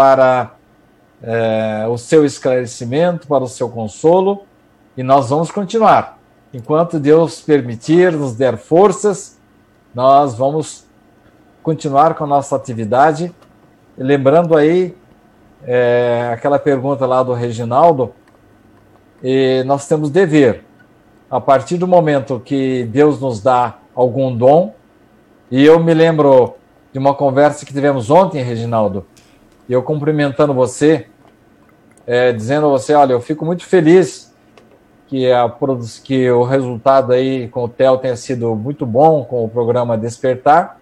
para 0.00 0.52
é, 1.22 1.84
o 1.86 1.98
seu 1.98 2.24
esclarecimento, 2.24 3.26
para 3.26 3.44
o 3.44 3.46
seu 3.46 3.68
consolo. 3.68 4.44
E 4.96 5.02
nós 5.02 5.28
vamos 5.28 5.50
continuar. 5.50 6.18
Enquanto 6.54 6.98
Deus 6.98 7.42
permitir, 7.42 8.10
nos 8.12 8.34
der 8.34 8.56
forças, 8.56 9.38
nós 9.94 10.34
vamos 10.34 10.86
continuar 11.62 12.14
com 12.14 12.24
a 12.24 12.26
nossa 12.26 12.56
atividade. 12.56 13.30
Lembrando 13.94 14.56
aí 14.56 14.96
é, 15.66 16.30
aquela 16.32 16.58
pergunta 16.58 17.04
lá 17.04 17.22
do 17.22 17.34
Reginaldo, 17.34 18.14
e 19.22 19.62
nós 19.66 19.86
temos 19.86 20.08
dever 20.08 20.64
a 21.30 21.38
partir 21.42 21.76
do 21.76 21.86
momento 21.86 22.40
que 22.42 22.84
Deus 22.84 23.20
nos 23.20 23.42
dá 23.42 23.76
algum 23.94 24.34
dom, 24.34 24.74
e 25.50 25.62
eu 25.62 25.78
me 25.78 25.92
lembro 25.92 26.54
de 26.90 26.98
uma 26.98 27.12
conversa 27.12 27.66
que 27.66 27.72
tivemos 27.74 28.08
ontem, 28.08 28.42
Reginaldo, 28.42 29.04
e 29.70 29.72
eu 29.72 29.84
cumprimentando 29.84 30.52
você, 30.52 31.06
é, 32.04 32.32
dizendo 32.32 32.66
a 32.66 32.70
você, 32.70 32.92
olha, 32.92 33.12
eu 33.12 33.20
fico 33.20 33.46
muito 33.46 33.64
feliz 33.64 34.34
que, 35.06 35.30
a, 35.30 35.48
que 36.02 36.28
o 36.28 36.42
resultado 36.42 37.12
aí 37.12 37.46
com 37.46 37.62
o 37.62 37.68
Theo 37.68 37.96
tenha 37.98 38.16
sido 38.16 38.56
muito 38.56 38.84
bom 38.84 39.24
com 39.24 39.44
o 39.44 39.48
programa 39.48 39.96
Despertar, 39.96 40.80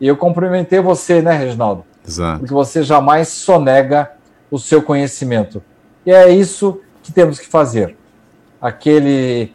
e 0.00 0.06
eu 0.06 0.16
cumprimentei 0.16 0.80
você, 0.80 1.20
né, 1.20 1.32
Reginaldo? 1.32 1.84
Exato. 2.06 2.38
Porque 2.38 2.54
você 2.54 2.84
jamais 2.84 3.26
sonega 3.26 4.12
o 4.52 4.58
seu 4.58 4.80
conhecimento. 4.80 5.60
E 6.06 6.12
é 6.12 6.30
isso 6.30 6.80
que 7.02 7.10
temos 7.10 7.40
que 7.40 7.48
fazer. 7.48 7.96
Aquele 8.60 9.52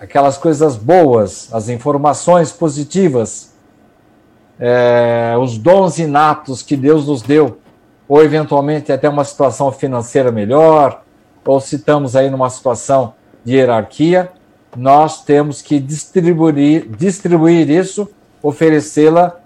aquelas 0.00 0.36
coisas 0.36 0.76
boas, 0.76 1.48
as 1.54 1.68
informações 1.68 2.50
positivas, 2.50 3.54
é, 4.58 5.36
os 5.40 5.56
dons 5.56 6.00
inatos 6.00 6.60
que 6.60 6.76
Deus 6.76 7.06
nos 7.06 7.22
deu, 7.22 7.60
ou 8.08 8.22
eventualmente 8.22 8.92
até 8.92 9.08
uma 9.08 9.24
situação 9.24 9.72
financeira 9.72 10.30
melhor, 10.30 11.02
ou 11.44 11.60
se 11.60 11.76
estamos 11.76 12.16
aí 12.16 12.30
numa 12.30 12.50
situação 12.50 13.14
de 13.44 13.56
hierarquia, 13.56 14.30
nós 14.76 15.24
temos 15.24 15.62
que 15.62 15.78
distribuir, 15.78 16.88
distribuir 16.96 17.70
isso, 17.70 18.08
oferecê-la 18.42 19.38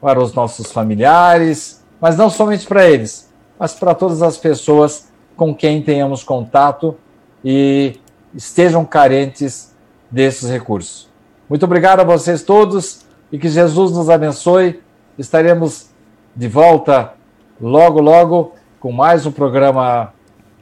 para 0.00 0.20
os 0.20 0.32
nossos 0.32 0.72
familiares, 0.72 1.82
mas 2.00 2.16
não 2.16 2.30
somente 2.30 2.66
para 2.66 2.88
eles, 2.88 3.28
mas 3.58 3.74
para 3.74 3.94
todas 3.94 4.22
as 4.22 4.36
pessoas 4.36 5.08
com 5.36 5.54
quem 5.54 5.82
tenhamos 5.82 6.22
contato 6.22 6.96
e 7.44 8.00
estejam 8.34 8.84
carentes 8.84 9.74
desses 10.10 10.50
recursos. 10.50 11.08
Muito 11.48 11.64
obrigado 11.64 12.00
a 12.00 12.04
vocês 12.04 12.42
todos 12.42 13.06
e 13.30 13.38
que 13.38 13.48
Jesus 13.48 13.92
nos 13.92 14.10
abençoe. 14.10 14.80
Estaremos 15.16 15.88
de 16.34 16.48
volta 16.48 17.14
logo, 17.60 18.00
logo 18.00 18.54
com 18.80 18.92
mais 18.92 19.26
um 19.26 19.32
programa 19.32 20.12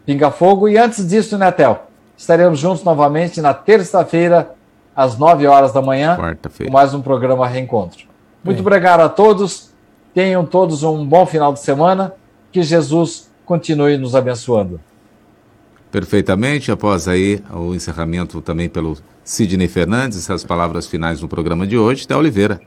Pinga 0.05 0.31
Fogo. 0.31 0.69
E 0.69 0.79
antes 0.79 1.07
disso, 1.07 1.37
Netel, 1.37 1.73
né, 1.73 1.79
estaremos 2.17 2.59
juntos 2.59 2.83
novamente 2.83 3.41
na 3.41 3.53
terça-feira, 3.53 4.51
às 4.95 5.19
9 5.19 5.47
horas 5.47 5.73
da 5.73 5.83
manhã, 5.83 6.17
com 6.65 6.73
mais 6.73 6.95
um 6.95 7.03
programa 7.03 7.47
Reencontro. 7.47 8.07
Muito 8.43 8.59
Bem. 8.59 8.67
obrigado 8.67 9.01
a 9.01 9.09
todos. 9.09 9.71
Tenham 10.15 10.47
todos 10.47 10.83
um 10.83 11.05
bom 11.05 11.27
final 11.27 11.53
de 11.53 11.61
semana. 11.61 12.15
Que 12.51 12.63
Jesus 12.63 13.31
continue 13.45 13.99
nos 13.99 14.15
abençoando. 14.15 14.81
Perfeitamente. 15.91 16.73
Após 16.73 17.07
aí 17.09 17.43
o 17.53 17.75
encerramento 17.75 18.41
também 18.41 18.69
pelo 18.69 18.97
Sidney 19.23 19.69
Fernandes, 19.69 20.31
as 20.31 20.45
palavras 20.45 20.87
finais 20.87 21.21
no 21.21 21.29
programa 21.29 21.67
de 21.67 21.77
hoje, 21.77 22.07
Té 22.09 22.17
Oliveira. 22.17 22.61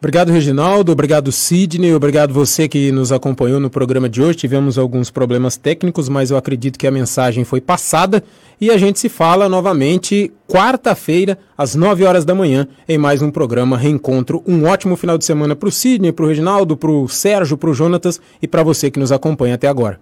Obrigado, 0.00 0.30
Reginaldo. 0.30 0.92
Obrigado, 0.92 1.32
Sidney. 1.32 1.92
Obrigado 1.92 2.32
você 2.32 2.68
que 2.68 2.92
nos 2.92 3.10
acompanhou 3.10 3.58
no 3.58 3.68
programa 3.68 4.08
de 4.08 4.22
hoje. 4.22 4.38
Tivemos 4.38 4.78
alguns 4.78 5.10
problemas 5.10 5.56
técnicos, 5.56 6.08
mas 6.08 6.30
eu 6.30 6.36
acredito 6.36 6.78
que 6.78 6.86
a 6.86 6.90
mensagem 6.90 7.42
foi 7.42 7.60
passada. 7.60 8.22
E 8.60 8.70
a 8.70 8.78
gente 8.78 9.00
se 9.00 9.08
fala 9.08 9.48
novamente 9.48 10.32
quarta-feira, 10.46 11.36
às 11.56 11.74
9 11.74 12.04
horas 12.04 12.24
da 12.24 12.32
manhã, 12.32 12.68
em 12.88 12.96
mais 12.96 13.22
um 13.22 13.30
programa 13.30 13.76
Reencontro. 13.76 14.40
Um 14.46 14.66
ótimo 14.66 14.94
final 14.94 15.18
de 15.18 15.24
semana 15.24 15.56
para 15.56 15.68
o 15.68 15.72
Sidney, 15.72 16.12
para 16.12 16.24
o 16.24 16.28
Reginaldo, 16.28 16.76
para 16.76 16.90
o 16.92 17.08
Sérgio, 17.08 17.58
para 17.58 17.70
o 17.70 17.74
Jonatas 17.74 18.20
e 18.40 18.46
para 18.46 18.62
você 18.62 18.92
que 18.92 19.00
nos 19.00 19.10
acompanha 19.10 19.56
até 19.56 19.66
agora. 19.66 19.98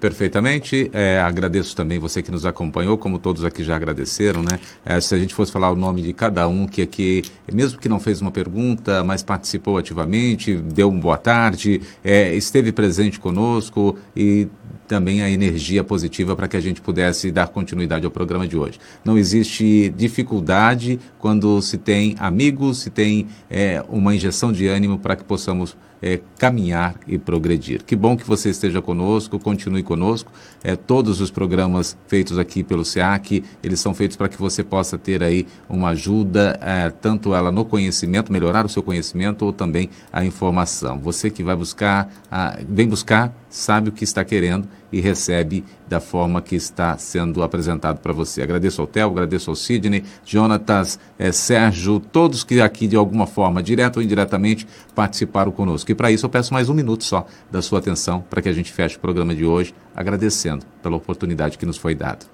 Perfeitamente. 0.00 0.90
É, 0.94 1.20
agradeço 1.20 1.76
também 1.76 1.98
você 1.98 2.22
que 2.22 2.30
nos 2.30 2.46
acompanhou, 2.46 2.96
como 2.96 3.18
todos 3.18 3.44
aqui 3.44 3.62
já 3.62 3.76
agradeceram, 3.76 4.42
né? 4.42 4.58
É, 4.82 4.98
se 4.98 5.14
a 5.14 5.18
gente 5.18 5.34
fosse 5.34 5.52
falar 5.52 5.70
o 5.70 5.76
nome 5.76 6.00
de 6.00 6.14
cada 6.14 6.48
um 6.48 6.66
que 6.66 6.80
aqui, 6.80 7.22
mesmo 7.52 7.78
que 7.78 7.88
não 7.88 8.00
fez 8.00 8.22
uma 8.22 8.30
pergunta, 8.30 9.04
mas 9.04 9.22
participou 9.22 9.76
ativamente, 9.76 10.56
deu 10.56 10.88
uma 10.88 11.00
boa 11.00 11.18
tarde, 11.18 11.82
é, 12.02 12.34
esteve 12.34 12.72
presente 12.72 13.20
conosco 13.20 13.98
e 14.16 14.48
também 14.88 15.22
a 15.22 15.30
energia 15.30 15.84
positiva 15.84 16.34
para 16.34 16.48
que 16.48 16.56
a 16.56 16.60
gente 16.60 16.80
pudesse 16.80 17.30
dar 17.30 17.48
continuidade 17.48 18.04
ao 18.06 18.10
programa 18.10 18.48
de 18.48 18.56
hoje. 18.56 18.80
Não 19.04 19.18
existe 19.18 19.92
dificuldade 19.96 20.98
quando 21.18 21.60
se 21.60 21.76
tem 21.76 22.16
amigos, 22.18 22.78
se 22.78 22.90
tem 22.90 23.28
é, 23.50 23.84
uma 23.88 24.14
injeção 24.14 24.50
de 24.50 24.66
ânimo 24.66 24.98
para 24.98 25.14
que 25.14 25.22
possamos 25.22 25.76
é, 26.02 26.20
caminhar 26.38 26.94
e 27.06 27.18
progredir. 27.18 27.84
Que 27.84 27.94
bom 27.94 28.16
que 28.16 28.26
você 28.26 28.50
esteja 28.50 28.80
conosco, 28.80 29.38
continue 29.38 29.82
conosco. 29.82 30.32
É, 30.62 30.76
todos 30.76 31.20
os 31.20 31.30
programas 31.30 31.96
feitos 32.06 32.38
aqui 32.38 32.62
pelo 32.62 32.84
SEAC, 32.84 33.44
eles 33.62 33.80
são 33.80 33.94
feitos 33.94 34.16
para 34.16 34.28
que 34.28 34.38
você 34.38 34.62
possa 34.62 34.98
ter 34.98 35.22
aí 35.22 35.46
uma 35.68 35.90
ajuda, 35.90 36.58
é, 36.62 36.90
tanto 36.90 37.34
ela 37.34 37.50
no 37.50 37.64
conhecimento, 37.64 38.32
melhorar 38.32 38.64
o 38.64 38.68
seu 38.68 38.82
conhecimento, 38.82 39.44
ou 39.44 39.52
também 39.52 39.90
a 40.12 40.24
informação. 40.24 40.98
Você 40.98 41.30
que 41.30 41.42
vai 41.42 41.56
buscar, 41.56 42.12
a, 42.30 42.58
vem 42.68 42.88
buscar, 42.88 43.34
sabe 43.48 43.88
o 43.88 43.92
que 43.92 44.04
está 44.04 44.24
querendo 44.24 44.68
e 44.92 45.00
recebe 45.00 45.64
da 45.88 46.00
forma 46.00 46.40
que 46.40 46.56
está 46.56 46.96
sendo 46.98 47.42
apresentado 47.42 47.98
para 47.98 48.12
você. 48.12 48.42
Agradeço 48.42 48.80
ao 48.80 48.86
Theo, 48.86 49.10
agradeço 49.10 49.50
ao 49.50 49.56
Sidney, 49.56 50.04
Jonatas, 50.24 50.98
é, 51.18 51.32
Sérgio, 51.32 52.00
todos 52.00 52.44
que 52.44 52.60
aqui 52.60 52.86
de 52.86 52.96
alguma 52.96 53.26
forma, 53.26 53.62
direto 53.62 53.98
ou 53.98 54.02
indiretamente, 54.02 54.66
participaram 54.94 55.52
conosco. 55.52 55.90
E 55.90 55.94
para 55.94 56.10
isso 56.10 56.26
eu 56.26 56.30
peço 56.30 56.52
mais 56.52 56.68
um 56.68 56.74
minuto 56.74 57.04
só 57.04 57.26
da 57.50 57.62
sua 57.62 57.78
atenção 57.78 58.24
para 58.28 58.42
que 58.42 58.48
a 58.48 58.52
gente 58.52 58.72
feche 58.72 58.96
o 58.96 59.00
programa 59.00 59.34
de 59.34 59.44
hoje, 59.44 59.74
agradecendo 59.94 60.64
pela 60.82 60.96
oportunidade 60.96 61.58
que 61.58 61.66
nos 61.66 61.76
foi 61.76 61.94
dada. 61.94 62.26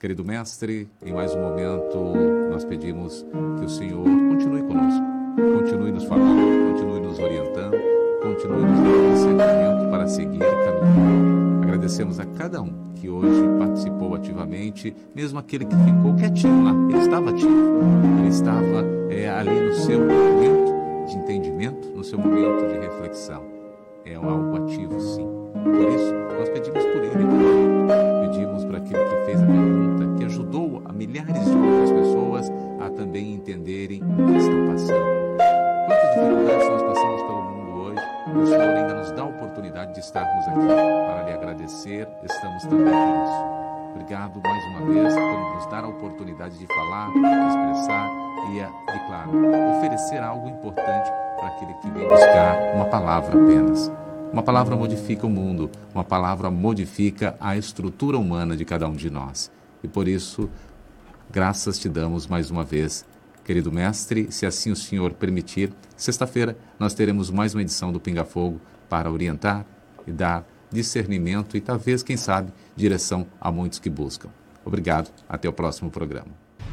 Querido 0.00 0.24
mestre, 0.24 0.88
em 1.04 1.12
mais 1.12 1.34
um 1.34 1.40
momento 1.42 2.14
nós 2.50 2.64
pedimos 2.64 3.22
que 3.58 3.66
o 3.66 3.68
Senhor 3.68 4.02
continue 4.02 4.62
conosco, 4.62 5.04
continue 5.58 5.92
nos 5.92 6.04
falando, 6.04 6.72
continue 6.72 7.00
nos 7.00 7.18
orientando, 7.18 7.76
continue 8.22 8.62
nos 8.62 8.80
dando 8.80 9.12
discernimento 9.12 9.90
para 9.90 10.08
seguir 10.08 10.42
e. 10.42 11.29
Agradecemos 11.70 12.18
a 12.18 12.26
cada 12.26 12.60
um 12.60 12.72
que 12.96 13.08
hoje 13.08 13.42
participou 13.56 14.16
ativamente, 14.16 14.92
mesmo 15.14 15.38
aquele 15.38 15.64
que 15.64 15.76
ficou 15.76 16.16
quietinho 16.16 16.64
lá, 16.64 16.74
ele 16.88 16.98
estava 16.98 17.30
ativo, 17.30 17.80
ele 18.18 18.28
estava 18.28 18.84
é, 19.08 19.30
ali 19.30 19.60
no 19.60 19.74
seu 19.76 20.00
momento 20.00 21.06
de 21.06 21.16
entendimento, 21.16 21.88
no 21.90 22.02
seu 22.02 22.18
momento 22.18 22.66
de 22.66 22.74
reflexão. 22.76 23.44
É 24.04 24.16
algo 24.16 24.56
ativo, 24.56 25.00
sim. 25.00 25.28
Por 25.62 25.88
isso, 25.94 26.12
nós 26.38 26.48
pedimos 26.48 26.84
por 26.86 27.04
ele 27.04 27.24
Pedimos 28.26 28.64
para 28.64 28.78
aquele 28.78 29.04
que 29.04 29.24
fez 29.26 29.40
a 29.40 29.46
pergunta, 29.46 30.18
que 30.18 30.24
ajudou 30.24 30.82
a 30.84 30.92
milhares 30.92 31.44
de 31.44 31.56
outras 31.56 31.92
pessoas 31.92 32.52
a 32.80 32.90
também 32.90 33.34
entenderem 33.34 34.02
o 34.02 34.26
que 34.26 34.38
estão 34.38 34.66
passando. 34.66 35.06
Quantas 35.86 36.14
dificuldades 36.14 36.68
nós 36.68 36.82
passamos 36.82 37.22
pelo 37.22 37.42
mundo 37.42 37.49
o 38.38 38.46
Senhor 38.46 38.60
ainda 38.60 38.94
nos 38.94 39.10
dá 39.12 39.22
a 39.22 39.26
oportunidade 39.26 39.94
de 39.94 40.00
estarmos 40.00 40.46
aqui 40.46 40.66
para 40.66 41.22
lhe 41.24 41.32
agradecer. 41.32 42.08
Estamos 42.22 42.62
também 42.64 42.94
isso. 42.94 43.60
Obrigado 43.94 44.40
mais 44.42 44.64
uma 44.66 44.92
vez 44.92 45.14
por 45.14 45.54
nos 45.54 45.66
dar 45.66 45.84
a 45.84 45.88
oportunidade 45.88 46.58
de 46.58 46.66
falar, 46.66 47.10
de 47.12 47.18
expressar 47.18 48.10
e, 48.50 48.58
e 48.58 49.06
claro, 49.06 49.30
oferecer 49.76 50.18
algo 50.18 50.48
importante 50.48 51.10
para 51.36 51.48
aquele 51.48 51.74
que 51.74 51.90
vem 51.90 52.08
buscar 52.08 52.74
uma 52.74 52.84
palavra 52.84 53.42
apenas. 53.42 53.90
Uma 54.32 54.42
palavra 54.42 54.76
modifica 54.76 55.26
o 55.26 55.30
mundo, 55.30 55.68
uma 55.92 56.04
palavra 56.04 56.50
modifica 56.50 57.34
a 57.40 57.56
estrutura 57.56 58.16
humana 58.16 58.56
de 58.56 58.64
cada 58.64 58.86
um 58.86 58.94
de 58.94 59.10
nós. 59.10 59.50
E 59.82 59.88
por 59.88 60.06
isso, 60.06 60.48
graças 61.28 61.78
te 61.78 61.88
damos 61.88 62.28
mais 62.28 62.48
uma 62.48 62.62
vez. 62.62 63.04
Querido 63.44 63.72
mestre, 63.72 64.30
se 64.30 64.46
assim 64.46 64.70
o 64.70 64.76
Senhor 64.76 65.12
permitir, 65.12 65.72
sexta-feira 65.96 66.56
nós 66.78 66.94
teremos 66.94 67.30
mais 67.30 67.54
uma 67.54 67.62
edição 67.62 67.92
do 67.92 67.98
Pinga 67.98 68.24
Fogo 68.24 68.60
para 68.88 69.10
orientar 69.10 69.66
e 70.06 70.12
dar 70.12 70.46
discernimento 70.70 71.56
e 71.56 71.60
talvez, 71.60 72.02
quem 72.02 72.16
sabe, 72.16 72.52
direção 72.76 73.26
a 73.40 73.50
muitos 73.50 73.78
que 73.78 73.90
buscam. 73.90 74.28
Obrigado, 74.64 75.10
até 75.28 75.48
o 75.48 75.52
próximo 75.52 75.90
programa. 75.90 76.28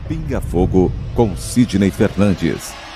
Pinga 0.08 0.40
Fogo 0.40 0.92
com 1.16 1.36
Sidney 1.36 1.92
Fernandes. 1.92 2.87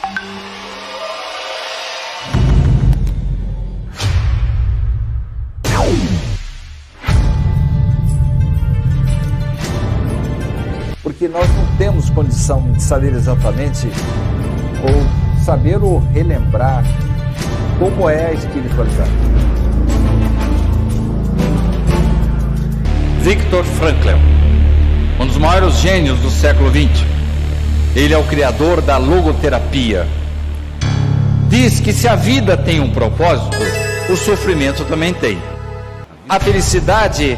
Temos 12.02 12.10
condição 12.10 12.72
de 12.72 12.82
saber 12.82 13.14
exatamente 13.14 13.88
ou 14.84 15.42
saber 15.44 15.78
ou 15.82 16.00
relembrar 16.14 16.84
como 17.78 18.10
é 18.10 18.28
a 18.28 18.34
espiritualidade. 18.34 19.12
Victor 23.22 23.64
Frankl 23.64 24.18
um 25.20 25.28
dos 25.28 25.38
maiores 25.38 25.76
gênios 25.76 26.20
do 26.20 26.32
século 26.32 26.72
XX. 26.72 27.06
Ele 27.96 28.12
é 28.12 28.18
o 28.18 28.24
criador 28.24 28.82
da 28.82 28.98
logoterapia. 28.98 30.08
Diz 31.48 31.80
que 31.80 31.94
se 31.94 32.08
a 32.08 32.16
vida 32.16 32.58
tem 32.58 32.80
um 32.80 32.90
propósito, 32.90 33.58
o 34.10 34.16
sofrimento 34.16 34.84
também 34.86 35.14
tem. 35.14 35.38
A 36.28 36.40
felicidade 36.40 37.38